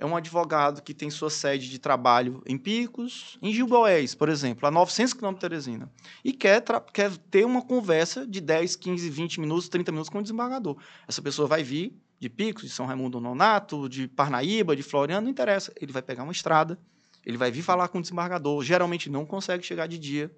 é 0.00 0.06
um 0.06 0.16
advogado 0.16 0.82
que 0.82 0.94
tem 0.94 1.10
sua 1.10 1.28
sede 1.28 1.68
de 1.68 1.78
trabalho 1.78 2.42
em 2.46 2.56
Picos, 2.56 3.38
em 3.42 3.52
Gilboés, 3.52 4.14
por 4.14 4.30
exemplo, 4.30 4.66
a 4.66 4.70
900 4.70 5.12
quilômetros 5.12 5.40
de 5.40 5.48
Teresina, 5.48 5.92
e 6.24 6.32
quer, 6.32 6.64
quer 6.92 7.14
ter 7.30 7.44
uma 7.44 7.60
conversa 7.62 8.26
de 8.26 8.40
10, 8.40 8.76
15, 8.76 9.10
20 9.10 9.40
minutos, 9.40 9.68
30 9.68 9.92
minutos 9.92 10.08
com 10.08 10.18
o 10.18 10.22
desembargador. 10.22 10.76
Essa 11.06 11.20
pessoa 11.20 11.46
vai 11.46 11.62
vir 11.62 11.94
de 12.18 12.30
Picos, 12.30 12.64
de 12.64 12.70
São 12.70 12.86
Raimundo 12.86 13.20
Nonato, 13.20 13.88
de 13.88 14.08
Parnaíba, 14.08 14.74
de 14.74 14.82
Floriano, 14.82 15.24
não 15.24 15.30
interessa. 15.30 15.72
Ele 15.80 15.92
vai 15.92 16.02
pegar 16.02 16.22
uma 16.22 16.32
estrada, 16.32 16.78
ele 17.24 17.36
vai 17.36 17.50
vir 17.50 17.62
falar 17.62 17.88
com 17.88 17.98
o 17.98 18.02
desembargador, 18.02 18.64
geralmente 18.64 19.10
não 19.10 19.26
consegue 19.26 19.64
chegar 19.64 19.86
de 19.86 19.98
dia, 19.98 20.34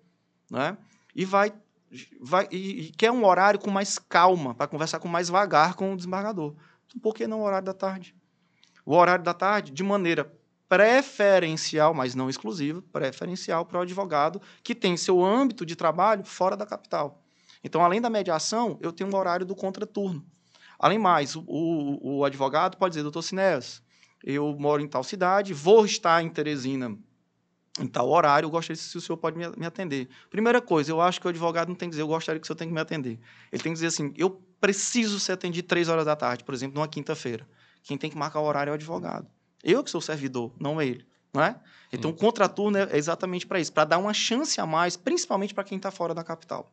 né? 0.50 0.76
e 1.14 1.24
vai, 1.24 1.52
vai 2.20 2.48
e, 2.50 2.86
e 2.86 2.90
quer 2.92 3.12
um 3.12 3.24
horário 3.24 3.60
com 3.60 3.70
mais 3.70 3.96
calma, 3.98 4.54
para 4.54 4.66
conversar 4.66 4.98
com 4.98 5.08
mais 5.08 5.28
vagar 5.28 5.74
com 5.74 5.92
o 5.92 5.96
desembargador. 5.96 6.54
Então, 6.86 7.00
por 7.00 7.14
que 7.14 7.26
não 7.26 7.40
o 7.40 7.44
horário 7.44 7.66
da 7.66 7.74
tarde? 7.74 8.14
O 8.84 8.94
horário 8.94 9.24
da 9.24 9.34
tarde 9.34 9.70
de 9.70 9.82
maneira 9.82 10.32
preferencial, 10.68 11.92
mas 11.92 12.14
não 12.14 12.30
exclusiva, 12.30 12.82
preferencial 12.92 13.66
para 13.66 13.78
o 13.78 13.82
advogado 13.82 14.40
que 14.62 14.74
tem 14.74 14.96
seu 14.96 15.22
âmbito 15.22 15.66
de 15.66 15.76
trabalho 15.76 16.24
fora 16.24 16.56
da 16.56 16.64
capital. 16.64 17.22
Então, 17.62 17.84
além 17.84 18.00
da 18.00 18.08
mediação, 18.08 18.78
eu 18.80 18.92
tenho 18.92 19.10
um 19.10 19.16
horário 19.16 19.44
do 19.44 19.54
contraturno. 19.54 20.24
Além 20.78 20.98
mais, 20.98 21.36
o, 21.36 21.44
o, 21.46 22.24
advogado 22.24 22.76
pode 22.76 22.92
dizer, 22.92 23.02
doutor 23.02 23.22
Sinéas, 23.22 23.82
eu 24.24 24.56
moro 24.58 24.82
em 24.82 24.88
tal 24.88 25.04
cidade, 25.04 25.52
vou 25.52 25.84
estar 25.84 26.22
em 26.24 26.28
Teresina 26.28 26.98
em 27.78 27.86
tal 27.86 28.08
horário, 28.10 28.46
eu 28.46 28.50
gostaria 28.50 28.76
se 28.76 28.96
o 28.98 29.00
senhor 29.00 29.16
pode 29.16 29.36
me, 29.36 29.48
me 29.56 29.64
atender. 29.64 30.08
Primeira 30.28 30.60
coisa, 30.60 30.90
eu 30.90 31.00
acho 31.00 31.20
que 31.20 31.26
o 31.26 31.30
advogado 31.30 31.68
não 31.68 31.74
tem 31.74 31.88
que 31.88 31.92
dizer, 31.92 32.02
eu 32.02 32.06
gostaria 32.06 32.38
que 32.40 32.44
o 32.44 32.46
senhor 32.46 32.56
tenha 32.56 32.68
que 32.68 32.74
me 32.74 32.80
atender. 32.80 33.18
Ele 33.50 33.62
tem 33.62 33.72
que 33.72 33.76
dizer 33.76 33.86
assim, 33.86 34.12
eu 34.16 34.30
preciso 34.60 35.18
ser 35.18 35.32
atendido 35.32 35.66
três 35.66 35.88
horas 35.88 36.04
da 36.04 36.14
tarde, 36.14 36.44
por 36.44 36.54
exemplo, 36.54 36.76
numa 36.76 36.88
quinta-feira. 36.88 37.46
Quem 37.82 37.98
tem 37.98 38.10
que 38.10 38.16
marcar 38.16 38.40
o 38.40 38.44
horário 38.44 38.70
é 38.70 38.72
o 38.72 38.74
advogado. 38.74 39.26
Eu 39.62 39.82
que 39.82 39.90
sou 39.90 39.98
o 39.98 40.02
servidor, 40.02 40.52
não 40.58 40.80
ele. 40.80 41.06
Não 41.32 41.42
é? 41.42 41.58
Então, 41.90 42.10
o 42.10 42.14
contraturno 42.14 42.76
é 42.76 42.96
exatamente 42.96 43.46
para 43.46 43.58
isso, 43.58 43.72
para 43.72 43.84
dar 43.84 43.98
uma 43.98 44.12
chance 44.12 44.60
a 44.60 44.66
mais, 44.66 44.96
principalmente 44.96 45.54
para 45.54 45.64
quem 45.64 45.76
está 45.76 45.90
fora 45.90 46.14
da 46.14 46.22
capital. 46.22 46.70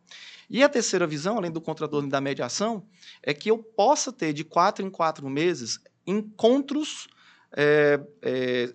E 0.49 0.63
a 0.63 0.69
terceira 0.69 1.07
visão, 1.07 1.37
além 1.37 1.51
do 1.51 1.61
contraturno 1.61 2.07
e 2.07 2.11
da 2.11 2.19
mediação, 2.19 2.85
é 3.23 3.33
que 3.33 3.49
eu 3.49 3.57
possa 3.57 4.11
ter 4.11 4.33
de 4.33 4.43
quatro 4.43 4.85
em 4.85 4.89
quatro 4.89 5.29
meses 5.29 5.79
encontros 6.05 7.07
é, 7.55 8.01
é, 8.21 8.73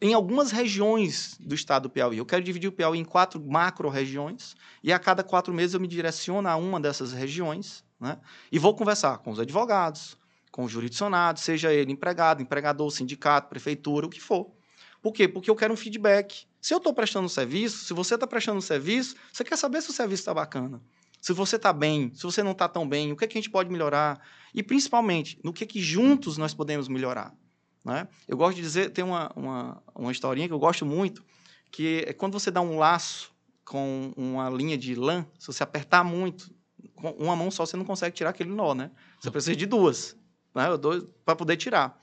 em 0.00 0.14
algumas 0.14 0.50
regiões 0.50 1.36
do 1.40 1.54
estado 1.54 1.84
do 1.84 1.90
Piauí. 1.90 2.18
Eu 2.18 2.26
quero 2.26 2.42
dividir 2.42 2.68
o 2.68 2.72
Piauí 2.72 2.98
em 2.98 3.04
quatro 3.04 3.40
macro-regiões 3.40 4.56
e 4.82 4.92
a 4.92 4.98
cada 4.98 5.24
quatro 5.24 5.52
meses 5.52 5.74
eu 5.74 5.80
me 5.80 5.88
direciono 5.88 6.48
a 6.48 6.56
uma 6.56 6.80
dessas 6.80 7.12
regiões 7.12 7.84
né? 8.00 8.18
e 8.50 8.58
vou 8.58 8.74
conversar 8.74 9.18
com 9.18 9.30
os 9.30 9.40
advogados, 9.40 10.16
com 10.58 10.66
jurisdicionado, 10.66 11.38
seja 11.38 11.72
ele 11.72 11.92
empregado, 11.92 12.42
empregador, 12.42 12.90
sindicato, 12.90 13.48
prefeitura, 13.48 14.06
o 14.06 14.10
que 14.10 14.20
for. 14.20 14.50
Por 15.00 15.12
quê? 15.12 15.28
Porque 15.28 15.48
eu 15.48 15.54
quero 15.54 15.72
um 15.72 15.76
feedback. 15.76 16.48
Se 16.60 16.74
eu 16.74 16.78
estou 16.78 16.92
prestando 16.92 17.26
um 17.26 17.28
serviço, 17.28 17.84
se 17.84 17.94
você 17.94 18.16
está 18.16 18.26
prestando 18.26 18.58
um 18.58 18.60
serviço, 18.60 19.14
você 19.32 19.44
quer 19.44 19.56
saber 19.56 19.80
se 19.82 19.90
o 19.90 19.92
serviço 19.92 20.22
está 20.22 20.34
bacana. 20.34 20.82
Se 21.20 21.32
você 21.32 21.54
está 21.54 21.72
bem, 21.72 22.12
se 22.12 22.24
você 22.24 22.42
não 22.42 22.50
está 22.50 22.68
tão 22.68 22.88
bem, 22.88 23.12
o 23.12 23.16
que, 23.16 23.24
é 23.24 23.28
que 23.28 23.38
a 23.38 23.40
gente 23.40 23.52
pode 23.52 23.70
melhorar? 23.70 24.20
E, 24.52 24.60
principalmente, 24.60 25.38
no 25.44 25.52
que, 25.52 25.62
é 25.62 25.66
que 25.68 25.80
juntos 25.80 26.36
nós 26.36 26.52
podemos 26.52 26.88
melhorar. 26.88 27.32
Né? 27.84 28.08
Eu 28.26 28.36
gosto 28.36 28.56
de 28.56 28.62
dizer, 28.62 28.90
tem 28.90 29.04
uma, 29.04 29.30
uma, 29.36 29.80
uma 29.94 30.10
historinha 30.10 30.48
que 30.48 30.54
eu 30.54 30.58
gosto 30.58 30.84
muito, 30.84 31.24
que 31.70 32.02
é 32.04 32.12
quando 32.12 32.32
você 32.32 32.50
dá 32.50 32.60
um 32.60 32.76
laço 32.76 33.32
com 33.64 34.12
uma 34.16 34.50
linha 34.50 34.76
de 34.76 34.96
lã, 34.96 35.24
se 35.38 35.46
você 35.46 35.62
apertar 35.62 36.02
muito, 36.02 36.52
com 36.96 37.10
uma 37.12 37.36
mão 37.36 37.48
só 37.48 37.64
você 37.64 37.76
não 37.76 37.84
consegue 37.84 38.16
tirar 38.16 38.30
aquele 38.30 38.50
nó, 38.50 38.74
né? 38.74 38.90
Você 39.20 39.30
precisa 39.30 39.54
de 39.54 39.64
duas, 39.64 40.17
né? 40.54 40.66
para 41.24 41.36
poder 41.36 41.56
tirar. 41.56 41.98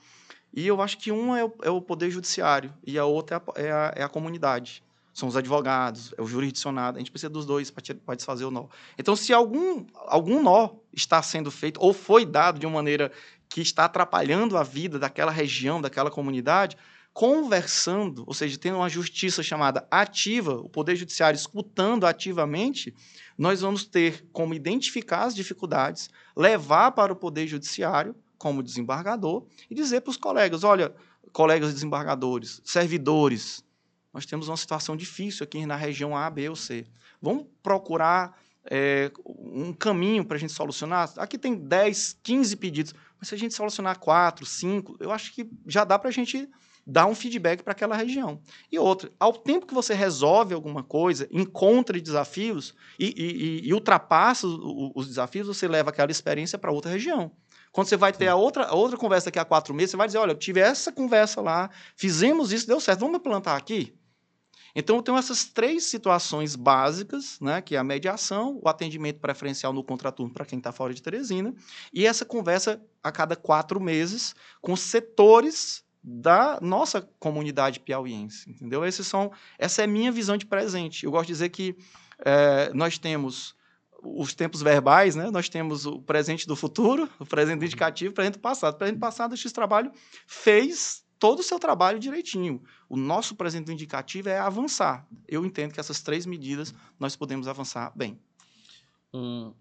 E 0.52 0.66
eu 0.66 0.80
acho 0.80 0.98
que 0.98 1.12
um 1.12 1.36
é 1.36 1.44
o, 1.44 1.52
é 1.62 1.70
o 1.70 1.82
poder 1.82 2.10
judiciário 2.10 2.72
e 2.86 2.98
a 2.98 3.04
outra 3.04 3.42
é 3.56 3.62
a, 3.62 3.64
é 3.66 3.72
a, 3.72 3.94
é 3.96 4.02
a 4.02 4.08
comunidade. 4.08 4.82
São 5.12 5.28
os 5.28 5.36
advogados, 5.36 6.12
é 6.16 6.20
o 6.20 6.26
jurisdicionado. 6.26 6.96
A 6.96 7.00
gente 7.00 7.10
precisa 7.10 7.30
dos 7.30 7.46
dois 7.46 7.70
para 7.70 8.14
desfazer 8.14 8.44
o 8.44 8.50
nó. 8.50 8.66
Então, 8.98 9.16
se 9.16 9.32
algum, 9.32 9.86
algum 9.94 10.42
nó 10.42 10.70
está 10.92 11.22
sendo 11.22 11.50
feito 11.50 11.80
ou 11.80 11.94
foi 11.94 12.26
dado 12.26 12.58
de 12.58 12.66
uma 12.66 12.74
maneira 12.74 13.10
que 13.48 13.60
está 13.60 13.86
atrapalhando 13.86 14.56
a 14.58 14.62
vida 14.62 14.98
daquela 14.98 15.30
região, 15.30 15.80
daquela 15.80 16.10
comunidade, 16.10 16.76
conversando, 17.16 18.24
ou 18.26 18.34
seja, 18.34 18.58
tendo 18.58 18.76
uma 18.76 18.90
justiça 18.90 19.42
chamada 19.42 19.86
ativa, 19.90 20.52
o 20.56 20.68
Poder 20.68 20.96
Judiciário 20.96 21.36
escutando 21.36 22.04
ativamente, 22.04 22.94
nós 23.38 23.62
vamos 23.62 23.86
ter 23.86 24.26
como 24.34 24.52
identificar 24.52 25.22
as 25.24 25.34
dificuldades, 25.34 26.10
levar 26.36 26.92
para 26.92 27.10
o 27.10 27.16
Poder 27.16 27.46
Judiciário, 27.46 28.14
como 28.38 28.62
desembargador, 28.62 29.44
e 29.70 29.74
dizer 29.74 30.00
para 30.00 30.10
os 30.10 30.16
colegas: 30.16 30.64
olha, 30.64 30.94
colegas 31.32 31.72
desembargadores, 31.72 32.60
servidores, 32.64 33.64
nós 34.12 34.24
temos 34.24 34.48
uma 34.48 34.56
situação 34.56 34.96
difícil 34.96 35.44
aqui 35.44 35.66
na 35.66 35.76
região 35.76 36.16
A, 36.16 36.28
B 36.30 36.48
ou 36.48 36.56
C. 36.56 36.86
Vamos 37.20 37.46
procurar 37.62 38.38
é, 38.64 39.10
um 39.24 39.72
caminho 39.72 40.24
para 40.24 40.36
a 40.36 40.40
gente 40.40 40.52
solucionar? 40.52 41.12
Aqui 41.16 41.38
tem 41.38 41.54
10, 41.54 42.18
15 42.22 42.56
pedidos. 42.56 42.94
Mas 43.18 43.28
se 43.28 43.34
a 43.34 43.38
gente 43.38 43.54
solucionar 43.54 43.98
quatro, 43.98 44.44
cinco, 44.44 44.96
eu 45.00 45.10
acho 45.10 45.32
que 45.32 45.48
já 45.66 45.84
dá 45.84 45.98
para 45.98 46.08
a 46.08 46.12
gente 46.12 46.48
dar 46.86 47.06
um 47.06 47.14
feedback 47.14 47.62
para 47.62 47.72
aquela 47.72 47.96
região. 47.96 48.40
E 48.70 48.78
outra, 48.78 49.10
ao 49.18 49.32
tempo 49.32 49.66
que 49.66 49.74
você 49.74 49.92
resolve 49.92 50.54
alguma 50.54 50.82
coisa, 50.84 51.26
encontra 51.32 52.00
desafios 52.00 52.74
e, 52.98 53.12
e, 53.16 53.68
e 53.68 53.74
ultrapassa 53.74 54.46
os, 54.46 54.92
os 54.94 55.08
desafios, 55.08 55.48
você 55.48 55.66
leva 55.66 55.90
aquela 55.90 56.10
experiência 56.10 56.58
para 56.58 56.70
outra 56.70 56.92
região. 56.92 57.32
Quando 57.76 57.88
você 57.88 57.96
vai 57.98 58.10
ter 58.10 58.26
a 58.26 58.36
outra, 58.36 58.64
a 58.64 58.74
outra 58.74 58.96
conversa 58.96 59.26
daqui 59.26 59.38
a 59.38 59.44
quatro 59.44 59.74
meses, 59.74 59.90
você 59.90 59.98
vai 59.98 60.06
dizer: 60.06 60.16
olha, 60.16 60.32
eu 60.32 60.38
tive 60.38 60.60
essa 60.60 60.90
conversa 60.90 61.42
lá, 61.42 61.68
fizemos 61.94 62.50
isso, 62.50 62.66
deu 62.66 62.80
certo, 62.80 63.00
vamos 63.00 63.20
plantar 63.20 63.54
aqui? 63.54 63.94
Então, 64.74 64.96
eu 64.96 65.02
tenho 65.02 65.18
essas 65.18 65.44
três 65.44 65.84
situações 65.84 66.56
básicas, 66.56 67.38
né, 67.38 67.60
que 67.60 67.76
é 67.76 67.78
a 67.78 67.84
mediação, 67.84 68.58
o 68.64 68.68
atendimento 68.70 69.20
preferencial 69.20 69.74
no 69.74 69.84
contraturno 69.84 70.32
para 70.32 70.46
quem 70.46 70.56
está 70.56 70.72
fora 70.72 70.94
de 70.94 71.02
Teresina, 71.02 71.54
e 71.92 72.06
essa 72.06 72.24
conversa 72.24 72.80
a 73.02 73.12
cada 73.12 73.36
quatro 73.36 73.78
meses 73.78 74.34
com 74.62 74.74
setores 74.74 75.84
da 76.02 76.58
nossa 76.62 77.02
comunidade 77.18 77.80
piauiense, 77.80 78.48
entendeu? 78.48 78.86
Esses 78.86 79.06
são, 79.06 79.30
essa 79.58 79.82
é 79.82 79.84
a 79.84 79.88
minha 79.88 80.10
visão 80.10 80.38
de 80.38 80.46
presente. 80.46 81.04
Eu 81.04 81.10
gosto 81.10 81.26
de 81.26 81.34
dizer 81.34 81.50
que 81.50 81.76
é, 82.24 82.72
nós 82.72 82.96
temos 82.96 83.54
os 84.02 84.34
tempos 84.34 84.62
verbais, 84.62 85.14
né? 85.14 85.30
Nós 85.30 85.48
temos 85.48 85.86
o 85.86 86.00
presente 86.00 86.46
do 86.46 86.54
futuro, 86.54 87.08
o 87.18 87.26
presente 87.26 87.64
indicativo, 87.64 88.10
o 88.10 88.14
presente 88.14 88.34
do 88.34 88.40
passado. 88.40 88.74
O 88.74 88.78
presente 88.78 88.98
passado, 88.98 89.34
esse 89.34 89.50
trabalho 89.52 89.90
fez 90.26 91.04
todo 91.18 91.40
o 91.40 91.42
seu 91.42 91.58
trabalho 91.58 91.98
direitinho. 91.98 92.62
O 92.88 92.96
nosso 92.96 93.34
presente 93.34 93.72
indicativo 93.72 94.28
é 94.28 94.38
avançar. 94.38 95.06
Eu 95.26 95.44
entendo 95.44 95.72
que 95.72 95.80
essas 95.80 96.02
três 96.02 96.26
medidas 96.26 96.74
nós 96.98 97.16
podemos 97.16 97.48
avançar 97.48 97.92
bem. 97.94 98.18
Um 99.12 99.52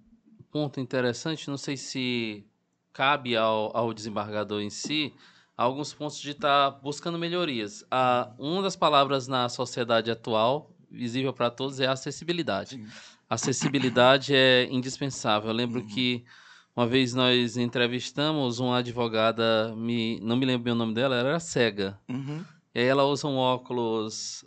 ponto 0.52 0.80
interessante, 0.80 1.50
não 1.50 1.58
sei 1.58 1.78
se 1.78 2.46
cabe 2.92 3.36
ao, 3.36 3.76
ao 3.76 3.94
desembargador 3.94 4.62
em 4.62 4.70
si, 4.70 5.14
alguns 5.58 5.94
pontos 5.94 6.20
de 6.20 6.32
estar 6.32 6.72
tá 6.72 6.80
buscando 6.80 7.18
melhorias. 7.18 7.84
Ah, 7.90 8.34
uma 8.38 8.62
das 8.62 8.76
palavras 8.76 9.28
na 9.28 9.50
sociedade 9.50 10.12
atual, 10.12 10.72
visível 10.90 11.34
para 11.34 11.50
todos, 11.50 11.80
é 11.80 11.88
acessibilidade. 11.88 12.72
Sim. 12.72 12.88
Acessibilidade 13.30 14.34
é 14.36 14.68
indispensável. 14.72 15.50
Eu 15.50 15.56
lembro 15.56 15.82
uhum. 15.82 15.88
que 15.88 16.24
uma 16.76 16.86
vez 16.86 17.14
nós 17.14 17.58
entrevistamos 17.58 18.60
uma 18.60 18.80
advogada, 18.80 19.74
me, 19.76 20.20
não 20.20 20.36
me 20.36 20.46
lembro 20.46 20.64
bem 20.64 20.74
o 20.74 20.76
nome 20.76 20.94
dela, 20.94 21.16
ela 21.16 21.30
era 21.30 21.40
cega. 21.40 21.98
Uhum. 22.10 22.44
E 22.74 22.80
aí 22.80 22.86
ela 22.86 23.06
usa 23.06 23.28
um 23.28 23.38
óculos. 23.38 24.44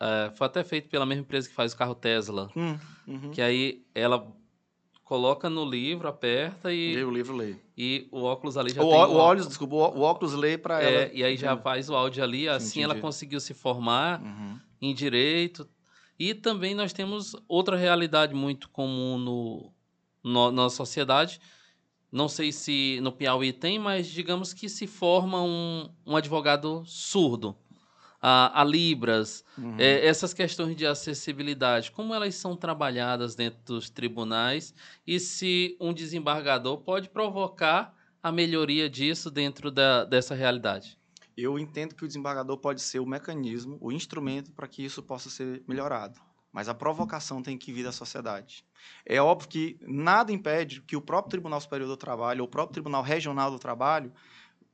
É, 0.00 0.30
foi 0.34 0.46
até 0.46 0.64
feito 0.64 0.88
pela 0.88 1.04
mesma 1.04 1.22
empresa 1.22 1.48
que 1.48 1.54
faz 1.54 1.72
o 1.72 1.76
carro 1.76 1.94
Tesla. 1.94 2.50
Hum, 2.56 2.78
uhum. 3.06 3.30
Que 3.30 3.42
aí 3.42 3.84
ela 3.94 4.26
coloca 5.04 5.50
no 5.50 5.64
livro, 5.64 6.08
aperta 6.08 6.72
e. 6.72 6.94
E 6.94 7.04
o 7.04 7.10
livro 7.10 7.36
lê. 7.36 7.56
E 7.76 8.08
o 8.10 8.22
óculos 8.22 8.56
ali 8.56 8.72
já 8.72 8.82
o, 8.82 8.88
tem. 8.88 8.98
O, 8.98 9.00
o 9.00 9.16
óculos, 9.16 9.48
desculpa, 9.48 9.74
o 9.74 10.00
óculos 10.00 10.34
lê 10.34 10.56
para 10.56 10.82
é, 10.82 10.94
ela. 10.94 11.10
E 11.12 11.22
aí 11.22 11.36
já 11.36 11.56
faz 11.56 11.90
o 11.90 11.94
áudio 11.94 12.24
ali, 12.24 12.48
assim 12.48 12.82
ela 12.82 12.94
conseguiu 12.94 13.40
se 13.40 13.52
formar 13.52 14.22
uhum. 14.22 14.58
em 14.80 14.94
direito. 14.94 15.68
E 16.18 16.34
também 16.34 16.74
nós 16.74 16.92
temos 16.92 17.36
outra 17.46 17.76
realidade 17.76 18.34
muito 18.34 18.68
comum 18.70 19.16
no, 19.16 19.72
no, 20.22 20.50
na 20.50 20.68
sociedade, 20.68 21.40
não 22.10 22.28
sei 22.28 22.50
se 22.50 22.98
no 23.02 23.12
Piauí 23.12 23.52
tem, 23.52 23.78
mas 23.78 24.06
digamos 24.08 24.54
que 24.54 24.68
se 24.68 24.86
forma 24.86 25.42
um, 25.42 25.88
um 26.06 26.16
advogado 26.16 26.82
surdo. 26.86 27.56
A, 28.20 28.62
a 28.62 28.64
Libras, 28.64 29.44
uhum. 29.56 29.76
é, 29.78 30.04
essas 30.04 30.34
questões 30.34 30.74
de 30.74 30.84
acessibilidade, 30.84 31.92
como 31.92 32.12
elas 32.12 32.34
são 32.34 32.56
trabalhadas 32.56 33.36
dentro 33.36 33.60
dos 33.64 33.88
tribunais 33.88 34.74
e 35.06 35.20
se 35.20 35.76
um 35.80 35.94
desembargador 35.94 36.78
pode 36.78 37.08
provocar 37.10 37.94
a 38.20 38.32
melhoria 38.32 38.90
disso 38.90 39.30
dentro 39.30 39.70
da, 39.70 40.04
dessa 40.04 40.34
realidade? 40.34 40.97
Eu 41.40 41.58
entendo 41.58 41.94
que 41.94 42.04
o 42.04 42.08
desembargador 42.08 42.58
pode 42.58 42.80
ser 42.80 42.98
o 42.98 43.06
mecanismo, 43.06 43.78
o 43.80 43.92
instrumento 43.92 44.52
para 44.52 44.66
que 44.66 44.84
isso 44.84 45.02
possa 45.02 45.30
ser 45.30 45.62
melhorado 45.66 46.20
mas 46.52 46.68
a 46.68 46.74
provocação 46.74 47.42
tem 47.42 47.58
que 47.58 47.72
vir 47.72 47.84
da 47.84 47.92
sociedade. 47.92 48.64
É 49.04 49.20
óbvio 49.20 49.48
que 49.48 49.78
nada 49.82 50.32
impede 50.32 50.80
que 50.80 50.96
o 50.96 51.00
próprio 51.00 51.30
Tribunal 51.30 51.60
Superior 51.60 51.88
do 51.88 51.96
Trabalho, 51.96 52.40
ou 52.40 52.46
o 52.46 52.50
próprio 52.50 52.74
Tribunal 52.74 53.02
Regional 53.02 53.50
do 53.50 53.58
Trabalho, 53.58 54.12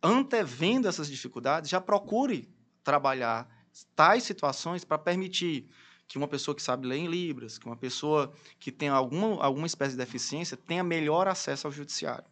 antevendo 0.03 0.89
essas 0.89 1.09
dificuldades, 1.09 1.69
já 1.69 1.81
procure 1.81 2.49
trabalhar 2.83 3.49
tais 3.97 4.23
situações 4.23 4.85
para 4.85 4.99
permitir 4.99 5.69
que 6.07 6.19
uma 6.19 6.29
pessoa 6.29 6.55
que 6.55 6.63
sabe 6.63 6.87
ler 6.87 6.99
em 6.99 7.07
Libras, 7.07 7.59
que 7.59 7.67
uma 7.67 7.77
pessoa 7.77 8.33
que 8.59 8.71
tem 8.71 8.89
alguma, 8.89 9.43
alguma 9.43 9.67
espécie 9.67 9.93
de 9.93 9.99
deficiência, 9.99 10.57
tenha 10.57 10.85
melhor 10.85 11.27
acesso 11.27 11.67
ao 11.67 11.73
judiciário. 11.73 12.25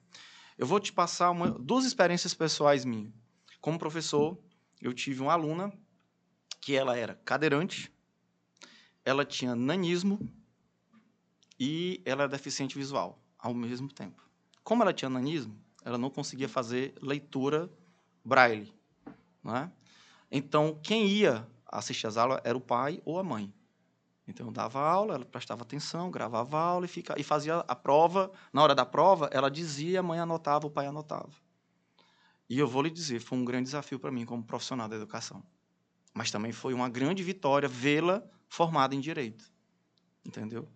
Eu 0.57 0.67
vou 0.67 0.79
te 0.79 0.93
passar 0.93 1.31
uma, 1.31 1.51
duas 1.51 1.85
experiências 1.85 2.35
pessoais 2.35 2.85
minhas. 2.85 3.22
Como 3.63 3.79
professor, 3.79 4.37
eu 4.81 4.93
tive 4.93 5.23
uma 5.23 5.33
aluna 5.33 5.73
que 6.61 6.75
ela 6.75 6.97
era 6.97 7.15
cadeirante, 7.25 7.93
ela 9.05 9.25
tinha 9.25 9.55
nanismo 9.55 10.19
e 11.61 12.03
ela 12.05 12.25
era 12.25 12.33
deficiente 12.33 12.77
visual 12.77 13.23
ao 13.39 13.55
mesmo 13.55 13.89
tempo. 13.89 14.29
Como 14.65 14.83
ela 14.83 14.93
tinha 14.93 15.09
nanismo, 15.09 15.57
ela 15.85 15.97
não 15.97 16.11
conseguia 16.11 16.49
fazer 16.49 16.93
leitura 17.01 17.71
braille, 18.25 18.75
né? 19.45 19.71
Então, 20.29 20.77
quem 20.83 21.07
ia 21.07 21.47
assistir 21.65 22.09
as 22.09 22.17
aulas 22.17 22.41
era 22.43 22.59
o 22.59 22.61
pai 22.61 23.01
ou 23.05 23.17
a 23.17 23.23
mãe. 23.23 23.55
Então, 24.27 24.47
eu 24.47 24.53
dava 24.53 24.81
aula, 24.81 25.15
ela 25.15 25.25
prestava 25.25 25.63
atenção, 25.63 26.11
gravava 26.11 26.59
aula 26.59 26.87
e, 26.87 26.89
fica, 26.89 27.15
e 27.17 27.23
fazia 27.23 27.59
a 27.59 27.77
prova. 27.77 28.33
Na 28.53 28.61
hora 28.61 28.75
da 28.75 28.85
prova, 28.85 29.29
ela 29.33 29.49
dizia, 29.49 30.01
a 30.01 30.03
mãe 30.03 30.19
anotava, 30.19 30.67
o 30.67 30.71
pai 30.71 30.87
anotava. 30.87 31.31
E 32.53 32.59
eu 32.59 32.69
vou 32.69 32.83
lhe 32.83 32.91
dizer, 32.91 33.19
foi 33.19 33.39
um 33.39 33.47
grande 33.47 33.65
desafio 33.65 33.99
para 33.99 34.13
mim 34.13 34.27
como 34.27 34.45
profissional 34.45 34.87
da 34.87 34.95
educação. 34.95 35.43
Mas 36.13 36.31
também 36.31 36.53
foi 36.53 36.75
uma 36.75 36.87
grande 36.87 37.23
vitória 37.23 37.67
vê-la 37.67 38.23
formada 38.47 38.95
em 38.95 39.01
direito. 39.01 39.51
Entendeu? 40.23 40.69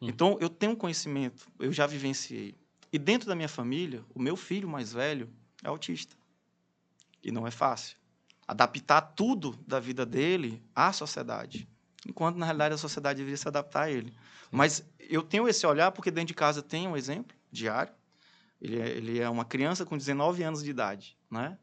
Hum. 0.00 0.08
Então, 0.08 0.38
eu 0.40 0.48
tenho 0.48 0.74
conhecimento, 0.74 1.46
eu 1.58 1.70
já 1.74 1.86
vivenciei. 1.86 2.56
E 2.90 2.98
dentro 2.98 3.28
da 3.28 3.36
minha 3.36 3.50
família, 3.50 4.02
o 4.14 4.18
meu 4.18 4.34
filho 4.34 4.66
mais 4.66 4.94
velho 4.94 5.28
é 5.62 5.68
autista. 5.68 6.16
E 7.22 7.30
não 7.30 7.46
é 7.46 7.50
fácil. 7.50 7.98
Adaptar 8.48 9.02
tudo 9.02 9.62
da 9.66 9.78
vida 9.78 10.06
dele 10.06 10.62
à 10.74 10.90
sociedade. 10.90 11.68
Enquanto, 12.08 12.38
na 12.38 12.46
realidade, 12.46 12.76
a 12.76 12.78
sociedade 12.78 13.18
deveria 13.18 13.36
se 13.36 13.46
adaptar 13.46 13.82
a 13.82 13.90
ele. 13.90 14.10
Mas 14.50 14.82
eu 14.98 15.22
tenho 15.22 15.46
esse 15.46 15.66
olhar 15.66 15.92
porque 15.92 16.10
dentro 16.10 16.28
de 16.28 16.34
casa 16.34 16.62
tem 16.62 16.88
um 16.88 16.96
exemplo 16.96 17.36
diário. 17.52 17.92
Ele 18.60 18.80
é, 18.80 18.88
ele 18.88 19.18
é 19.18 19.28
uma 19.28 19.44
criança 19.44 19.86
com 19.86 19.96
19 19.96 20.42
anos 20.42 20.62
de 20.62 20.70
idade, 20.70 21.16
né? 21.30 21.58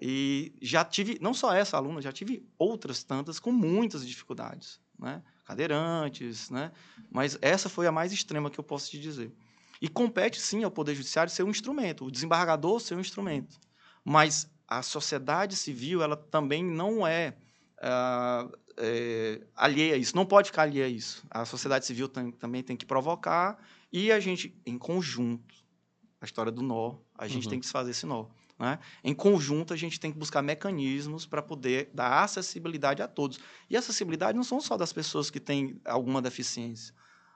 E 0.00 0.52
já 0.60 0.84
tive, 0.84 1.18
não 1.20 1.32
só 1.32 1.54
essa 1.54 1.76
aluna, 1.76 2.02
já 2.02 2.10
tive 2.10 2.44
outras 2.58 3.04
tantas 3.04 3.38
com 3.38 3.52
muitas 3.52 4.06
dificuldades, 4.06 4.80
né? 4.98 5.22
Cadeirantes, 5.44 6.50
né? 6.50 6.72
Mas 7.10 7.38
essa 7.40 7.68
foi 7.68 7.86
a 7.86 7.92
mais 7.92 8.12
extrema 8.12 8.50
que 8.50 8.58
eu 8.58 8.64
posso 8.64 8.90
te 8.90 8.98
dizer. 8.98 9.32
E 9.80 9.88
compete, 9.88 10.40
sim, 10.40 10.64
ao 10.64 10.70
Poder 10.70 10.94
Judiciário 10.94 11.30
ser 11.30 11.42
um 11.42 11.50
instrumento, 11.50 12.04
o 12.04 12.10
desembargador 12.10 12.80
ser 12.80 12.96
um 12.96 13.00
instrumento. 13.00 13.60
Mas 14.04 14.50
a 14.66 14.82
sociedade 14.82 15.54
civil, 15.56 16.02
ela 16.02 16.16
também 16.16 16.64
não 16.64 17.06
é, 17.06 17.36
uh, 17.78 18.52
é 18.76 19.40
alheia 19.54 19.94
a 19.94 19.98
isso, 19.98 20.16
não 20.16 20.26
pode 20.26 20.48
ficar 20.48 20.62
alheia 20.62 20.86
a 20.86 20.88
isso. 20.88 21.24
A 21.30 21.44
sociedade 21.44 21.86
civil 21.86 22.08
tem, 22.08 22.32
também 22.32 22.62
tem 22.62 22.76
que 22.76 22.86
provocar 22.86 23.62
e 23.92 24.10
a 24.10 24.18
gente, 24.18 24.60
em 24.66 24.76
conjunto, 24.76 25.63
a 26.24 26.26
história 26.26 26.50
do 26.50 26.62
nó, 26.62 26.96
a 27.16 27.28
gente 27.28 27.44
uhum. 27.44 27.50
tem 27.50 27.60
que 27.60 27.68
fazer 27.68 27.92
esse 27.92 28.06
nó. 28.06 28.26
Né? 28.58 28.78
Em 29.02 29.14
conjunto, 29.14 29.74
a 29.74 29.76
gente 29.76 29.98
tem 30.00 30.12
que 30.12 30.18
buscar 30.18 30.42
mecanismos 30.42 31.26
para 31.26 31.42
poder 31.42 31.90
dar 31.92 32.22
acessibilidade 32.22 33.02
a 33.02 33.08
todos. 33.08 33.38
E 33.68 33.76
acessibilidade 33.76 34.36
não 34.36 34.44
são 34.44 34.60
só 34.60 34.76
das 34.76 34.92
pessoas 34.92 35.30
que 35.30 35.40
têm 35.40 35.80
alguma 35.84 36.22
deficiência. 36.22 36.94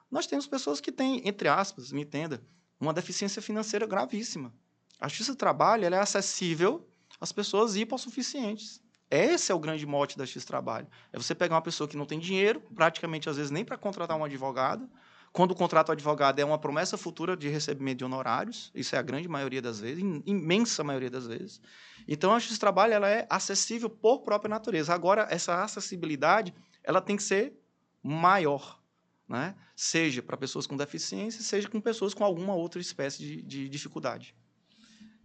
Nós 0.09 0.25
temos 0.25 0.47
pessoas 0.47 0.81
que 0.81 0.91
têm, 0.91 1.21
entre 1.27 1.47
aspas, 1.47 1.91
me 1.91 2.01
entenda, 2.01 2.41
uma 2.79 2.93
deficiência 2.93 3.41
financeira 3.41 3.85
gravíssima. 3.85 4.53
A 4.99 5.07
justiça 5.07 5.33
do 5.33 5.37
trabalho 5.37 5.85
é 5.85 5.97
acessível 5.97 6.87
às 7.21 7.31
pessoas 7.31 7.75
hipossuficientes. 7.75 8.81
Esse 9.11 9.51
é 9.51 9.55
o 9.55 9.59
grande 9.59 9.85
mote 9.85 10.17
da 10.17 10.23
justiça 10.23 10.45
do 10.45 10.49
trabalho. 10.49 10.87
É 11.11 11.17
você 11.17 11.33
pegar 11.35 11.55
uma 11.55 11.61
pessoa 11.61 11.87
que 11.87 11.97
não 11.97 12.05
tem 12.05 12.19
dinheiro, 12.19 12.61
praticamente 12.75 13.29
às 13.29 13.37
vezes 13.37 13.51
nem 13.51 13.65
para 13.65 13.77
contratar 13.77 14.17
um 14.17 14.23
advogado, 14.23 14.89
quando 15.31 15.51
o 15.51 15.55
contrato 15.55 15.91
advogado 15.91 16.39
é 16.39 16.45
uma 16.45 16.57
promessa 16.57 16.97
futura 16.97 17.37
de 17.37 17.47
recebimento 17.47 17.99
de 17.99 18.05
honorários, 18.05 18.71
isso 18.73 18.95
é 18.95 18.99
a 18.99 19.01
grande 19.01 19.27
maioria 19.27 19.61
das 19.61 19.79
vezes, 19.79 20.03
imensa 20.25 20.83
maioria 20.83 21.09
das 21.09 21.27
vezes. 21.27 21.61
Então, 22.07 22.33
a 22.33 22.39
justiça 22.39 22.57
do 22.57 22.61
trabalho 22.61 22.93
ela 22.93 23.09
é 23.09 23.27
acessível 23.29 23.89
por 23.89 24.23
própria 24.23 24.49
natureza. 24.49 24.93
Agora, 24.93 25.27
essa 25.29 25.63
acessibilidade 25.63 26.53
ela 26.83 27.01
tem 27.01 27.15
que 27.15 27.23
ser 27.23 27.53
maior, 28.01 28.81
né? 29.27 29.55
seja 29.75 30.21
para 30.23 30.35
pessoas 30.35 30.65
com 30.65 30.75
deficiência, 30.75 31.41
seja 31.41 31.69
com 31.69 31.79
pessoas 31.79 32.13
com 32.13 32.23
alguma 32.23 32.55
outra 32.55 32.81
espécie 32.81 33.19
de, 33.19 33.41
de 33.43 33.69
dificuldade. 33.69 34.35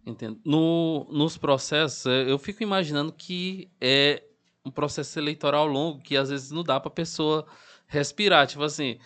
Entendo. 0.05 0.39
No, 0.45 1.07
nos 1.11 1.37
processos, 1.37 2.05
é, 2.05 2.29
eu 2.29 2.37
fico 2.37 2.61
imaginando 2.61 3.11
que 3.11 3.71
é 3.81 4.23
um 4.63 4.69
processo 4.69 5.17
eleitoral 5.17 5.65
longo 5.65 5.99
que 5.99 6.15
às 6.15 6.29
vezes 6.29 6.51
não 6.51 6.63
dá 6.63 6.79
para 6.79 6.89
a 6.89 6.93
pessoa 6.93 7.45
respirar. 7.87 8.45
Tipo 8.45 8.63
assim, 8.63 8.99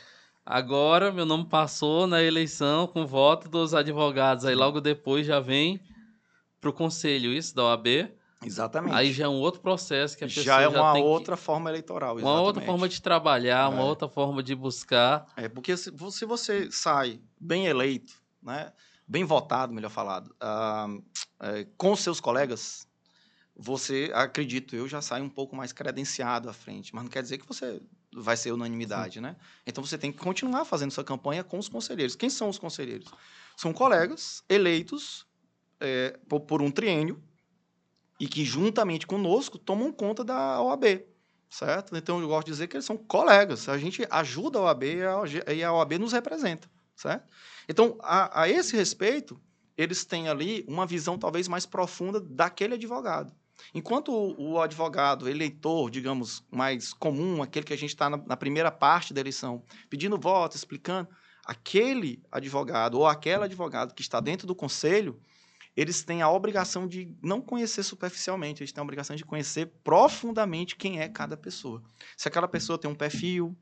Agora 0.49 1.11
meu 1.11 1.27
nome 1.27 1.45
passou 1.45 2.07
na 2.07 2.23
eleição 2.23 2.87
com 2.87 3.05
voto 3.05 3.47
dos 3.47 3.75
advogados. 3.75 4.45
Aí 4.45 4.55
logo 4.55 4.81
depois 4.81 5.23
já 5.23 5.39
vem 5.39 5.79
para 6.59 6.71
o 6.71 6.73
conselho 6.73 7.31
isso 7.31 7.53
da 7.53 7.65
OAB. 7.65 8.11
Exatamente. 8.43 8.95
Aí 8.95 9.13
já 9.13 9.25
é 9.25 9.27
um 9.27 9.35
outro 9.35 9.61
processo 9.61 10.17
que 10.17 10.23
a 10.23 10.27
pessoa 10.27 10.43
já 10.43 10.59
é 10.59 10.67
uma 10.67 10.93
já 10.93 10.93
outra 10.93 11.37
que... 11.37 11.43
forma 11.43 11.69
eleitoral. 11.69 12.17
Exatamente. 12.17 12.35
Uma 12.35 12.41
outra 12.41 12.63
forma 12.63 12.89
de 12.89 12.99
trabalhar, 12.99 13.65
é. 13.71 13.75
uma 13.75 13.83
outra 13.83 14.07
forma 14.07 14.41
de 14.41 14.55
buscar. 14.55 15.27
É 15.37 15.47
porque 15.47 15.77
se, 15.77 15.93
se 16.09 16.25
você 16.25 16.71
sai 16.71 17.21
bem 17.39 17.67
eleito, 17.67 18.13
né, 18.41 18.73
bem 19.07 19.23
votado, 19.23 19.71
melhor 19.71 19.91
falado, 19.91 20.33
uh, 20.41 21.03
é, 21.41 21.67
com 21.77 21.95
seus 21.95 22.19
colegas, 22.19 22.87
você, 23.55 24.09
acredito 24.15 24.75
eu, 24.75 24.87
já 24.87 24.99
sai 24.99 25.21
um 25.21 25.29
pouco 25.29 25.55
mais 25.55 25.71
credenciado 25.71 26.49
à 26.49 26.53
frente. 26.53 26.95
Mas 26.95 27.03
não 27.03 27.11
quer 27.11 27.21
dizer 27.21 27.37
que 27.37 27.47
você 27.47 27.79
vai 28.13 28.35
ser 28.35 28.51
unanimidade, 28.51 29.15
Sim. 29.15 29.21
né? 29.21 29.35
Então 29.65 29.83
você 29.83 29.97
tem 29.97 30.11
que 30.11 30.17
continuar 30.17 30.65
fazendo 30.65 30.91
sua 30.91 31.03
campanha 31.03 31.43
com 31.43 31.59
os 31.59 31.69
conselheiros. 31.69 32.15
Quem 32.15 32.29
são 32.29 32.49
os 32.49 32.57
conselheiros? 32.57 33.09
São 33.55 33.71
colegas 33.73 34.43
eleitos 34.49 35.27
é, 35.79 36.17
por, 36.27 36.41
por, 36.41 36.61
um 36.61 36.71
triênio 36.71 37.21
e 38.19 38.27
que 38.27 38.43
juntamente 38.43 39.05
conosco 39.05 39.57
tomam 39.57 39.91
conta 39.91 40.23
da 40.23 40.61
OAB, 40.61 41.05
certo? 41.49 41.95
Então 41.95 42.19
eu 42.19 42.27
gosto 42.27 42.47
de 42.47 42.51
dizer 42.51 42.67
que 42.67 42.75
eles 42.75 42.85
são 42.85 42.97
colegas. 42.97 43.69
A 43.69 43.77
gente 43.77 44.05
ajuda 44.09 44.59
a 44.59 44.63
OAB 44.63 44.83
e 45.55 45.63
a 45.63 45.73
OAB 45.73 45.93
nos 45.93 46.13
representa, 46.13 46.69
certo? 46.95 47.27
Então 47.67 47.97
a, 48.01 48.41
a 48.41 48.49
esse 48.49 48.75
respeito 48.75 49.39
eles 49.77 50.03
têm 50.03 50.27
ali 50.27 50.65
uma 50.67 50.85
visão 50.85 51.17
talvez 51.17 51.47
mais 51.47 51.65
profunda 51.65 52.19
daquele 52.19 52.73
advogado. 52.73 53.33
Enquanto 53.73 54.11
o, 54.11 54.59
advogado, 54.59 55.29
eleitor, 55.29 55.89
digamos, 55.89 56.43
mais 56.51 56.93
comum, 56.93 57.41
aquele 57.41 57.65
que 57.65 57.73
a 57.73 57.77
gente 57.77 57.91
está 57.91 58.09
na, 58.09 58.17
na 58.17 58.37
primeira 58.37 58.71
parte 58.71 59.13
da 59.13 59.21
eleição, 59.21 59.63
pedindo 59.89 60.17
voto, 60.17 60.55
explicando, 60.55 61.09
aquele 61.45 62.21
advogado 62.31 62.99
ou 62.99 63.07
aquela 63.07 63.45
advogado 63.45 63.93
que 63.93 64.01
está 64.01 64.19
dentro 64.19 64.45
do 64.45 64.55
conselho, 64.55 65.19
eles 65.75 66.03
têm 66.03 66.21
a 66.21 66.29
obrigação 66.29 66.87
de 66.87 67.15
não 67.23 67.41
conhecer 67.41 67.83
superficialmente, 67.83 68.61
eles 68.61 68.71
têm 68.71 68.81
a 68.81 68.83
obrigação 68.83 69.15
de 69.15 69.23
conhecer 69.23 69.67
profundamente 69.83 70.75
quem 70.75 70.99
é 70.99 71.07
cada 71.07 71.37
pessoa. 71.37 71.81
Se 72.17 72.27
aquela 72.27 72.47
pessoa 72.47 72.77
tem 72.77 72.89
um 72.89 72.95
perfil, 72.95 73.57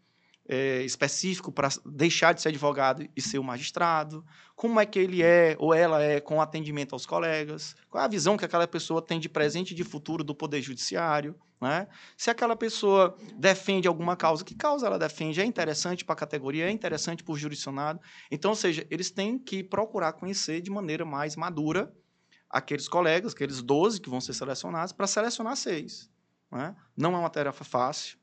é, 0.48 0.82
específico 0.82 1.52
para 1.52 1.70
deixar 1.86 2.34
de 2.34 2.42
ser 2.42 2.50
advogado 2.50 3.08
e 3.16 3.22
ser 3.22 3.38
o 3.38 3.44
magistrado, 3.44 4.26
como 4.56 4.80
é 4.80 4.86
que 4.86 4.98
ele 4.98 5.22
é 5.22 5.56
ou 5.60 5.74
ela 5.74 6.02
é 6.02 6.20
com 6.20 6.42
atendimento 6.42 6.94
aos 6.94 7.06
colegas, 7.06 7.76
qual 7.90 8.02
é 8.02 8.06
a 8.06 8.10
visão 8.10 8.38
que 8.38 8.46
aquela 8.46 8.68
pessoa 8.68 9.02
tem 9.02 9.20
de 9.20 9.28
presente 9.28 9.72
e 9.72 9.76
de 9.76 9.84
futuro 9.84 10.24
do 10.24 10.34
poder 10.34 10.62
judiciário, 10.62 11.36
né? 11.60 11.88
se 12.16 12.30
aquela 12.30 12.56
pessoa 12.56 13.18
defende 13.36 13.88
alguma 13.88 14.16
causa, 14.16 14.44
que 14.44 14.56
causa 14.56 14.88
ela 14.88 14.98
defende, 14.98 15.42
é 15.42 15.46
interessante 15.46 16.06
para 16.06 16.14
a 16.14 16.18
categoria, 16.18 16.68
é 16.68 16.72
interessante 16.72 17.24
para 17.24 17.34
o 17.34 17.38
jurisdicionado. 17.38 18.00
Então, 18.32 18.52
ou 18.52 18.56
seja, 18.56 18.86
eles 18.90 19.12
têm 19.12 19.38
que 19.38 19.64
procurar 19.64 20.14
conhecer 20.14 20.62
de 20.62 20.72
maneira 20.72 21.04
mais 21.04 21.36
madura 21.36 21.94
aqueles 22.50 22.88
colegas, 22.88 23.34
aqueles 23.34 23.62
12 23.62 24.00
que 24.00 24.10
vão 24.10 24.22
ser 24.22 24.34
selecionados, 24.34 24.94
para 24.94 25.08
selecionar 25.08 25.58
seis. 25.58 26.10
Né? 26.52 26.76
Não 26.96 27.14
é 27.14 27.20
uma 27.20 27.30
tarefa 27.30 27.64
fácil? 27.64 28.18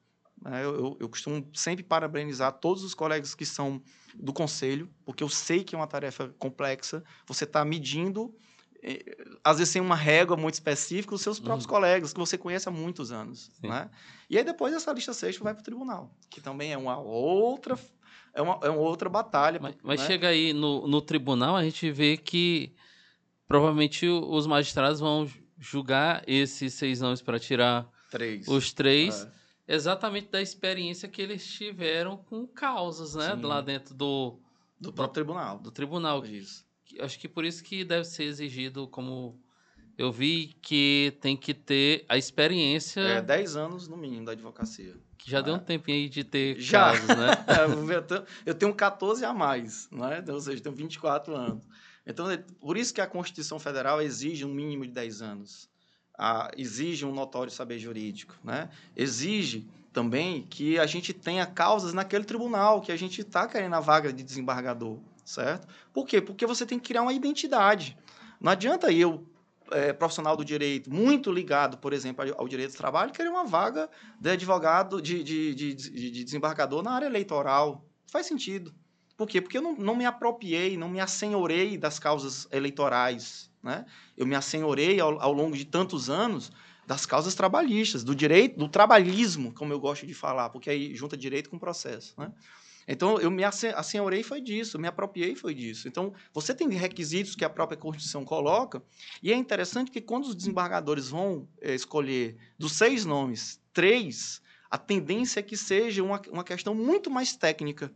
Eu, 0.45 0.74
eu, 0.74 0.97
eu, 1.01 1.09
costumo 1.09 1.49
sempre 1.55 1.82
parabenizar 1.82 2.53
todos 2.53 2.85
os 2.85 2.93
colegas 2.93 3.35
que 3.35 3.47
são 3.47 3.80
do 4.14 4.32
conselho, 4.32 4.91
porque 5.05 5.24
eu 5.24 5.28
sei 5.28 5.64
que 5.64 5.74
é 5.74 5.78
uma 5.78 5.87
tarefa 5.87 6.35
complexa. 6.39 7.03
Você 7.26 7.45
está 7.45 7.64
medindo, 7.64 8.35
eh, 8.82 9.16
às 9.43 9.59
vezes 9.59 9.72
sem 9.72 9.80
uma 9.80 9.97
régua 9.97 10.37
muito 10.37 10.55
específica, 10.55 11.14
os 11.14 11.22
seus 11.22 11.41
próprios 11.41 11.64
uhum. 11.64 11.70
colegas, 11.70 12.12
que 12.12 12.18
você 12.18 12.37
conhece 12.37 12.68
há 12.68 12.72
muitos 12.72 13.11
anos. 13.11 13.51
Né? 13.62 13.91
E 14.28 14.37
aí 14.37 14.45
depois 14.45 14.74
essa 14.74 14.93
lista 14.93 15.14
sexta 15.14 15.43
vai 15.43 15.55
para 15.55 15.62
o 15.62 15.64
tribunal, 15.64 16.14
que 16.28 16.43
também 16.43 16.72
é 16.72 16.76
uma 16.76 16.99
outra, 16.99 17.78
é 18.35 18.43
uma, 18.43 18.59
é 18.62 18.68
uma 18.68 18.80
outra 18.80 19.09
batalha. 19.09 19.59
Mas, 19.59 19.76
mas 19.82 20.01
né? 20.01 20.07
chega 20.07 20.28
aí 20.28 20.53
no, 20.53 20.87
no 20.87 21.01
tribunal, 21.01 21.57
a 21.57 21.64
gente 21.64 21.91
vê 21.91 22.18
que 22.18 22.74
provavelmente 23.49 24.07
os 24.07 24.47
magistrados 24.47 25.01
vão 25.01 25.26
julgar 25.59 26.22
esses 26.26 26.74
seis 26.74 27.01
nomes 27.01 27.22
para 27.22 27.39
tirar 27.39 27.89
três. 28.11 28.47
os 28.47 28.74
três. 28.74 29.22
É 29.22 29.43
exatamente 29.66 30.28
da 30.28 30.40
experiência 30.40 31.08
que 31.08 31.20
eles 31.20 31.46
tiveram 31.46 32.16
com 32.16 32.46
causas, 32.46 33.14
né? 33.14 33.34
Sim. 33.34 33.42
Lá 33.42 33.60
dentro 33.60 33.94
do, 33.94 34.38
do 34.78 34.92
próprio 34.92 35.14
tribunal. 35.14 35.58
Do 35.58 35.70
tribunal. 35.70 36.24
Isso. 36.24 36.64
Acho 37.00 37.18
que 37.18 37.28
por 37.28 37.44
isso 37.44 37.62
que 37.64 37.84
deve 37.84 38.04
ser 38.04 38.24
exigido, 38.24 38.86
como 38.86 39.40
eu 39.96 40.12
vi, 40.12 40.54
que 40.60 41.16
tem 41.20 41.36
que 41.36 41.54
ter 41.54 42.04
a 42.08 42.16
experiência. 42.16 43.00
É, 43.00 43.22
10 43.22 43.56
anos 43.56 43.88
no 43.88 43.96
mínimo 43.96 44.24
da 44.24 44.32
advocacia. 44.32 44.94
Que 45.16 45.30
já 45.30 45.40
deu 45.40 45.54
um 45.54 45.58
tempinho 45.58 45.96
aí 45.96 46.08
de 46.08 46.22
ter 46.22 46.60
já. 46.60 46.92
casos, 46.92 47.08
né? 47.08 47.14
É, 48.44 48.50
eu 48.50 48.54
tenho 48.54 48.74
14 48.74 49.24
a 49.24 49.32
mais, 49.32 49.88
né? 49.90 50.22
Ou 50.28 50.40
seja, 50.40 50.62
tenho 50.62 50.74
24 50.74 51.34
anos. 51.34 51.66
Então, 52.06 52.30
é 52.30 52.36
por 52.36 52.76
isso 52.76 52.92
que 52.92 53.00
a 53.00 53.06
Constituição 53.06 53.58
Federal 53.58 54.02
exige 54.02 54.44
um 54.44 54.52
mínimo 54.52 54.86
de 54.86 54.92
10 54.92 55.22
anos 55.22 55.74
a, 56.16 56.50
exige 56.56 57.04
um 57.04 57.12
notório 57.12 57.50
saber 57.50 57.78
jurídico, 57.78 58.34
né? 58.42 58.68
Exige 58.96 59.66
também 59.92 60.42
que 60.42 60.78
a 60.78 60.86
gente 60.86 61.12
tenha 61.12 61.46
causas 61.46 61.92
naquele 61.92 62.24
tribunal 62.24 62.80
que 62.80 62.90
a 62.90 62.96
gente 62.96 63.20
está 63.20 63.46
querendo 63.46 63.74
a 63.74 63.80
vaga 63.80 64.12
de 64.12 64.22
desembargador, 64.22 64.98
certo? 65.24 65.68
Por 65.92 66.06
quê? 66.06 66.20
Porque 66.20 66.46
você 66.46 66.66
tem 66.66 66.78
que 66.78 66.88
criar 66.88 67.02
uma 67.02 67.12
identidade. 67.12 67.96
Não 68.40 68.50
adianta 68.52 68.92
eu 68.92 69.26
é, 69.70 69.92
profissional 69.92 70.36
do 70.36 70.44
direito 70.44 70.92
muito 70.92 71.32
ligado, 71.32 71.78
por 71.78 71.92
exemplo, 71.92 72.24
ao 72.36 72.48
direito 72.48 72.72
do 72.72 72.76
trabalho, 72.76 73.12
querer 73.12 73.28
uma 73.28 73.44
vaga 73.44 73.88
de 74.20 74.30
advogado, 74.30 75.00
de, 75.00 75.22
de, 75.22 75.54
de, 75.54 75.74
de 75.74 76.24
desembargador 76.24 76.82
na 76.82 76.92
área 76.92 77.06
eleitoral. 77.06 77.84
Faz 78.06 78.26
sentido. 78.26 78.74
Por 79.16 79.28
quê? 79.28 79.40
Porque 79.40 79.58
eu 79.58 79.62
não, 79.62 79.76
não 79.76 79.96
me 79.96 80.04
apropriei, 80.04 80.76
não 80.76 80.88
me 80.88 81.00
assenhorei 81.00 81.78
das 81.78 81.98
causas 81.98 82.48
eleitorais. 82.50 83.50
Né? 83.62 83.84
Eu 84.16 84.26
me 84.26 84.34
assenhorei 84.34 85.00
ao, 85.00 85.20
ao 85.20 85.32
longo 85.32 85.56
de 85.56 85.64
tantos 85.64 86.10
anos 86.10 86.50
das 86.86 87.06
causas 87.06 87.34
trabalhistas, 87.34 88.04
do 88.04 88.14
direito, 88.14 88.58
do 88.58 88.68
trabalhismo, 88.68 89.52
como 89.52 89.72
eu 89.72 89.80
gosto 89.80 90.06
de 90.06 90.12
falar, 90.12 90.50
porque 90.50 90.68
aí 90.68 90.94
junta 90.94 91.16
direito 91.16 91.48
com 91.48 91.58
processo. 91.58 92.14
Né? 92.18 92.30
Então, 92.86 93.18
eu 93.18 93.30
me 93.30 93.42
assenhorei 93.42 94.22
foi 94.22 94.40
disso, 94.40 94.78
me 94.78 94.86
apropriei 94.86 95.34
foi 95.34 95.54
disso. 95.54 95.88
Então, 95.88 96.12
você 96.32 96.54
tem 96.54 96.68
requisitos 96.68 97.34
que 97.34 97.44
a 97.44 97.48
própria 97.48 97.78
Constituição 97.78 98.24
coloca, 98.24 98.82
e 99.22 99.32
é 99.32 99.36
interessante 99.36 99.90
que 99.90 100.00
quando 100.00 100.24
os 100.24 100.34
desembargadores 100.34 101.08
vão 101.08 101.48
é, 101.60 101.74
escolher 101.74 102.36
dos 102.58 102.72
seis 102.72 103.04
nomes, 103.04 103.60
três, 103.72 104.42
a 104.70 104.76
tendência 104.76 105.40
é 105.40 105.42
que 105.42 105.56
seja 105.56 106.02
uma, 106.02 106.20
uma 106.30 106.44
questão 106.44 106.74
muito 106.74 107.10
mais 107.10 107.34
técnica. 107.34 107.90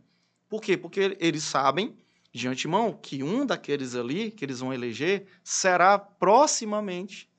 Por 0.49 0.61
quê? 0.61 0.75
Porque 0.75 1.15
eles 1.19 1.43
sabem, 1.43 1.95
de 2.33 2.47
antemão, 2.47 2.91
que 2.93 3.23
um 3.23 3.45
daqueles 3.45 3.95
ali, 3.95 4.31
que 4.31 4.43
eles 4.43 4.59
vão 4.59 4.73
eleger, 4.73 5.27
será 5.43 5.97
proximamente 5.97 7.29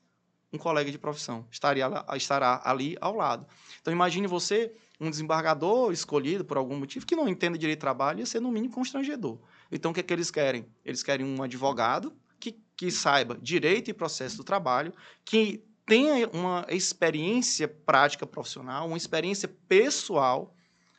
um 0.53 0.57
colega 0.57 0.91
de 0.91 0.97
profissão, 0.97 1.45
estaria, 1.51 1.87
estará 2.15 2.61
ali 2.63 2.97
ao 2.99 3.15
lado. 3.15 3.45
Então, 3.81 3.93
imagine 3.93 4.27
você 4.27 4.73
um 4.99 5.09
desembargador 5.09 5.91
escolhido 5.91 6.45
por 6.45 6.57
algum 6.57 6.77
motivo 6.77 7.05
que 7.05 7.15
não 7.15 7.27
entenda 7.27 7.57
direito 7.57 7.79
de 7.79 7.81
trabalho 7.81 8.19
ia 8.19 8.25
ser 8.25 8.39
no 8.39 8.51
mínimo 8.51 8.73
constrangedor. 8.73 9.39
Então, 9.71 9.91
o 9.91 9.93
que, 9.93 9.99
é 9.99 10.03
que 10.03 10.13
eles 10.13 10.29
querem? 10.29 10.65
Eles 10.85 11.01
querem 11.01 11.25
um 11.25 11.41
advogado 11.41 12.13
que, 12.39 12.55
que 12.75 12.91
saiba 12.91 13.37
direito 13.41 13.89
e 13.89 13.93
processo 13.93 14.37
do 14.37 14.43
trabalho, 14.43 14.93
que 15.25 15.63
tenha 15.85 16.29
uma 16.29 16.65
experiência 16.69 17.67
prática 17.67 18.27
profissional, 18.27 18.87
uma 18.87 18.97
experiência 18.97 19.47
pessoal 19.67 20.53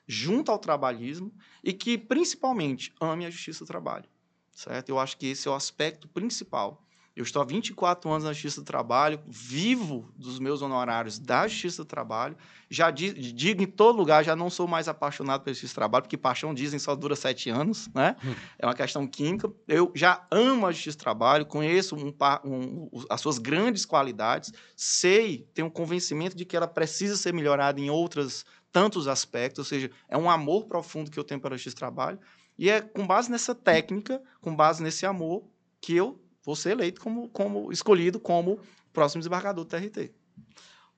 junto 0.06 0.50
ao 0.50 0.58
trabalhismo 0.58 1.32
e 1.62 1.72
que, 1.72 1.96
principalmente, 1.96 2.92
ame 3.00 3.26
a 3.26 3.30
justiça 3.30 3.64
do 3.64 3.68
trabalho. 3.68 4.04
Certo? 4.52 4.88
Eu 4.88 4.98
acho 4.98 5.16
que 5.16 5.26
esse 5.26 5.48
é 5.48 5.50
o 5.50 5.54
aspecto 5.54 6.08
principal. 6.08 6.82
Eu 7.14 7.22
estou 7.24 7.42
há 7.42 7.44
24 7.44 8.10
anos 8.10 8.24
na 8.24 8.32
Justiça 8.32 8.62
do 8.62 8.64
Trabalho, 8.64 9.20
vivo 9.26 10.10
dos 10.16 10.38
meus 10.38 10.62
honorários 10.62 11.18
da 11.18 11.46
Justiça 11.46 11.84
do 11.84 11.86
Trabalho. 11.86 12.34
Já 12.70 12.90
digo 12.90 13.62
em 13.62 13.66
todo 13.66 13.98
lugar, 13.98 14.24
já 14.24 14.34
não 14.34 14.48
sou 14.48 14.66
mais 14.66 14.88
apaixonado 14.88 15.42
pela 15.42 15.52
Justiça 15.52 15.74
do 15.74 15.76
Trabalho, 15.76 16.04
porque 16.04 16.16
paixão, 16.16 16.54
dizem, 16.54 16.78
só 16.78 16.94
dura 16.94 17.14
sete 17.14 17.50
anos, 17.50 17.90
né? 17.94 18.16
Hum. 18.24 18.34
É 18.58 18.66
uma 18.66 18.74
questão 18.74 19.06
química. 19.06 19.52
Eu 19.68 19.92
já 19.94 20.26
amo 20.30 20.66
a 20.66 20.72
Justiça 20.72 20.96
do 20.96 21.00
Trabalho, 21.00 21.44
conheço 21.44 21.96
um, 21.96 22.14
um, 22.44 22.88
as 23.10 23.20
suas 23.20 23.36
grandes 23.36 23.84
qualidades, 23.84 24.50
sei, 24.74 25.46
tenho 25.52 25.68
um 25.68 25.70
convencimento 25.70 26.34
de 26.34 26.46
que 26.46 26.56
ela 26.56 26.66
precisa 26.66 27.14
ser 27.18 27.34
melhorada 27.34 27.78
em 27.78 27.90
outros 27.90 28.46
tantos 28.72 29.06
aspectos, 29.06 29.58
ou 29.58 29.64
seja, 29.64 29.90
é 30.08 30.16
um 30.16 30.30
amor 30.30 30.64
profundo 30.64 31.10
que 31.10 31.18
eu 31.18 31.24
tenho 31.24 31.40
Justiça 31.50 31.76
do 31.76 31.78
Trabalho. 31.78 32.18
E 32.58 32.70
é 32.70 32.80
com 32.80 33.06
base 33.06 33.30
nessa 33.30 33.54
técnica, 33.54 34.22
com 34.40 34.54
base 34.54 34.82
nesse 34.82 35.04
amor, 35.04 35.44
que 35.80 35.94
eu 35.94 36.20
vou 36.42 36.56
ser 36.56 36.70
eleito 36.70 37.00
como, 37.00 37.28
como 37.28 37.70
escolhido 37.70 38.18
como 38.18 38.58
próximo 38.92 39.20
desembargador 39.20 39.64
do 39.64 39.68
TRT. 39.68 40.12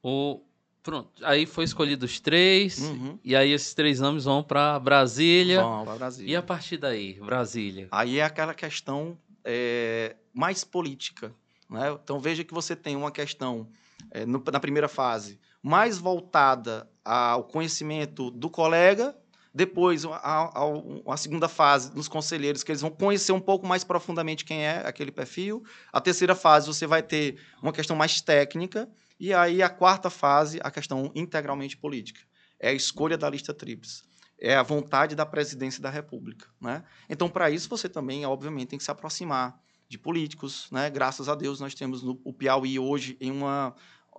O, 0.02 0.40
pronto, 0.82 1.10
aí 1.24 1.46
foi 1.46 1.64
escolhido 1.64 2.06
os 2.06 2.20
três, 2.20 2.78
uhum. 2.78 3.18
e 3.24 3.34
aí 3.34 3.52
esses 3.52 3.74
três 3.74 4.00
nomes 4.00 4.24
vão 4.24 4.42
para 4.42 4.78
Brasília. 4.78 5.62
Vão 5.62 5.84
para 5.84 5.94
Brasília. 5.96 6.32
E 6.32 6.36
a 6.36 6.42
partir 6.42 6.76
daí, 6.76 7.14
Brasília? 7.20 7.88
Aí 7.90 8.18
é 8.18 8.24
aquela 8.24 8.54
questão 8.54 9.18
é, 9.44 10.16
mais 10.32 10.64
política. 10.64 11.34
Né? 11.68 11.96
Então 12.02 12.20
veja 12.20 12.44
que 12.44 12.52
você 12.52 12.76
tem 12.76 12.96
uma 12.96 13.10
questão, 13.10 13.68
é, 14.10 14.26
no, 14.26 14.42
na 14.52 14.60
primeira 14.60 14.88
fase, 14.88 15.38
mais 15.64 15.96
voltada 15.96 16.86
ao 17.02 17.44
conhecimento 17.44 18.30
do 18.30 18.50
colega 18.50 19.16
depois, 19.54 20.04
a, 20.04 20.10
a, 20.16 21.12
a, 21.12 21.16
segunda 21.16 21.48
fase, 21.48 21.94
nos 21.94 22.08
conselheiros, 22.08 22.64
que 22.64 22.72
eles 22.72 22.80
vão 22.80 22.90
conhecer 22.90 23.30
um 23.30 23.40
pouco 23.40 23.64
mais 23.64 23.84
profundamente 23.84 24.44
quem 24.44 24.66
é 24.66 24.84
aquele 24.84 25.12
perfil. 25.12 25.62
A 25.92 26.00
terceira 26.00 26.34
fase, 26.34 26.66
você 26.66 26.88
vai 26.88 27.04
ter 27.04 27.38
uma 27.62 27.72
questão 27.72 27.94
mais 27.94 28.20
técnica. 28.20 28.90
E 29.18 29.32
aí, 29.32 29.62
a 29.62 29.68
quarta 29.68 30.10
fase, 30.10 30.58
a 30.60 30.72
questão 30.72 31.12
integralmente 31.14 31.76
política. 31.76 32.20
É 32.58 32.70
a 32.70 32.72
escolha 32.72 33.16
da 33.16 33.30
lista 33.30 33.54
tríplice. 33.54 34.02
É 34.40 34.56
a 34.56 34.62
vontade 34.64 35.14
da 35.14 35.24
presidência 35.24 35.80
da 35.80 35.88
República. 35.88 36.48
Né? 36.60 36.82
Então, 37.08 37.28
para 37.28 37.48
isso, 37.48 37.68
você 37.68 37.88
também, 37.88 38.26
obviamente, 38.26 38.70
tem 38.70 38.78
que 38.78 38.84
se 38.84 38.90
aproximar 38.90 39.56
de 39.88 39.96
políticos. 39.96 40.66
Né? 40.72 40.90
Graças 40.90 41.28
a 41.28 41.34
Deus, 41.36 41.60
nós 41.60 41.74
temos 41.74 42.02
no, 42.02 42.20
o 42.24 42.32
Piauí 42.32 42.76
hoje 42.76 43.16
em 43.20 43.30
uma 43.30 43.72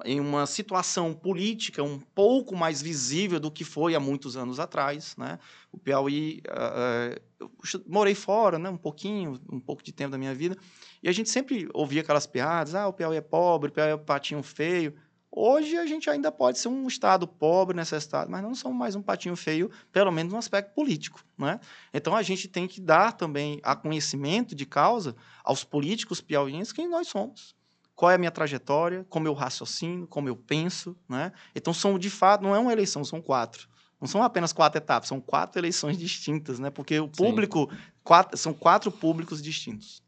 em 0.04 0.20
uma 0.20 0.46
situação 0.46 1.14
política 1.14 1.82
um 1.82 2.00
pouco 2.00 2.56
mais 2.56 2.82
visível 2.82 3.40
do 3.40 3.50
que 3.50 3.64
foi 3.64 3.96
há 3.96 4.00
muitos 4.00 4.36
anos 4.36 4.60
atrás, 4.60 5.16
né? 5.16 5.40
O 5.72 5.78
Piauí, 5.78 6.42
uh, 6.50 7.22
eu 7.40 7.52
morei 7.88 8.16
fora, 8.16 8.60
né? 8.60 8.70
Um 8.70 8.78
pouquinho, 8.78 9.40
um 9.50 9.60
pouco 9.60 9.84
de 9.84 9.94
tempo 9.94 10.12
da 10.12 10.18
minha 10.18 10.36
vida, 10.36 10.58
e 11.02 11.08
a 11.08 11.12
gente 11.12 11.30
sempre 11.30 11.70
ouvia 11.74 12.02
aquelas 12.02 12.28
piadas, 12.28 12.76
ah, 12.76 12.88
o 12.88 12.94
Piauí 12.94 13.16
é 13.16 13.22
pobre, 13.22 13.70
o 13.70 13.72
Piauí 13.72 13.92
é 13.92 13.98
patinho 13.98 14.44
feio. 14.44 14.94
Hoje 15.32 15.78
a 15.78 15.86
gente 15.86 16.10
ainda 16.10 16.32
pode 16.32 16.60
ser 16.60 16.70
um 16.70 16.88
estado 16.88 17.28
pobre 17.28 17.76
necessitado, 17.76 18.32
mas 18.32 18.42
não 18.42 18.56
somos 18.56 18.78
mais 18.78 18.96
um 18.96 19.02
patinho 19.02 19.36
feio, 19.36 19.70
pelo 19.92 20.12
menos 20.12 20.32
no 20.32 20.40
aspecto 20.40 20.74
político, 20.74 21.24
né? 21.38 21.60
Então 21.94 22.16
a 22.16 22.22
gente 22.22 22.48
tem 22.48 22.68
que 22.68 22.82
dar 22.82 23.14
também 23.14 23.60
a 23.64 23.76
conhecimento 23.76 24.56
de 24.56 24.66
causa 24.66 25.16
aos 25.44 25.64
políticos 25.64 26.22
piauienses 26.22 26.74
quem 26.74 26.88
nós 26.90 27.08
somos 27.08 27.55
qual 27.96 28.12
é 28.12 28.16
a 28.16 28.18
minha 28.18 28.32
trajetória, 28.32 29.06
como 29.10 29.28
eu 29.28 29.34
raciocino, 29.34 30.06
como 30.06 30.28
eu 30.28 30.36
penso, 30.36 30.96
né? 31.08 31.32
Então 31.56 31.74
são 31.74 31.98
de 31.98 32.10
fato, 32.10 32.44
não 32.44 32.54
é 32.54 32.60
uma 32.60 32.74
eleição, 32.74 33.04
são 33.06 33.22
quatro. 33.22 33.70
Não 34.00 34.08
são 34.08 34.22
apenas 34.22 34.52
quatro 34.52 34.78
etapas, 34.78 35.08
são 35.08 35.22
quatro 35.22 35.60
eleições 35.60 35.98
distintas, 36.00 36.60
né? 36.60 36.70
Porque 36.70 37.00
o 37.00 37.08
público, 37.08 37.72
quatro, 38.04 38.38
são 38.38 38.54
quatro 38.54 38.92
públicos 38.92 39.42
distintos. 39.42 40.04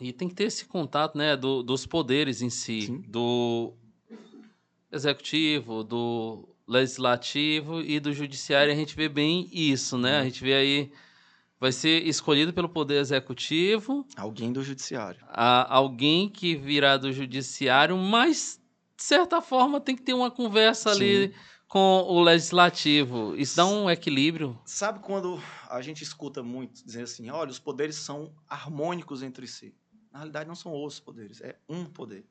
E 0.00 0.12
tem 0.12 0.28
que 0.28 0.34
ter 0.34 0.44
esse 0.44 0.64
contato, 0.64 1.16
né, 1.16 1.36
do, 1.36 1.62
dos 1.62 1.86
poderes 1.86 2.42
em 2.42 2.50
si, 2.50 2.82
Sim. 2.82 3.04
do 3.06 3.74
executivo, 4.90 5.84
do 5.84 6.48
legislativo 6.66 7.80
e 7.80 8.00
do 8.00 8.12
judiciário. 8.12 8.72
A 8.72 8.76
gente 8.76 8.96
vê 8.96 9.08
bem 9.08 9.48
isso, 9.52 9.98
né? 9.98 10.16
A 10.16 10.18
uhum. 10.18 10.24
gente 10.24 10.42
vê 10.42 10.54
aí 10.54 10.92
vai 11.60 11.72
ser 11.72 12.06
escolhido 12.06 12.52
pelo 12.52 12.68
Poder 12.68 13.00
Executivo. 13.00 14.06
Alguém 14.16 14.52
do 14.52 14.62
Judiciário. 14.62 15.20
A, 15.28 15.74
alguém 15.74 16.28
que 16.28 16.54
virá 16.56 16.96
do 16.96 17.12
Judiciário, 17.12 17.96
mas, 17.96 18.60
de 18.96 19.02
certa 19.02 19.40
forma, 19.40 19.80
tem 19.80 19.96
que 19.96 20.02
ter 20.02 20.14
uma 20.14 20.30
conversa 20.30 20.94
Sim. 20.94 20.96
ali 20.96 21.34
com 21.68 22.04
o 22.06 22.22
Legislativo. 22.22 23.34
Isso 23.36 23.56
dá 23.56 23.66
um 23.66 23.90
equilíbrio. 23.90 24.58
Sabe 24.64 25.00
quando 25.00 25.40
a 25.68 25.80
gente 25.80 26.02
escuta 26.02 26.42
muito 26.42 26.84
dizer 26.84 27.02
assim: 27.02 27.30
olha, 27.30 27.50
os 27.50 27.58
poderes 27.58 27.96
são 27.96 28.32
harmônicos 28.48 29.22
entre 29.22 29.46
si? 29.46 29.74
Na 30.12 30.20
realidade, 30.20 30.46
não 30.46 30.54
são 30.54 30.72
os 30.84 31.00
poderes, 31.00 31.40
é 31.40 31.56
um 31.68 31.84
poder. 31.84 32.24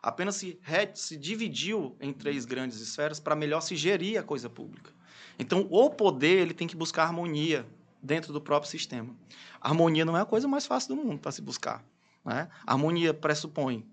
Apenas 0.00 0.36
se, 0.36 0.60
se 0.94 1.16
dividiu 1.16 1.96
em 2.00 2.12
três 2.12 2.44
grandes 2.44 2.80
esferas 2.80 3.18
para 3.18 3.34
melhor 3.34 3.60
se 3.60 3.74
gerir 3.74 4.20
a 4.20 4.22
coisa 4.22 4.48
pública. 4.48 4.92
Então, 5.36 5.66
o 5.68 5.90
poder 5.90 6.42
ele 6.42 6.54
tem 6.54 6.68
que 6.68 6.76
buscar 6.76 7.02
harmonia 7.02 7.66
dentro 8.06 8.32
do 8.32 8.40
próprio 8.40 8.70
sistema. 8.70 9.14
A 9.60 9.68
harmonia 9.68 10.04
não 10.04 10.16
é 10.16 10.20
a 10.20 10.24
coisa 10.24 10.46
mais 10.46 10.64
fácil 10.64 10.94
do 10.94 11.02
mundo 11.02 11.18
para 11.18 11.32
se 11.32 11.42
buscar. 11.42 11.84
Né? 12.24 12.48
A 12.66 12.72
harmonia 12.72 13.12
pressupõe 13.12 13.84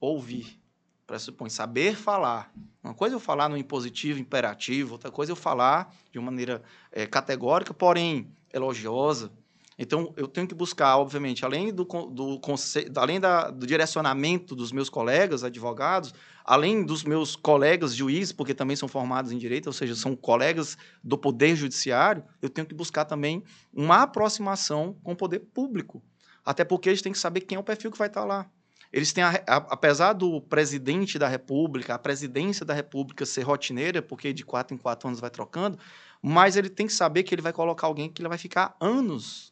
ouvir, 0.00 0.58
pressupõe 1.06 1.50
saber 1.50 1.94
falar. 1.94 2.52
Uma 2.82 2.94
coisa 2.94 3.14
é 3.14 3.16
eu 3.16 3.20
falar 3.20 3.48
no 3.48 3.56
impositivo, 3.56 4.18
imperativo, 4.18 4.92
outra 4.92 5.10
coisa 5.10 5.30
é 5.30 5.34
eu 5.34 5.36
falar 5.36 5.94
de 6.10 6.18
uma 6.18 6.30
maneira 6.30 6.62
é, 6.90 7.06
categórica, 7.06 7.74
porém 7.74 8.32
elogiosa, 8.52 9.30
então, 9.82 10.12
eu 10.14 10.28
tenho 10.28 10.46
que 10.46 10.54
buscar, 10.54 10.98
obviamente, 10.98 11.42
além 11.42 11.72
do, 11.72 11.84
do, 11.84 12.38
além 12.96 13.18
da, 13.18 13.50
do 13.50 13.66
direcionamento 13.66 14.54
dos 14.54 14.72
meus 14.72 14.90
colegas 14.90 15.42
advogados, 15.42 16.12
além 16.44 16.84
dos 16.84 17.02
meus 17.02 17.34
colegas 17.34 17.94
juízes, 17.94 18.30
porque 18.30 18.52
também 18.52 18.76
são 18.76 18.86
formados 18.86 19.32
em 19.32 19.38
direito, 19.38 19.68
ou 19.68 19.72
seja, 19.72 19.96
são 19.96 20.14
colegas 20.14 20.76
do 21.02 21.16
poder 21.16 21.56
judiciário, 21.56 22.22
eu 22.42 22.50
tenho 22.50 22.66
que 22.66 22.74
buscar 22.74 23.06
também 23.06 23.42
uma 23.72 24.02
aproximação 24.02 24.98
com 25.02 25.12
o 25.12 25.16
poder 25.16 25.38
público. 25.38 26.02
Até 26.44 26.62
porque 26.62 26.90
eles 26.90 27.00
têm 27.00 27.12
que 27.12 27.18
saber 27.18 27.40
quem 27.40 27.56
é 27.56 27.58
o 27.58 27.64
perfil 27.64 27.90
que 27.90 27.96
vai 27.96 28.08
estar 28.08 28.26
lá. 28.26 28.50
Eles 28.92 29.14
têm, 29.14 29.24
a, 29.24 29.30
a, 29.46 29.56
apesar 29.56 30.12
do 30.12 30.42
presidente 30.42 31.18
da 31.18 31.26
República, 31.26 31.94
a 31.94 31.98
presidência 31.98 32.66
da 32.66 32.74
República 32.74 33.24
ser 33.24 33.44
rotineira, 33.44 34.02
porque 34.02 34.30
de 34.34 34.44
quatro 34.44 34.74
em 34.74 34.78
quatro 34.78 35.08
anos 35.08 35.20
vai 35.20 35.30
trocando, 35.30 35.78
mas 36.20 36.54
ele 36.54 36.68
tem 36.68 36.86
que 36.86 36.92
saber 36.92 37.22
que 37.22 37.34
ele 37.34 37.40
vai 37.40 37.52
colocar 37.54 37.86
alguém 37.86 38.10
que 38.10 38.20
ele 38.20 38.28
vai 38.28 38.36
ficar 38.36 38.76
anos 38.78 39.49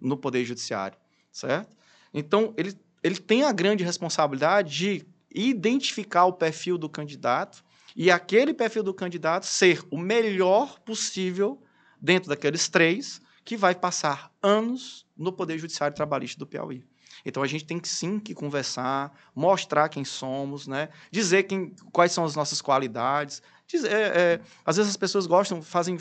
no 0.00 0.16
Poder 0.16 0.44
Judiciário, 0.44 0.98
certo? 1.30 1.76
Então, 2.12 2.54
ele, 2.56 2.78
ele 3.02 3.16
tem 3.16 3.44
a 3.44 3.52
grande 3.52 3.84
responsabilidade 3.84 4.76
de 4.76 5.06
identificar 5.34 6.24
o 6.24 6.32
perfil 6.32 6.78
do 6.78 6.88
candidato 6.88 7.64
e 7.94 8.10
aquele 8.10 8.54
perfil 8.54 8.82
do 8.82 8.94
candidato 8.94 9.46
ser 9.46 9.82
o 9.90 9.98
melhor 9.98 10.78
possível 10.80 11.62
dentro 12.00 12.28
daqueles 12.28 12.68
três 12.68 13.20
que 13.44 13.56
vai 13.56 13.74
passar 13.74 14.32
anos 14.42 15.06
no 15.16 15.32
Poder 15.32 15.58
Judiciário 15.58 15.94
Trabalhista 15.94 16.38
do 16.38 16.46
Piauí. 16.46 16.84
Então 17.24 17.42
a 17.42 17.46
gente 17.46 17.64
tem 17.64 17.78
que 17.78 17.88
sim 17.88 18.18
que 18.18 18.34
conversar, 18.34 19.12
mostrar 19.34 19.88
quem 19.88 20.04
somos, 20.04 20.66
né? 20.66 20.90
dizer 21.10 21.44
quem, 21.44 21.74
quais 21.92 22.12
são 22.12 22.24
as 22.24 22.36
nossas 22.36 22.60
qualidades. 22.60 23.42
Dizer, 23.66 23.90
é, 23.90 24.02
é, 24.02 24.40
às 24.64 24.76
vezes 24.76 24.90
as 24.90 24.96
pessoas 24.96 25.26
gostam, 25.26 25.60
fazem, 25.62 25.98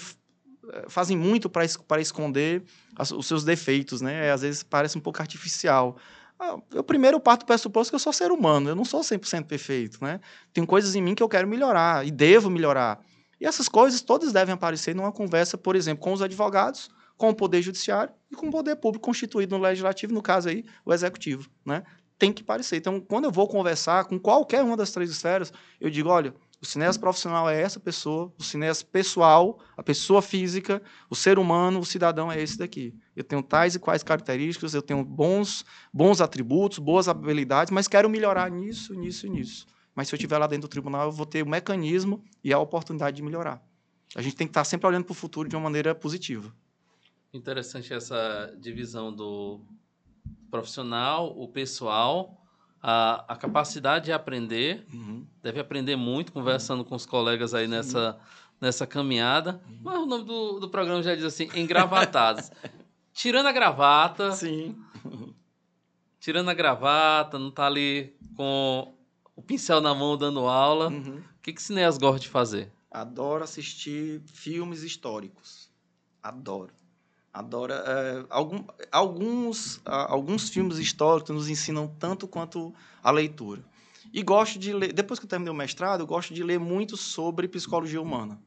fazem 0.87 1.17
muito 1.17 1.49
para 1.49 2.01
esconder 2.01 2.63
as, 2.95 3.11
os 3.11 3.25
seus 3.25 3.43
defeitos, 3.43 4.01
né? 4.01 4.31
às 4.31 4.41
vezes 4.41 4.63
parece 4.63 4.97
um 4.97 5.01
pouco 5.01 5.21
artificial. 5.21 5.97
Ah, 6.39 6.57
eu 6.73 6.83
primeiro 6.83 7.19
parto 7.19 7.41
do 7.41 7.45
pressuposto 7.45 7.91
que 7.91 7.95
eu 7.95 7.99
sou 7.99 8.11
ser 8.11 8.31
humano, 8.31 8.69
eu 8.69 8.75
não 8.75 8.85
sou 8.85 9.01
100% 9.01 9.45
perfeito. 9.45 10.03
Né? 10.03 10.19
Tem 10.53 10.65
coisas 10.65 10.95
em 10.95 11.01
mim 11.01 11.15
que 11.15 11.23
eu 11.23 11.29
quero 11.29 11.47
melhorar 11.47 12.05
e 12.05 12.11
devo 12.11 12.49
melhorar. 12.49 12.99
E 13.39 13.45
essas 13.45 13.67
coisas 13.67 14.01
todas 14.01 14.31
devem 14.31 14.53
aparecer 14.53 14.95
numa 14.95 15.11
conversa, 15.11 15.57
por 15.57 15.75
exemplo, 15.75 16.03
com 16.03 16.13
os 16.13 16.21
advogados, 16.21 16.89
com 17.17 17.29
o 17.29 17.35
Poder 17.35 17.61
Judiciário 17.61 18.13
e 18.31 18.35
com 18.35 18.47
o 18.47 18.51
Poder 18.51 18.75
Público 18.75 19.05
constituído 19.05 19.57
no 19.57 19.63
Legislativo, 19.63 20.13
no 20.13 20.21
caso 20.21 20.49
aí, 20.49 20.63
o 20.85 20.93
Executivo. 20.93 21.49
Né? 21.65 21.83
Tem 22.17 22.31
que 22.31 22.43
parecer. 22.43 22.77
Então, 22.77 22.99
quando 22.99 23.25
eu 23.25 23.31
vou 23.31 23.47
conversar 23.47 24.05
com 24.05 24.19
qualquer 24.19 24.63
uma 24.63 24.77
das 24.77 24.91
três 24.91 25.09
esferas, 25.09 25.51
eu 25.79 25.89
digo, 25.89 26.09
olha, 26.09 26.33
o 26.65 26.67
cineasta 26.67 26.99
profissional 26.99 27.47
é 27.47 27.61
essa 27.61 27.79
pessoa, 27.79 28.33
o 28.39 28.43
cineasta 28.43 28.85
pessoal, 28.91 29.59
a 29.77 29.83
pessoa 29.83 30.21
física, 30.21 30.81
o 31.09 31.15
ser 31.15 31.37
humano, 31.37 31.79
o 31.79 31.85
cidadão 31.85 32.31
é 32.31 32.41
esse 32.41 32.57
daqui. 32.57 32.93
Eu 33.15 33.23
tenho 33.23 33.43
tais 33.43 33.75
e 33.75 33.79
quais 33.79 34.01
características, 34.01 34.73
eu 34.73 34.81
tenho 34.81 35.05
bons, 35.05 35.63
bons 35.93 36.21
atributos, 36.21 36.79
boas 36.79 37.07
habilidades, 37.07 37.71
mas 37.71 37.87
quero 37.87 38.09
melhorar 38.09 38.49
nisso, 38.49 38.95
nisso 38.95 39.27
e 39.27 39.29
nisso. 39.29 39.67
Mas 39.93 40.07
se 40.07 40.15
eu 40.15 40.17
estiver 40.17 40.37
lá 40.39 40.47
dentro 40.47 40.67
do 40.67 40.71
tribunal, 40.71 41.05
eu 41.05 41.11
vou 41.11 41.25
ter 41.25 41.43
o 41.43 41.47
mecanismo 41.47 42.23
e 42.43 42.51
a 42.51 42.59
oportunidade 42.59 43.15
de 43.15 43.21
melhorar. 43.21 43.63
A 44.15 44.21
gente 44.21 44.35
tem 44.35 44.47
que 44.47 44.51
estar 44.51 44.63
sempre 44.63 44.87
olhando 44.87 45.05
para 45.05 45.11
o 45.11 45.15
futuro 45.15 45.47
de 45.47 45.55
uma 45.55 45.61
maneira 45.61 45.93
positiva. 45.93 46.51
Interessante 47.31 47.93
essa 47.93 48.53
divisão 48.59 49.13
do 49.13 49.61
profissional, 50.49 51.37
o 51.37 51.47
pessoal, 51.47 52.44
a, 52.87 53.25
a 53.29 53.35
capacidade 53.35 54.05
de 54.05 54.11
aprender. 54.11 54.85
Uhum. 54.93 55.25
Deve 55.41 55.59
aprender 55.59 55.95
muito 55.95 56.31
conversando 56.31 56.79
uhum. 56.79 56.85
com 56.85 56.95
os 56.95 57.03
colegas 57.03 57.55
aí 57.55 57.67
nessa, 57.67 58.15
nessa 58.61 58.85
caminhada. 58.85 59.59
Uhum. 59.67 59.79
Mas 59.81 59.97
o 59.97 60.05
nome 60.05 60.23
do, 60.23 60.59
do 60.59 60.69
programa 60.69 61.01
já 61.01 61.15
diz 61.15 61.23
assim: 61.23 61.49
engravatados. 61.55 62.51
Tirando 63.11 63.47
a 63.47 63.51
gravata. 63.51 64.31
Sim. 64.33 64.77
Tirando 66.19 66.49
a 66.49 66.53
gravata, 66.53 67.39
não 67.39 67.49
tá 67.49 67.65
ali 67.65 68.15
com 68.37 68.93
o 69.35 69.41
pincel 69.41 69.81
na 69.81 69.95
mão 69.95 70.15
dando 70.15 70.41
aula. 70.41 70.89
Uhum. 70.89 71.17
O 71.17 71.41
que, 71.41 71.53
que 71.53 71.61
Cineas 71.63 71.97
gosta 71.97 72.19
de 72.19 72.29
fazer? 72.29 72.71
Adoro 72.91 73.43
assistir 73.43 74.21
filmes 74.27 74.83
históricos. 74.83 75.71
Adoro. 76.21 76.71
Adoro. 77.35 77.73
É, 77.73 78.25
algum, 78.29 78.63
alguns, 78.89 79.81
alguns 79.83 80.47
filmes 80.47 80.77
históricos 80.77 81.35
nos 81.35 81.49
ensinam 81.49 81.85
tanto 81.99 82.29
quanto 82.29 82.73
a 83.03 83.11
leitura. 83.11 83.61
E 84.13 84.23
gosto 84.23 84.57
de 84.57 84.71
ler, 84.71 84.93
depois 84.93 85.19
que 85.19 85.25
eu 85.25 85.29
terminei 85.29 85.51
o 85.51 85.55
mestrado, 85.55 85.99
eu 85.99 86.07
gosto 86.07 86.33
de 86.33 86.41
ler 86.41 86.61
muito 86.61 86.95
sobre 86.95 87.49
psicologia 87.49 88.01
humana. 88.01 88.39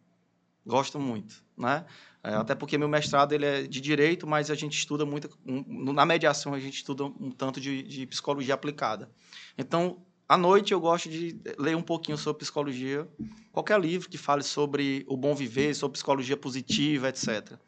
Gosto 0.64 0.98
muito, 0.98 1.44
né? 1.54 1.84
É, 2.24 2.32
até 2.34 2.54
porque 2.54 2.78
meu 2.78 2.88
mestrado 2.88 3.32
ele 3.32 3.44
é 3.44 3.62
de 3.62 3.78
direito, 3.78 4.26
mas 4.26 4.50
a 4.50 4.54
gente 4.54 4.78
estuda 4.78 5.04
muito, 5.04 5.28
na 5.44 6.06
mediação 6.06 6.54
a 6.54 6.58
gente 6.58 6.76
estuda 6.76 7.04
um 7.04 7.30
tanto 7.30 7.60
de, 7.60 7.82
de 7.82 8.06
psicologia 8.06 8.54
aplicada. 8.54 9.10
Então, 9.58 10.02
à 10.26 10.38
noite 10.38 10.72
eu 10.72 10.80
gosto 10.80 11.10
de 11.10 11.38
ler 11.58 11.76
um 11.76 11.82
pouquinho 11.82 12.16
sobre 12.16 12.40
psicologia, 12.40 13.06
qualquer 13.52 13.78
livro 13.78 14.08
que 14.08 14.16
fale 14.16 14.42
sobre 14.42 15.04
o 15.06 15.16
bom 15.16 15.34
viver, 15.34 15.74
sobre 15.74 15.92
psicologia 15.92 16.38
positiva, 16.38 17.10
etc. 17.10 17.58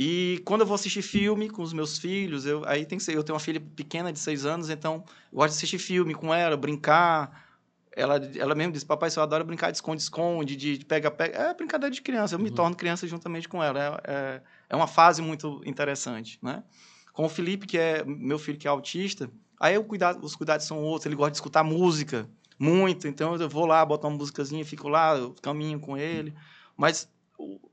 E 0.00 0.40
quando 0.44 0.60
eu 0.60 0.66
vou 0.66 0.76
assistir 0.76 1.02
filme 1.02 1.50
com 1.50 1.60
os 1.60 1.72
meus 1.72 1.98
filhos, 1.98 2.46
eu, 2.46 2.62
aí 2.68 2.86
tem 2.86 2.98
que 2.98 3.02
ser. 3.02 3.16
Eu 3.16 3.24
tenho 3.24 3.34
uma 3.34 3.40
filha 3.40 3.60
pequena 3.60 4.12
de 4.12 4.20
seis 4.20 4.46
anos, 4.46 4.70
então 4.70 5.02
eu 5.32 5.38
gosto 5.38 5.50
de 5.50 5.56
assistir 5.56 5.78
filme 5.78 6.14
com 6.14 6.32
ela, 6.32 6.56
brincar. 6.56 7.48
Ela, 7.96 8.20
ela 8.36 8.54
mesmo 8.54 8.72
disse: 8.72 8.86
Papai, 8.86 9.10
eu 9.16 9.22
adoro 9.24 9.44
brincar 9.44 9.72
de 9.72 9.78
esconde-esconde, 9.78 10.54
de 10.54 10.84
pega-pega. 10.84 11.36
É 11.36 11.52
brincadeira 11.52 11.92
de 11.92 12.00
criança, 12.00 12.36
eu 12.36 12.38
me 12.38 12.48
uhum. 12.48 12.54
torno 12.54 12.76
criança 12.76 13.08
juntamente 13.08 13.48
com 13.48 13.60
ela. 13.60 14.00
É, 14.06 14.12
é, 14.12 14.42
é, 14.70 14.76
uma 14.76 14.86
fase 14.86 15.20
muito 15.20 15.60
interessante. 15.66 16.38
Né? 16.40 16.62
Com 17.12 17.24
o 17.24 17.28
Felipe, 17.28 17.66
que 17.66 17.76
é 17.76 18.04
meu 18.04 18.38
filho 18.38 18.56
que 18.56 18.68
é 18.68 18.70
autista, 18.70 19.28
aí 19.58 19.74
eu 19.74 19.82
cuidado, 19.82 20.24
os 20.24 20.36
cuidados 20.36 20.64
são 20.64 20.78
outros. 20.80 21.06
Ele 21.06 21.16
gosta 21.16 21.32
de 21.32 21.38
escutar 21.38 21.64
música 21.64 22.30
muito, 22.56 23.08
então 23.08 23.34
eu 23.34 23.48
vou 23.48 23.66
lá, 23.66 23.84
boto 23.84 24.06
uma 24.06 24.16
músicazinha, 24.16 24.64
fico 24.64 24.88
lá, 24.88 25.14
caminho 25.42 25.80
com 25.80 25.96
ele. 25.96 26.32
Mas 26.76 27.08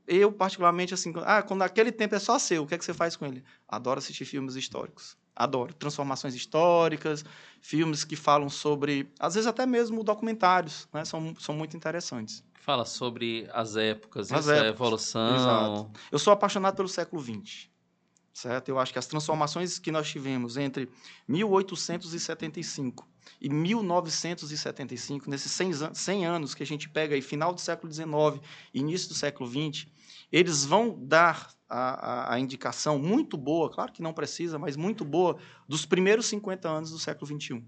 eu, 0.06 0.30
particularmente, 0.30 0.94
assim, 0.94 1.12
ah, 1.24 1.42
quando 1.42 1.62
aquele 1.62 1.90
tempo 1.90 2.14
é 2.14 2.18
só 2.18 2.38
seu, 2.38 2.62
o 2.62 2.66
que 2.66 2.74
é 2.74 2.78
que 2.78 2.84
você 2.84 2.94
faz 2.94 3.16
com 3.16 3.26
ele? 3.26 3.42
Adoro 3.68 3.98
assistir 3.98 4.24
filmes 4.24 4.54
históricos. 4.54 5.16
Adoro. 5.34 5.74
Transformações 5.74 6.34
históricas, 6.34 7.24
filmes 7.60 8.04
que 8.04 8.16
falam 8.16 8.48
sobre, 8.48 9.12
às 9.18 9.34
vezes 9.34 9.46
até 9.46 9.66
mesmo 9.66 10.02
documentários, 10.02 10.88
né? 10.92 11.04
São, 11.04 11.34
são 11.38 11.54
muito 11.54 11.76
interessantes. 11.76 12.42
Fala 12.54 12.84
sobre 12.84 13.48
as 13.52 13.76
épocas, 13.76 14.32
as 14.32 14.48
épocas. 14.48 14.62
a 14.62 14.68
evolução. 14.68 15.36
Exato. 15.36 15.90
Eu 16.10 16.18
sou 16.18 16.32
apaixonado 16.32 16.76
pelo 16.76 16.88
século 16.88 17.22
XX. 17.22 17.68
Certo? 18.36 18.68
Eu 18.68 18.78
acho 18.78 18.92
que 18.92 18.98
as 18.98 19.06
transformações 19.06 19.78
que 19.78 19.90
nós 19.90 20.10
tivemos 20.10 20.58
entre 20.58 20.90
1875 21.26 23.08
e 23.40 23.48
1975, 23.48 25.30
nesses 25.30 25.50
100, 25.52 25.94
100 25.94 26.26
anos 26.26 26.54
que 26.54 26.62
a 26.62 26.66
gente 26.66 26.86
pega 26.86 27.14
aí, 27.14 27.22
final 27.22 27.54
do 27.54 27.60
século 27.62 27.90
XIX, 27.90 28.06
início 28.74 29.08
do 29.08 29.14
século 29.14 29.48
XX, 29.48 29.86
eles 30.30 30.66
vão 30.66 31.02
dar 31.02 31.50
a, 31.66 31.78
a, 31.78 32.34
a, 32.34 32.38
indicação 32.38 32.98
muito 32.98 33.38
boa, 33.38 33.70
claro 33.70 33.90
que 33.90 34.02
não 34.02 34.12
precisa, 34.12 34.58
mas 34.58 34.76
muito 34.76 35.02
boa, 35.02 35.38
dos 35.66 35.86
primeiros 35.86 36.26
50 36.26 36.68
anos 36.68 36.90
do 36.90 36.98
século 36.98 37.26
XXI. 37.26 37.64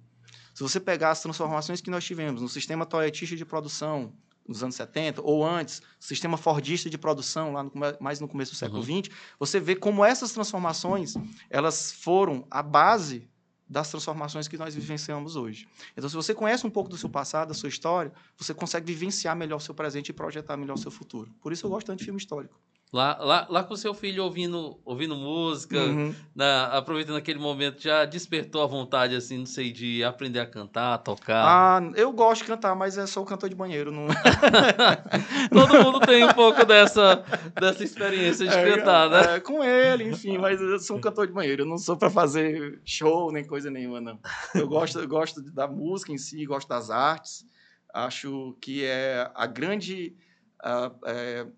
Se 0.53 0.63
você 0.63 0.79
pegar 0.79 1.13
as 1.13 1.23
transformações 1.23 1.81
que 1.81 1.89
nós 1.89 2.05
tivemos 2.05 2.43
no 2.43 2.49
sistema 2.49 2.85
toyotista 2.85 3.35
de 3.35 3.47
produção, 3.47 4.13
nos 4.49 4.63
anos 4.63 4.75
70, 4.75 5.21
ou 5.23 5.47
antes, 5.47 5.83
sistema 6.01 6.39
fordista 6.39 6.89
de 6.89 6.97
produção, 6.97 7.53
lá 7.53 7.63
no, 7.63 7.71
mais 8.01 8.19
no 8.19 8.27
começo 8.27 8.53
do 8.53 8.57
século 8.57 8.81
uhum. 8.81 9.03
XX, 9.05 9.15
você 9.39 9.61
vê 9.61 9.77
como 9.77 10.03
essas 10.03 10.33
transformações 10.33 11.15
elas 11.51 11.93
foram 11.93 12.47
a 12.51 12.63
base 12.63 13.29
das 13.69 13.91
transformações 13.91 14.49
que 14.49 14.57
nós 14.57 14.75
vivenciamos 14.75 15.37
hoje. 15.37 15.69
Então, 15.95 16.09
se 16.09 16.17
você 16.17 16.35
conhece 16.35 16.67
um 16.67 16.71
pouco 16.71 16.89
do 16.89 16.97
seu 16.97 17.11
passado, 17.11 17.49
da 17.49 17.55
sua 17.55 17.69
história, 17.69 18.11
você 18.37 18.55
consegue 18.55 18.87
vivenciar 18.87 19.37
melhor 19.37 19.57
o 19.57 19.61
seu 19.61 19.75
presente 19.75 20.09
e 20.09 20.13
projetar 20.13 20.57
melhor 20.57 20.75
o 20.75 20.79
seu 20.79 20.91
futuro. 20.91 21.31
Por 21.43 21.53
isso 21.53 21.67
eu 21.67 21.71
gosto 21.71 21.89
tanto 21.89 21.99
de 21.99 22.05
filme 22.07 22.19
histórico. 22.19 22.59
Lá, 22.91 23.19
lá, 23.21 23.47
lá 23.51 23.63
com 23.63 23.77
seu 23.77 23.93
filho 23.93 24.25
ouvindo, 24.25 24.81
ouvindo 24.83 25.15
música, 25.15 25.79
uhum. 25.79 26.15
na, 26.35 26.69
aproveitando 26.69 27.17
aquele 27.17 27.39
momento, 27.39 27.83
já 27.83 28.07
despertou 28.07 28.63
a 28.63 28.67
vontade, 28.67 29.15
assim, 29.15 29.37
não 29.37 29.47
sei, 29.47 29.71
de 29.71 30.03
aprender 30.03 30.41
a 30.41 30.47
cantar, 30.47 30.95
a 30.95 30.99
tocar? 30.99 31.45
Ah, 31.45 31.91
eu 31.97 32.11
gosto 32.13 32.43
de 32.43 32.49
cantar, 32.49 32.75
mas 32.75 32.97
é 32.97 33.07
só 33.07 33.21
o 33.21 33.27
cantor 33.27 33.51
de 33.51 33.55
banheiro. 33.55 33.93
Não... 33.93 34.07
Todo 35.53 35.85
mundo 35.85 36.01
tem 36.01 36.25
um 36.25 36.33
pouco 36.33 36.65
dessa, 36.65 37.23
dessa 37.61 37.85
experiência 37.85 38.49
de 38.49 38.57
é, 38.57 38.77
cantar, 38.77 39.11
né? 39.11 39.37
É, 39.37 39.41
com 39.41 39.63
ele, 39.63 40.05
enfim, 40.05 40.39
mas 40.39 40.59
eu 40.59 40.79
sou 40.81 40.97
um 40.97 41.01
cantor 41.01 41.27
de 41.27 41.33
banheiro. 41.35 41.63
Eu 41.63 41.67
não 41.67 41.77
sou 41.77 41.95
para 41.95 42.09
fazer 42.09 42.81
show 42.87 43.31
nem 43.31 43.45
coisa 43.45 43.71
nenhuma, 43.71 44.01
não. 44.01 44.19
Eu 44.55 44.67
gosto, 44.67 44.99
eu 44.99 45.09
gosto 45.09 45.43
da 45.43 45.69
música 45.69 46.11
em 46.11 46.19
si, 46.19 46.43
gosto 46.47 46.69
das 46.69 46.89
artes. 46.89 47.45
Acho 47.93 48.57
que 48.63 48.83
é 48.83 49.31
a 49.35 49.47
grande 49.47 50.17
a, 50.61 50.91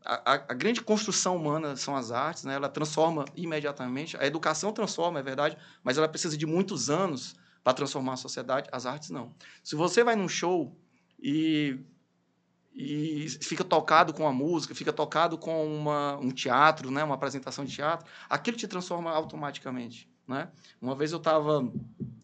a, 0.05 0.35
a, 0.35 0.55
grande 0.55 0.83
construção 0.83 1.37
humana 1.37 1.75
são 1.75 1.97
as 1.97 2.11
artes, 2.11 2.45
né? 2.45 2.55
ela 2.55 2.69
transforma 2.69 3.25
imediatamente. 3.35 4.17
A 4.17 4.27
educação 4.27 4.73
transforma, 4.73 5.19
é 5.19 5.23
verdade, 5.23 5.57
mas 5.83 5.97
ela 5.97 6.09
precisa 6.09 6.37
de 6.37 6.47
muitos 6.47 6.91
anos 6.91 7.35
para 7.65 7.73
transformar 7.73 8.15
a 8.15 8.17
sociedade. 8.17 8.69
As 8.71 8.85
artes 8.87 9.11
não. 9.11 9.35
Se 9.63 9.75
você 9.75 10.05
vai 10.05 10.17
num 10.17 10.29
show 10.29 10.77
e, 11.19 11.79
e 12.75 13.29
fica 13.41 13.65
tocado 13.65 14.13
com 14.13 14.27
a 14.27 14.33
música, 14.33 14.75
fica 14.75 14.93
tocado 14.93 15.39
com 15.39 15.67
uma, 15.67 16.19
um 16.19 16.31
teatro, 16.31 16.91
né? 16.91 17.03
uma 17.03 17.15
apresentação 17.15 17.65
de 17.65 17.75
teatro, 17.75 18.07
aquilo 18.29 18.57
te 18.57 18.69
transforma 18.69 19.11
automaticamente. 19.11 20.11
Né? 20.29 20.49
Uma 20.81 20.95
vez 20.95 21.13
eu 21.13 21.19
estava 21.19 21.67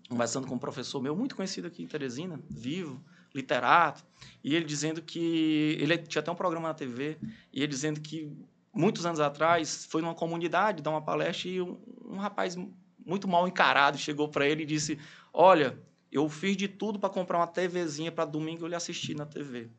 conversando 0.08 0.46
com 0.46 0.54
um 0.54 0.58
professor 0.58 1.02
meu, 1.02 1.16
muito 1.16 1.34
conhecido 1.34 1.66
aqui 1.66 1.82
em 1.82 1.86
Teresina, 1.86 2.40
vivo, 2.48 3.02
literato, 3.36 4.04
e 4.42 4.54
ele 4.54 4.64
dizendo 4.64 5.02
que 5.02 5.76
ele 5.80 5.98
tinha 5.98 6.20
até 6.20 6.30
um 6.30 6.34
programa 6.34 6.68
na 6.68 6.74
TV, 6.74 7.18
e 7.52 7.62
ele 7.62 7.68
dizendo 7.68 8.00
que 8.00 8.30
muitos 8.72 9.06
anos 9.06 9.20
atrás 9.20 9.86
foi 9.86 10.02
numa 10.02 10.14
comunidade 10.14 10.82
dar 10.82 10.90
uma 10.90 11.02
palestra 11.02 11.48
e 11.48 11.60
um, 11.60 11.78
um 12.04 12.16
rapaz 12.16 12.56
muito 13.04 13.28
mal 13.28 13.46
encarado 13.46 13.98
chegou 13.98 14.28
para 14.28 14.46
ele 14.46 14.64
e 14.64 14.66
disse: 14.66 14.98
"Olha, 15.32 15.78
eu 16.10 16.28
fiz 16.28 16.56
de 16.56 16.68
tudo 16.68 16.98
para 16.98 17.10
comprar 17.10 17.38
uma 17.38 17.46
TVzinha 17.46 18.10
para 18.10 18.24
domingo 18.24 18.64
eu 18.64 18.68
lhe 18.68 18.74
assistir 18.74 19.14
na 19.14 19.26
TV. 19.26 19.70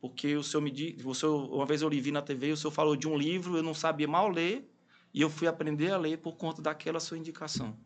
Porque 0.00 0.36
o 0.36 0.42
senhor 0.42 0.62
me 0.62 0.70
disse, 0.70 1.24
uma 1.24 1.64
vez 1.64 1.80
eu 1.82 1.88
lhe 1.88 2.00
vi 2.00 2.10
na 2.10 2.20
TV, 2.20 2.52
o 2.52 2.56
senhor 2.56 2.72
falou 2.72 2.96
de 2.96 3.08
um 3.08 3.16
livro, 3.16 3.56
eu 3.56 3.62
não 3.62 3.72
sabia 3.72 4.06
mal 4.06 4.28
ler, 4.28 4.70
e 5.14 5.20
eu 5.20 5.30
fui 5.30 5.46
aprender 5.46 5.92
a 5.92 5.96
ler 5.96 6.18
por 6.18 6.36
conta 6.36 6.60
daquela 6.60 7.00
sua 7.00 7.16
indicação. 7.16 7.78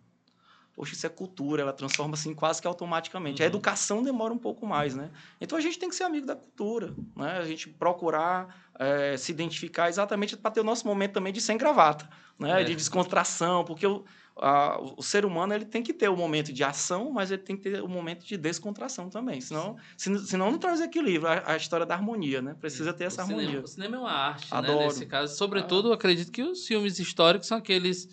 Poxa, 0.79 0.95
isso 0.95 1.05
é 1.05 1.09
cultura, 1.09 1.63
ela 1.63 1.73
transforma 1.73 2.15
assim 2.15 2.33
quase 2.33 2.63
que 2.63 2.69
automaticamente. 2.69 3.43
Uhum. 3.43 3.47
A 3.47 3.49
educação 3.49 4.01
demora 4.01 4.33
um 4.33 4.39
pouco 4.39 4.65
mais, 4.65 4.95
né? 4.95 5.11
Então 5.41 5.59
a 5.59 5.61
gente 5.61 5.77
tem 5.77 5.89
que 5.89 5.97
ser 5.97 6.05
amigo 6.05 6.25
da 6.25 6.37
cultura, 6.37 6.95
né? 7.17 7.39
A 7.39 7.45
gente 7.45 7.69
procurar 7.69 8.71
é, 8.79 9.17
se 9.17 9.33
identificar 9.33 9.89
exatamente 9.89 10.37
para 10.37 10.53
ter 10.53 10.61
o 10.61 10.65
nosso 10.65 10.87
momento 10.87 11.15
também 11.15 11.33
de 11.33 11.41
sem 11.41 11.59
gravata, 11.59 12.09
né? 12.39 12.63
É. 12.63 12.65
De 12.65 12.77
descontração, 12.77 13.65
porque 13.65 13.89
o, 13.89 14.05
a, 14.37 14.79
o 14.97 15.03
ser 15.03 15.25
humano 15.25 15.53
ele 15.53 15.65
tem 15.65 15.83
que 15.83 15.93
ter 15.93 16.09
o 16.09 16.17
momento 16.17 16.53
de 16.53 16.63
ação, 16.63 17.11
mas 17.11 17.33
ele 17.33 17.43
tem 17.43 17.57
que 17.57 17.63
ter 17.65 17.83
o 17.83 17.89
momento 17.89 18.25
de 18.25 18.37
descontração 18.37 19.11
também, 19.11 19.41
senão, 19.41 19.77
senão 19.97 20.53
não 20.53 20.59
traz 20.59 20.81
equilíbrio, 20.81 21.29
a, 21.29 21.55
a 21.55 21.57
história 21.57 21.85
da 21.85 21.97
harmonia, 21.97 22.41
né? 22.41 22.55
Precisa 22.61 22.93
ter 22.93 23.03
essa 23.03 23.23
o 23.23 23.25
harmonia. 23.25 23.47
Cinema, 23.47 23.65
o 23.65 23.67
cinema 23.67 23.97
é 23.97 23.99
uma 23.99 24.13
arte, 24.13 24.43
né? 24.53 24.59
Adoro. 24.59 24.79
né? 24.79 24.87
Nesse 24.87 25.07
caso, 25.07 25.37
sobretudo, 25.37 25.91
ah. 25.91 25.97
acredito 25.97 26.31
que 26.31 26.45
os 26.45 26.65
filmes 26.65 27.01
históricos 27.01 27.49
são 27.49 27.59
aqueles 27.59 28.09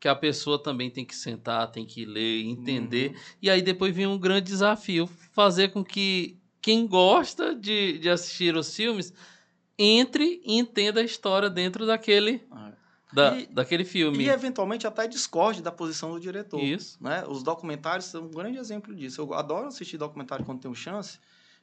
que 0.00 0.08
a 0.08 0.14
pessoa 0.14 0.62
também 0.62 0.90
tem 0.90 1.04
que 1.04 1.14
sentar, 1.14 1.70
tem 1.70 1.84
que 1.84 2.04
ler, 2.04 2.44
entender. 2.44 3.10
Uhum. 3.10 3.16
E 3.42 3.50
aí 3.50 3.60
depois 3.60 3.94
vem 3.94 4.06
um 4.06 4.18
grande 4.18 4.46
desafio, 4.46 5.08
fazer 5.32 5.68
com 5.68 5.84
que 5.84 6.38
quem 6.60 6.86
gosta 6.86 7.54
de, 7.54 7.98
de 7.98 8.08
assistir 8.08 8.54
os 8.56 8.74
filmes 8.74 9.12
entre 9.78 10.40
e 10.44 10.58
entenda 10.58 11.00
a 11.00 11.04
história 11.04 11.48
dentro 11.48 11.86
daquele, 11.86 12.46
ah. 12.50 12.72
da, 13.12 13.38
e, 13.38 13.46
daquele 13.46 13.84
filme. 13.84 14.24
E 14.24 14.28
eventualmente 14.28 14.86
até 14.86 15.06
discorde 15.06 15.62
da 15.62 15.70
posição 15.70 16.12
do 16.12 16.20
diretor. 16.20 16.62
Isso. 16.62 17.02
Né? 17.02 17.24
Os 17.28 17.42
documentários 17.42 18.06
são 18.06 18.24
um 18.24 18.30
grande 18.30 18.58
exemplo 18.58 18.94
disso. 18.94 19.20
Eu 19.20 19.34
adoro 19.34 19.68
assistir 19.68 19.96
documentário 19.96 20.44
quando 20.44 20.60
tenho 20.60 20.74
chance, 20.74 21.18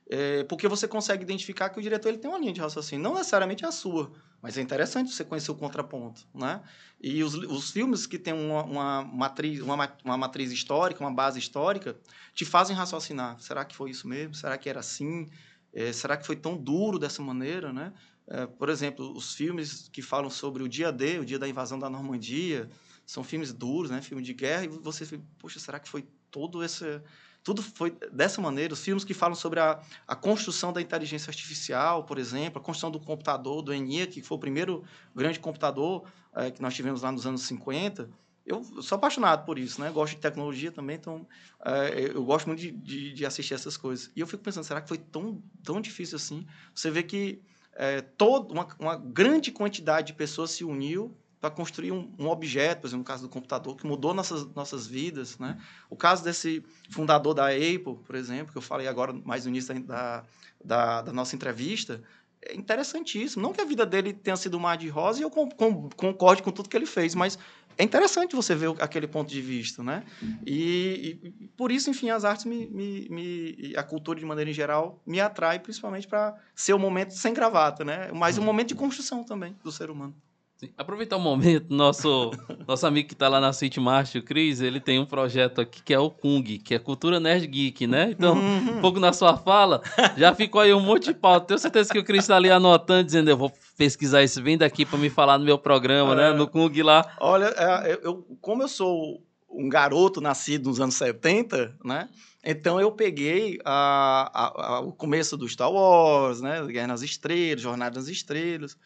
é, 0.07 0.43
porque 0.43 0.67
você 0.67 0.87
consegue 0.87 1.23
identificar 1.23 1.69
que 1.69 1.79
o 1.79 1.81
diretor 1.81 2.09
ele 2.09 2.19
tem 2.19 2.29
uma 2.29 2.37
linha 2.37 2.53
de 2.53 2.61
raciocínio, 2.61 3.03
não 3.03 3.15
necessariamente 3.15 3.65
a 3.65 3.71
sua, 3.71 4.11
mas 4.41 4.57
é 4.57 4.61
interessante 4.61 5.11
você 5.11 5.23
conhecer 5.23 5.49
o 5.49 5.55
contraponto, 5.55 6.27
né? 6.33 6.61
E 7.01 7.23
os, 7.23 7.33
os 7.33 7.71
filmes 7.71 8.05
que 8.05 8.19
têm 8.19 8.33
uma, 8.33 8.63
uma, 8.63 9.03
matriz, 9.03 9.59
uma, 9.61 9.97
uma 10.03 10.17
matriz 10.17 10.51
histórica, 10.51 11.03
uma 11.03 11.13
base 11.13 11.39
histórica, 11.39 11.97
te 12.33 12.45
fazem 12.45 12.75
raciocinar. 12.75 13.39
Será 13.39 13.65
que 13.65 13.75
foi 13.75 13.89
isso 13.89 14.07
mesmo? 14.07 14.35
Será 14.35 14.57
que 14.57 14.69
era 14.69 14.79
assim? 14.79 15.27
É, 15.73 15.91
será 15.91 16.15
que 16.15 16.25
foi 16.25 16.35
tão 16.35 16.55
duro 16.55 16.99
dessa 16.99 17.23
maneira, 17.23 17.73
né? 17.73 17.91
É, 18.27 18.45
por 18.45 18.69
exemplo, 18.69 19.11
os 19.15 19.33
filmes 19.33 19.89
que 19.89 20.01
falam 20.01 20.29
sobre 20.29 20.61
o 20.61 20.69
dia 20.69 20.91
D, 20.91 21.19
o 21.19 21.25
dia 21.25 21.39
da 21.39 21.47
invasão 21.47 21.79
da 21.79 21.89
Normandia, 21.89 22.69
são 23.05 23.23
filmes 23.23 23.51
duros, 23.51 23.89
né? 23.89 24.01
Filme 24.01 24.21
de 24.21 24.33
guerra, 24.33 24.65
e 24.65 24.67
você 24.67 25.19
poxa, 25.39 25.59
será 25.59 25.79
que 25.79 25.89
foi 25.89 26.07
todo 26.29 26.63
esse 26.63 27.01
tudo 27.45 27.61
foi 27.61 27.95
dessa 28.11 28.41
maneira. 28.41 28.73
Os 28.73 28.83
filmes 28.83 29.05
que 29.05 29.13
falam 29.13 29.35
sobre 29.35 29.59
a, 29.59 29.79
a 30.07 30.15
construção 30.15 30.73
da 30.73 30.81
inteligência 30.81 31.29
artificial, 31.29 32.03
por 32.03 32.17
exemplo, 32.17 32.59
a 32.59 32.63
construção 32.63 32.89
do 32.89 32.99
computador, 32.99 33.61
do 33.61 33.71
ENIAC, 33.71 34.13
que 34.13 34.21
foi 34.23 34.35
o 34.35 34.39
primeiro 34.39 34.83
grande 35.15 35.39
computador 35.39 36.05
é, 36.35 36.49
que 36.49 36.59
nós 36.59 36.73
tivemos 36.73 37.03
lá 37.03 37.11
nos 37.11 37.27
anos 37.27 37.43
50. 37.43 38.09
Eu 38.43 38.63
sou 38.81 38.95
apaixonado 38.95 39.45
por 39.45 39.59
isso, 39.59 39.79
né? 39.79 39.91
Gosto 39.91 40.15
de 40.15 40.21
tecnologia 40.21 40.71
também, 40.71 40.95
então 40.95 41.27
é, 41.63 42.11
eu 42.15 42.25
gosto 42.25 42.47
muito 42.47 42.59
de, 42.59 42.71
de, 42.71 43.13
de, 43.13 43.25
assistir 43.27 43.53
essas 43.53 43.77
coisas. 43.77 44.11
E 44.15 44.19
eu 44.19 44.25
fico 44.25 44.41
pensando, 44.41 44.63
será 44.63 44.81
que 44.81 44.87
foi 44.87 44.97
tão, 44.97 45.39
tão 45.63 45.79
difícil 45.79 46.15
assim? 46.15 46.47
Você 46.73 46.89
vê 46.89 47.03
que 47.03 47.43
é, 47.73 48.01
toda 48.01 48.51
uma, 48.51 48.67
uma 48.79 48.95
grande 48.95 49.51
quantidade 49.51 50.07
de 50.07 50.13
pessoas 50.13 50.49
se 50.49 50.63
uniu 50.63 51.15
para 51.39 51.49
construir 51.51 51.91
um, 51.91 52.11
um, 52.17 52.27
objeto, 52.27 52.81
por 52.81 52.87
exemplo, 52.87 52.99
no 52.99 53.05
caso 53.05 53.23
do 53.23 53.29
computador, 53.29 53.75
que 53.75 53.85
mudou 53.85 54.13
nossas, 54.13 54.45
nossas 54.53 54.87
vidas. 54.87 55.37
Né? 55.37 55.57
O 55.89 55.95
caso 55.95 56.23
desse 56.23 56.63
fundador 56.89 57.33
da 57.33 57.49
Apple, 57.49 57.97
por 58.05 58.15
exemplo, 58.15 58.51
que 58.51 58.57
eu 58.57 58.61
falei 58.61 58.87
agora 58.87 59.13
mais 59.13 59.45
no 59.45 59.51
início 59.51 59.79
da, 59.83 60.23
da, 60.63 61.01
da 61.01 61.13
nossa 61.13 61.35
entrevista, 61.35 62.01
é 62.41 62.55
interessantíssimo. 62.55 63.41
Não 63.41 63.53
que 63.53 63.61
a 63.61 63.65
vida 63.65 63.85
dele 63.85 64.13
tenha 64.13 64.35
sido 64.35 64.57
um 64.57 64.59
mar 64.59 64.77
de 64.77 64.87
rosa 64.87 65.19
e 65.19 65.23
eu 65.23 65.29
com, 65.29 65.49
com, 65.49 65.89
concorde 65.89 66.41
com 66.41 66.51
tudo 66.51 66.69
que 66.69 66.77
ele 66.77 66.85
fez, 66.85 67.13
mas 67.15 67.37
é 67.77 67.83
interessante 67.83 68.35
você 68.35 68.55
ver 68.55 68.73
aquele 68.79 69.07
ponto 69.07 69.29
de 69.29 69.41
vista, 69.41 69.83
né? 69.83 70.03
E, 70.45 71.19
e 71.21 71.47
por 71.57 71.71
isso, 71.71 71.89
enfim, 71.89 72.09
as 72.09 72.23
artes, 72.23 72.45
me, 72.45 72.67
me, 72.67 73.09
me, 73.09 73.73
a 73.75 73.83
cultura 73.83 74.19
de 74.19 74.25
maneira 74.25 74.49
em 74.49 74.53
geral, 74.53 75.01
me 75.05 75.19
atrai 75.19 75.59
principalmente 75.59 76.07
para 76.07 76.35
ser 76.55 76.73
um 76.73 76.79
momento 76.79 77.13
sem 77.13 77.33
gravata, 77.33 77.83
né? 77.83 78.11
Mas 78.13 78.37
um 78.37 78.43
momento 78.43 78.69
de 78.69 78.75
construção 78.75 79.23
também 79.23 79.55
do 79.63 79.71
ser 79.71 79.89
humano. 79.89 80.15
Sim. 80.57 80.69
Aproveitar 80.77 81.17
o 81.17 81.19
momento, 81.19 81.67
nosso, 81.69 82.31
nosso 82.65 82.87
amigo 82.87 83.09
que 83.09 83.13
está 83.13 83.27
lá 83.27 83.41
na 83.41 83.51
City 83.51 83.79
March, 83.79 84.15
o 84.15 84.23
Cris, 84.23 84.61
ele 84.61 84.79
tem 84.79 84.99
um 84.99 85.05
projeto 85.05 85.59
aqui 85.59 85.83
que 85.83 85.93
é 85.93 85.99
o 85.99 86.09
Kung, 86.09 86.43
que 86.43 86.73
é 86.73 86.79
Cultura 86.79 87.19
Nerd 87.19 87.45
Geek, 87.45 87.85
né? 87.85 88.11
Então, 88.11 88.35
um 88.37 88.79
pouco 88.79 88.99
na 88.99 89.11
sua 89.11 89.35
fala, 89.35 89.81
já 90.17 90.33
ficou 90.33 90.61
aí 90.61 90.73
um 90.73 90.79
monte 90.79 91.05
de 91.05 91.13
pauta. 91.13 91.47
Tenho 91.47 91.59
certeza 91.59 91.91
que 91.91 91.99
o 91.99 92.03
Cris 92.03 92.23
está 92.23 92.37
ali 92.37 92.49
anotando, 92.49 93.03
dizendo, 93.03 93.29
eu 93.29 93.37
vou 93.37 93.51
pesquisar 93.77 94.23
isso, 94.23 94.41
vem 94.41 94.57
daqui 94.57 94.85
para 94.85 94.97
me 94.97 95.09
falar 95.09 95.37
no 95.37 95.43
meu 95.43 95.57
programa, 95.57 96.15
né? 96.15 96.29
é. 96.29 96.31
né? 96.31 96.37
No 96.37 96.47
Kung 96.47 96.71
lá. 96.81 97.05
Olha, 97.19 97.53
é, 97.57 97.99
eu, 98.01 98.25
como 98.39 98.63
eu 98.63 98.67
sou 98.69 99.21
um 99.49 99.67
garoto 99.67 100.21
nascido 100.21 100.69
nos 100.69 100.79
anos 100.79 100.95
70, 100.95 101.75
né? 101.83 102.09
Então 102.43 102.79
eu 102.79 102.91
peguei 102.91 103.59
a, 103.65 104.29
a, 104.33 104.75
a, 104.75 104.79
o 104.81 104.93
começo 104.93 105.35
do 105.35 105.49
Star 105.49 105.71
Wars, 105.71 106.41
né? 106.41 106.63
Guerra 106.67 106.87
nas 106.87 107.01
Estrelas, 107.01 107.61
Jornada 107.61 107.99
nas 107.99 108.07
Estrelas. 108.07 108.77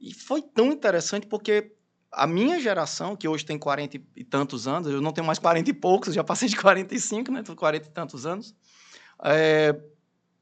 E 0.00 0.12
foi 0.12 0.42
tão 0.42 0.72
interessante 0.72 1.26
porque 1.26 1.72
a 2.12 2.26
minha 2.26 2.58
geração, 2.60 3.14
que 3.14 3.28
hoje 3.28 3.44
tem 3.44 3.58
40 3.58 4.00
e 4.16 4.24
tantos 4.24 4.66
anos, 4.66 4.88
eu 4.88 5.00
não 5.00 5.12
tenho 5.12 5.26
mais 5.26 5.38
40 5.38 5.70
e 5.70 5.72
poucos, 5.74 6.14
já 6.14 6.24
passei 6.24 6.48
de 6.48 6.56
45, 6.56 7.30
né? 7.30 7.42
Tô 7.42 7.54
40 7.54 7.86
e 7.86 7.90
tantos 7.90 8.26
anos. 8.26 8.54
É, 9.22 9.78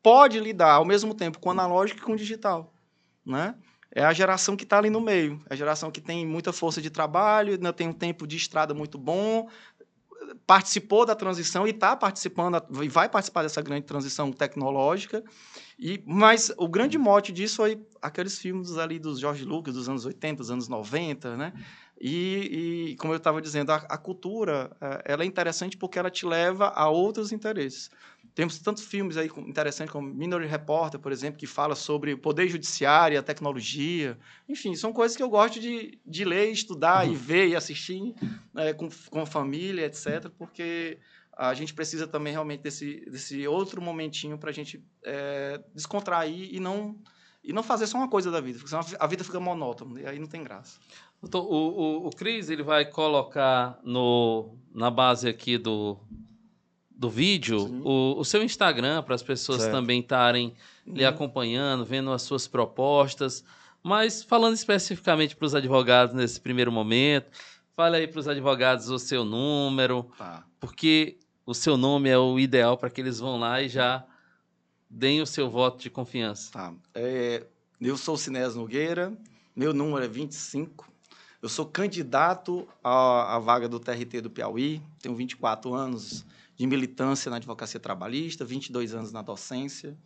pode 0.03 0.39
lidar 0.39 0.73
ao 0.73 0.85
mesmo 0.85 1.15
tempo 1.15 1.39
com 1.39 1.51
analógico 1.51 2.01
e 2.01 2.03
com 2.03 2.15
digital, 2.15 2.73
né? 3.25 3.55
É 3.97 4.05
a 4.05 4.13
geração 4.13 4.57
que 4.57 4.65
está 4.65 4.79
ali 4.79 4.91
no 4.91 5.01
meio, 5.01 5.41
é 5.49 5.55
a 5.55 5.57
geração 5.57 5.89
que 5.89 6.01
tem 6.01 6.27
muita 6.27 6.53
força 6.53 6.83
de 6.83 6.91
trabalho, 6.91 7.53
ainda 7.53 7.73
tem 7.73 7.89
um 7.89 7.93
tempo 7.93 8.27
de 8.27 8.37
estrada 8.37 8.75
muito 8.75 8.99
bom, 8.99 9.49
participou 10.47 11.07
da 11.07 11.15
transição 11.15 11.67
e 11.67 11.71
está 11.71 11.97
participando, 11.97 12.63
e 12.83 12.89
vai 12.89 13.09
participar 13.09 13.43
dessa 13.43 13.63
grande 13.63 13.87
transição 13.87 14.33
tecnológica. 14.33 15.23
E, 15.79 16.03
mas 16.07 16.53
o 16.57 16.69
grande 16.69 16.97
mote 16.99 17.33
disso 17.33 17.57
foi 17.57 17.81
aqueles 18.01 18.39
filmes 18.39 18.77
ali 18.77 18.99
dos 18.99 19.19
George 19.19 19.45
Lucas, 19.45 19.75
dos 19.75 19.89
anos 19.89 20.05
80, 20.05 20.37
dos 20.37 20.51
anos 20.51 20.69
90, 20.69 21.37
né? 21.37 21.53
E, 22.01 22.91
e 22.91 22.97
como 22.97 23.13
eu 23.13 23.19
estava 23.19 23.41
dizendo, 23.41 23.71
a, 23.71 23.77
a, 23.77 23.97
cultura 23.97 24.71
é, 24.81 25.13
ela 25.13 25.23
é 25.23 25.27
interessante 25.27 25.77
porque 25.77 25.99
ela 25.99 26.11
te 26.11 26.27
leva 26.27 26.69
a 26.69 26.89
outros 26.89 27.33
interesses. 27.33 27.91
Temos 28.35 28.59
tantos 28.59 28.83
filmes 28.83 29.17
aí 29.17 29.31
interessantes 29.47 29.93
como 29.93 30.13
Minority 30.13 30.51
Reporter, 30.51 30.99
por 30.99 31.13
exemplo, 31.13 31.39
que 31.39 31.47
fala 31.47 31.77
sobre 31.77 32.13
o 32.13 32.19
poder 32.19 32.49
judiciário, 32.49 33.19
a 33.19 33.23
tecnologia. 33.23 34.19
Enfim, 34.49 34.75
são 34.75 34.93
coisas 34.93 35.17
que 35.17 35.23
eu 35.23 35.29
gosto 35.29 35.61
de, 35.61 36.01
de 36.05 36.25
ler, 36.25 36.51
estudar 36.51 37.07
uhum. 37.07 37.13
e 37.13 37.17
ver 37.17 37.49
e 37.49 37.55
assistir 37.55 38.13
é, 38.57 38.73
com, 38.73 38.89
com 39.09 39.21
a 39.21 39.27
família, 39.27 39.87
etc., 39.87 40.29
porque 40.37 40.99
a 41.37 41.55
gente 41.55 41.73
precisa 41.73 42.09
também 42.09 42.33
realmente 42.33 42.61
desse, 42.63 43.09
desse 43.09 43.47
outro 43.47 43.81
momentinho 43.81 44.37
para 44.37 44.51
a 44.51 44.53
gente 44.53 44.85
é, 45.05 45.63
descontrair 45.73 46.53
e 46.53 46.59
não, 46.59 46.99
e 47.43 47.53
não 47.53 47.63
fazer 47.63 47.87
só 47.87 47.99
uma 47.99 48.09
coisa 48.09 48.33
da 48.33 48.41
vida, 48.41 48.59
porque 48.59 48.71
senão 48.71 48.85
a 48.99 49.07
vida 49.07 49.23
fica 49.23 49.39
monótona 49.39 50.01
e 50.01 50.07
aí 50.07 50.19
não 50.19 50.27
tem 50.27 50.43
graça. 50.43 50.81
o, 51.23 51.39
o, 51.39 52.07
o 52.09 52.11
Cris 52.11 52.51
ele 52.51 52.65
vai 52.65 52.85
colocar 52.85 53.79
no, 53.85 54.57
na 54.73 54.91
base 54.91 55.29
aqui 55.29 55.59
do, 55.59 55.99
do 56.97 57.11
vídeo 57.11 57.83
o, 57.85 58.19
o, 58.19 58.25
seu 58.25 58.43
Instagram 58.43 59.03
para 59.03 59.15
as 59.15 59.23
pessoas 59.23 59.63
certo. 59.63 59.73
também 59.73 60.01
estarem 60.01 60.55
uhum. 60.87 60.95
lhe 60.95 61.05
acompanhando, 61.05 61.85
vendo 61.85 62.13
as 62.13 62.23
suas 62.23 62.47
propostas. 62.47 63.45
Mas 63.83 64.23
falando 64.23 64.55
especificamente 64.55 65.37
para 65.37 65.47
os 65.47 65.55
advogados 65.55 66.15
nesse 66.15 66.41
primeiro 66.41 66.71
momento, 66.71 67.27
fale 67.77 67.97
aí 67.97 68.07
para 68.07 68.21
os 68.21 68.29
advogados 68.29 68.89
o 68.89 68.99
seu 68.99 69.25
número, 69.25 70.05
tá. 70.17 70.45
porque 70.61 71.19
o 71.45 71.53
seu 71.53 71.77
nome 71.77 72.09
é 72.09 72.17
o 72.17 72.39
ideal 72.39 72.79
para 72.79 72.89
que 72.89 73.01
eles 73.01 73.19
vão 73.19 73.39
lá 73.39 73.61
e 73.61 73.69
já 73.69 74.05
deem 74.89 75.21
o 75.21 75.27
seu 75.27 75.51
voto 75.51 75.83
de 75.83 75.91
confiança. 75.91 76.53
Tá. 76.53 76.73
É, 76.95 77.45
eu 77.81 77.97
sou 77.97 78.17
Sinés 78.17 78.55
Nogueira, 78.55 79.13
meu 79.55 79.75
número 79.75 80.05
é 80.05 80.09
25. 80.09 80.89
Eu 81.43 81.49
sou 81.49 81.67
candidato 81.67 82.67
à, 82.83 83.35
à 83.35 83.39
vaga 83.39 83.69
do 83.69 83.79
TRT 83.79 84.23
do 84.23 84.31
Piauí, 84.31 84.81
tenho 85.03 85.15
24 85.15 85.75
anos 85.75 86.25
de 86.57 86.67
militância 86.67 87.31
na 87.31 87.37
advocacia 87.37 87.81
trabalhista, 87.81 88.45
22 88.45 88.95
anos 88.95 89.13
na 89.13 89.23
docência. 89.23 89.97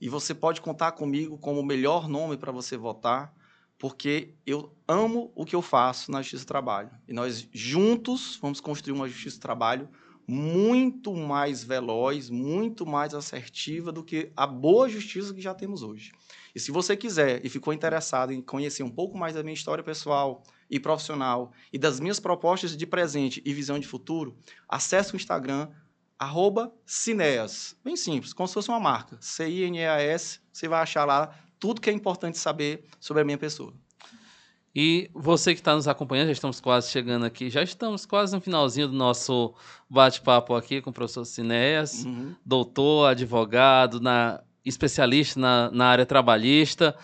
E 0.00 0.08
você 0.08 0.34
pode 0.34 0.60
contar 0.60 0.92
comigo 0.92 1.38
como 1.38 1.60
o 1.60 1.64
melhor 1.64 2.08
nome 2.08 2.36
para 2.36 2.52
você 2.52 2.76
votar, 2.76 3.34
porque 3.78 4.34
eu 4.46 4.74
amo 4.86 5.32
o 5.34 5.44
que 5.44 5.56
eu 5.56 5.62
faço 5.62 6.10
na 6.10 6.20
Justiça 6.22 6.44
do 6.44 6.48
Trabalho. 6.48 6.90
E 7.08 7.12
nós 7.12 7.48
juntos 7.52 8.38
vamos 8.40 8.60
construir 8.60 8.92
uma 8.92 9.08
Justiça 9.08 9.38
do 9.38 9.42
Trabalho 9.42 9.88
muito 10.26 11.14
mais 11.14 11.62
veloz, 11.62 12.28
muito 12.28 12.84
mais 12.84 13.14
assertiva 13.14 13.92
do 13.92 14.02
que 14.02 14.32
a 14.36 14.46
boa 14.46 14.88
justiça 14.88 15.32
que 15.32 15.40
já 15.40 15.54
temos 15.54 15.82
hoje. 15.82 16.12
E 16.54 16.58
se 16.58 16.72
você 16.72 16.96
quiser 16.96 17.44
e 17.44 17.48
ficou 17.48 17.72
interessado 17.72 18.32
em 18.32 18.42
conhecer 18.42 18.82
um 18.82 18.90
pouco 18.90 19.16
mais 19.16 19.34
da 19.34 19.42
minha 19.42 19.54
história 19.54 19.84
pessoal 19.84 20.42
e 20.68 20.80
profissional 20.80 21.52
e 21.72 21.78
das 21.78 22.00
minhas 22.00 22.18
propostas 22.18 22.76
de 22.76 22.86
presente 22.86 23.40
e 23.44 23.54
visão 23.54 23.78
de 23.78 23.86
futuro, 23.86 24.36
acesse 24.68 25.14
o 25.14 25.16
Instagram 25.16 25.68
arroba 26.18 26.72
Cineas. 26.84 27.76
Bem 27.84 27.96
simples, 27.96 28.32
como 28.32 28.46
se 28.46 28.54
fosse 28.54 28.68
uma 28.68 28.80
marca. 28.80 29.16
C-I-N-E-A-S, 29.20 30.40
você 30.52 30.68
vai 30.68 30.80
achar 30.80 31.04
lá 31.04 31.34
tudo 31.58 31.80
que 31.80 31.90
é 31.90 31.92
importante 31.92 32.38
saber 32.38 32.84
sobre 33.00 33.22
a 33.22 33.24
minha 33.24 33.38
pessoa. 33.38 33.74
E 34.78 35.10
você 35.14 35.54
que 35.54 35.60
está 35.60 35.74
nos 35.74 35.88
acompanhando, 35.88 36.26
já 36.26 36.32
estamos 36.32 36.60
quase 36.60 36.90
chegando 36.90 37.24
aqui, 37.24 37.48
já 37.48 37.62
estamos 37.62 38.04
quase 38.04 38.34
no 38.34 38.42
finalzinho 38.42 38.88
do 38.88 38.94
nosso 38.94 39.54
bate-papo 39.88 40.54
aqui 40.54 40.82
com 40.82 40.90
o 40.90 40.92
professor 40.92 41.24
Cinéas, 41.24 42.04
uhum. 42.04 42.34
doutor, 42.44 43.06
advogado, 43.06 44.00
na, 44.02 44.42
especialista 44.62 45.40
na, 45.40 45.70
na 45.70 45.86
área 45.86 46.04
trabalhista. 46.04 46.94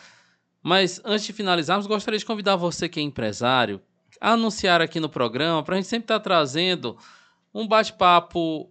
Mas 0.62 1.00
antes 1.02 1.24
de 1.24 1.32
finalizarmos, 1.32 1.86
gostaria 1.86 2.18
de 2.18 2.26
convidar 2.26 2.56
você 2.56 2.90
que 2.90 3.00
é 3.00 3.02
empresário 3.02 3.80
a 4.20 4.32
anunciar 4.32 4.82
aqui 4.82 5.00
no 5.00 5.08
programa, 5.08 5.62
para 5.62 5.74
a 5.74 5.78
gente 5.78 5.88
sempre 5.88 6.04
estar 6.04 6.18
tá 6.18 6.22
trazendo 6.22 6.96
um 7.54 7.66
bate-papo 7.66 8.70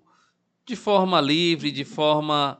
de 0.65 0.75
forma 0.75 1.19
livre, 1.19 1.71
de 1.71 1.83
forma 1.83 2.59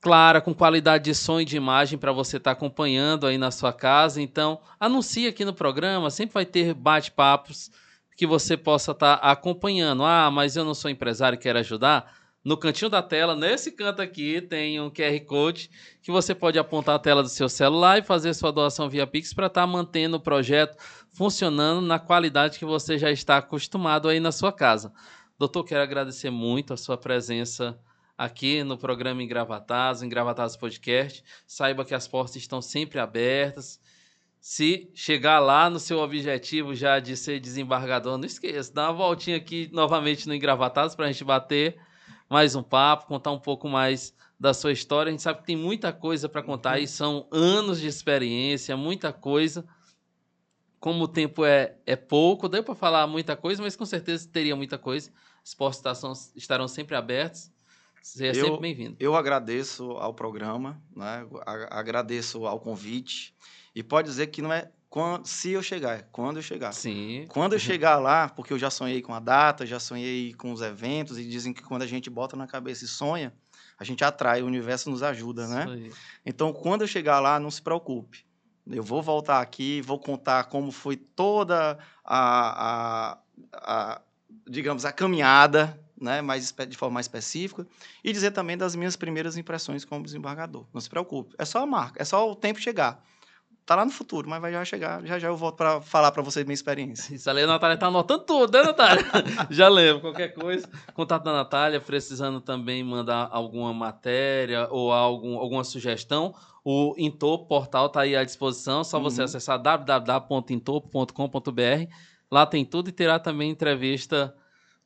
clara, 0.00 0.40
com 0.40 0.54
qualidade 0.54 1.04
de 1.04 1.14
som 1.14 1.40
e 1.40 1.44
de 1.44 1.56
imagem 1.56 1.98
para 1.98 2.12
você 2.12 2.38
estar 2.38 2.50
tá 2.50 2.56
acompanhando 2.56 3.26
aí 3.26 3.36
na 3.36 3.50
sua 3.50 3.72
casa. 3.72 4.20
Então, 4.20 4.60
anuncie 4.78 5.26
aqui 5.26 5.44
no 5.44 5.52
programa, 5.52 6.10
sempre 6.10 6.34
vai 6.34 6.46
ter 6.46 6.72
bate-papos 6.74 7.70
que 8.16 8.26
você 8.26 8.56
possa 8.56 8.92
estar 8.92 9.18
tá 9.18 9.30
acompanhando. 9.30 10.04
Ah, 10.04 10.30
mas 10.30 10.56
eu 10.56 10.64
não 10.64 10.74
sou 10.74 10.90
empresário 10.90 11.36
e 11.36 11.38
quero 11.38 11.58
ajudar. 11.58 12.18
No 12.42 12.56
cantinho 12.56 12.90
da 12.90 13.02
tela, 13.02 13.36
nesse 13.36 13.70
canto 13.70 14.00
aqui, 14.00 14.40
tem 14.40 14.80
um 14.80 14.90
QR 14.90 15.20
Code 15.26 15.70
que 16.02 16.10
você 16.10 16.34
pode 16.34 16.58
apontar 16.58 16.94
a 16.94 16.98
tela 16.98 17.22
do 17.22 17.28
seu 17.28 17.50
celular 17.50 17.98
e 17.98 18.02
fazer 18.02 18.32
sua 18.32 18.50
doação 18.50 18.88
via 18.88 19.06
Pix 19.06 19.34
para 19.34 19.46
estar 19.46 19.60
tá 19.60 19.66
mantendo 19.66 20.16
o 20.16 20.20
projeto 20.20 20.74
funcionando 21.12 21.82
na 21.82 21.98
qualidade 21.98 22.58
que 22.58 22.64
você 22.64 22.96
já 22.96 23.10
está 23.10 23.36
acostumado 23.36 24.08
aí 24.08 24.20
na 24.20 24.32
sua 24.32 24.50
casa. 24.50 24.90
Doutor, 25.40 25.64
quero 25.64 25.82
agradecer 25.82 26.28
muito 26.28 26.74
a 26.74 26.76
sua 26.76 26.98
presença 26.98 27.80
aqui 28.18 28.62
no 28.62 28.76
programa 28.76 29.22
Engravatados, 29.22 30.02
Engravatados 30.02 30.54
Podcast. 30.54 31.24
Saiba 31.46 31.82
que 31.82 31.94
as 31.94 32.06
portas 32.06 32.36
estão 32.36 32.60
sempre 32.60 32.98
abertas. 32.98 33.80
Se 34.38 34.90
chegar 34.94 35.38
lá 35.38 35.70
no 35.70 35.80
seu 35.80 35.98
objetivo 36.00 36.74
já 36.74 37.00
de 37.00 37.16
ser 37.16 37.40
desembargador, 37.40 38.18
não 38.18 38.26
esqueça, 38.26 38.70
dá 38.70 38.90
uma 38.90 38.98
voltinha 38.98 39.38
aqui 39.38 39.70
novamente 39.72 40.28
no 40.28 40.34
Engravatados 40.34 40.94
para 40.94 41.06
a 41.06 41.10
gente 41.10 41.24
bater 41.24 41.80
mais 42.28 42.54
um 42.54 42.62
papo, 42.62 43.06
contar 43.06 43.30
um 43.30 43.40
pouco 43.40 43.66
mais 43.66 44.14
da 44.38 44.52
sua 44.52 44.72
história. 44.72 45.08
A 45.08 45.12
gente 45.12 45.22
sabe 45.22 45.40
que 45.40 45.46
tem 45.46 45.56
muita 45.56 45.90
coisa 45.90 46.28
para 46.28 46.42
contar 46.42 46.80
e 46.80 46.86
são 46.86 47.26
anos 47.32 47.80
de 47.80 47.86
experiência, 47.86 48.76
muita 48.76 49.10
coisa. 49.10 49.64
Como 50.78 51.04
o 51.04 51.08
tempo 51.08 51.46
é, 51.46 51.78
é 51.86 51.96
pouco, 51.96 52.46
deu 52.46 52.62
para 52.62 52.74
falar 52.74 53.06
muita 53.06 53.34
coisa, 53.36 53.62
mas 53.62 53.74
com 53.74 53.86
certeza 53.86 54.28
teria 54.30 54.54
muita 54.54 54.76
coisa. 54.76 55.10
As 55.50 55.54
portas 55.54 56.32
estarão 56.36 56.68
sempre 56.68 56.94
abertas. 56.94 57.52
Você 58.00 58.26
é 58.26 58.30
eu, 58.30 58.44
sempre 58.44 58.60
bem-vindo. 58.60 58.96
Eu 59.00 59.16
agradeço 59.16 59.90
ao 59.92 60.14
programa, 60.14 60.80
né? 60.94 61.26
agradeço 61.70 62.46
ao 62.46 62.60
convite. 62.60 63.34
E 63.74 63.82
pode 63.82 64.06
dizer 64.06 64.28
que 64.28 64.40
não 64.40 64.52
é 64.52 64.70
quando, 64.88 65.26
se 65.26 65.50
eu 65.50 65.60
chegar, 65.60 65.98
é 65.98 66.06
quando 66.12 66.36
eu 66.36 66.42
chegar. 66.42 66.70
Sim. 66.70 67.26
Quando 67.28 67.54
eu 67.54 67.58
chegar 67.60 67.98
lá, 67.98 68.28
porque 68.28 68.52
eu 68.52 68.58
já 68.60 68.70
sonhei 68.70 69.02
com 69.02 69.12
a 69.12 69.18
data, 69.18 69.66
já 69.66 69.80
sonhei 69.80 70.34
com 70.34 70.52
os 70.52 70.60
eventos, 70.60 71.18
e 71.18 71.24
dizem 71.24 71.52
que 71.52 71.62
quando 71.62 71.82
a 71.82 71.86
gente 71.86 72.08
bota 72.08 72.36
na 72.36 72.46
cabeça 72.46 72.84
e 72.84 72.88
sonha, 72.88 73.34
a 73.76 73.82
gente 73.82 74.04
atrai, 74.04 74.42
o 74.42 74.46
universo 74.46 74.88
nos 74.88 75.02
ajuda, 75.02 75.48
né? 75.48 75.90
Então, 76.24 76.52
quando 76.52 76.82
eu 76.82 76.86
chegar 76.86 77.18
lá, 77.18 77.40
não 77.40 77.50
se 77.50 77.60
preocupe. 77.60 78.24
Eu 78.64 78.84
vou 78.84 79.02
voltar 79.02 79.40
aqui, 79.40 79.82
vou 79.82 79.98
contar 79.98 80.44
como 80.44 80.70
foi 80.70 80.96
toda 80.96 81.76
a, 82.04 83.12
a, 83.12 83.18
a 83.52 84.02
digamos, 84.48 84.84
a 84.84 84.92
caminhada 84.92 85.78
né, 86.00 86.22
mais, 86.22 86.54
de 86.68 86.76
forma 86.76 86.94
mais 86.94 87.04
específica, 87.04 87.66
e 88.02 88.12
dizer 88.12 88.30
também 88.30 88.56
das 88.56 88.74
minhas 88.74 88.96
primeiras 88.96 89.36
impressões 89.36 89.84
como 89.84 90.04
desembargador. 90.04 90.64
Não 90.72 90.80
se 90.80 90.88
preocupe, 90.88 91.34
é 91.38 91.44
só 91.44 91.62
a 91.62 91.66
marca, 91.66 92.00
é 92.00 92.04
só 92.04 92.30
o 92.30 92.34
tempo 92.34 92.58
chegar. 92.58 93.04
Tá 93.66 93.76
lá 93.76 93.84
no 93.84 93.92
futuro, 93.92 94.28
mas 94.28 94.40
vai 94.40 94.50
já 94.50 94.64
chegar. 94.64 95.06
Já 95.06 95.18
já 95.18 95.28
eu 95.28 95.36
volto 95.36 95.56
para 95.56 95.80
falar 95.80 96.10
para 96.10 96.22
vocês 96.22 96.44
minha 96.44 96.54
experiência. 96.54 97.14
Isso 97.14 97.30
ali 97.30 97.42
a 97.42 97.46
Natália 97.46 97.76
tá 97.76 97.86
anotando 97.86 98.24
tudo, 98.24 98.52
né, 98.52 98.64
Natália? 98.64 99.04
já 99.48 99.68
lembro. 99.68 100.00
Qualquer 100.00 100.34
coisa, 100.34 100.68
contato 100.92 101.22
da 101.22 101.32
Natália, 101.32 101.80
precisando 101.80 102.40
também 102.40 102.82
mandar 102.82 103.28
alguma 103.30 103.72
matéria 103.72 104.66
ou 104.72 104.90
algum, 104.90 105.38
alguma 105.38 105.62
sugestão. 105.62 106.34
O 106.64 106.96
Intopo 106.98 107.46
portal 107.46 107.88
tá 107.88 108.00
aí 108.00 108.16
à 108.16 108.24
disposição, 108.24 108.82
só 108.82 108.98
você 108.98 109.20
uhum. 109.20 109.26
acessar 109.26 109.62
www.intopo.com.br. 109.62 111.92
Lá 112.30 112.46
tem 112.46 112.64
tudo 112.64 112.88
e 112.88 112.92
terá 112.92 113.18
também 113.18 113.50
entrevista 113.50 114.34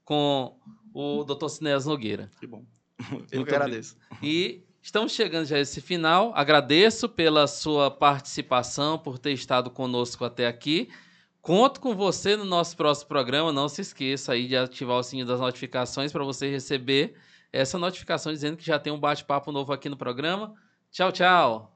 com 0.04 0.56
o 0.92 1.24
Dr. 1.24 1.48
Cineas 1.48 1.86
Nogueira. 1.86 2.30
Que 2.40 2.46
bom. 2.46 2.64
Eu 3.30 3.38
Muito 3.38 3.44
que 3.44 3.54
agradeço. 3.54 3.96
E 4.22 4.64
estamos 4.80 5.12
chegando 5.12 5.46
já 5.46 5.56
a 5.56 5.60
esse 5.60 5.80
final. 5.80 6.32
Agradeço 6.34 7.08
pela 7.08 7.46
sua 7.46 7.90
participação, 7.90 8.98
por 8.98 9.18
ter 9.18 9.32
estado 9.32 9.70
conosco 9.70 10.24
até 10.24 10.46
aqui. 10.46 10.88
Conto 11.42 11.80
com 11.80 11.94
você 11.94 12.36
no 12.36 12.44
nosso 12.44 12.76
próximo 12.76 13.08
programa. 13.08 13.52
Não 13.52 13.68
se 13.68 13.82
esqueça 13.82 14.32
aí 14.32 14.46
de 14.46 14.56
ativar 14.56 14.96
o 14.96 15.02
sininho 15.02 15.26
das 15.26 15.40
notificações 15.40 16.10
para 16.10 16.24
você 16.24 16.50
receber 16.50 17.14
essa 17.52 17.78
notificação 17.78 18.32
dizendo 18.32 18.56
que 18.56 18.64
já 18.64 18.78
tem 18.78 18.92
um 18.92 18.98
bate-papo 18.98 19.52
novo 19.52 19.72
aqui 19.72 19.88
no 19.88 19.96
programa. 19.96 20.54
Tchau, 20.90 21.12
tchau. 21.12 21.73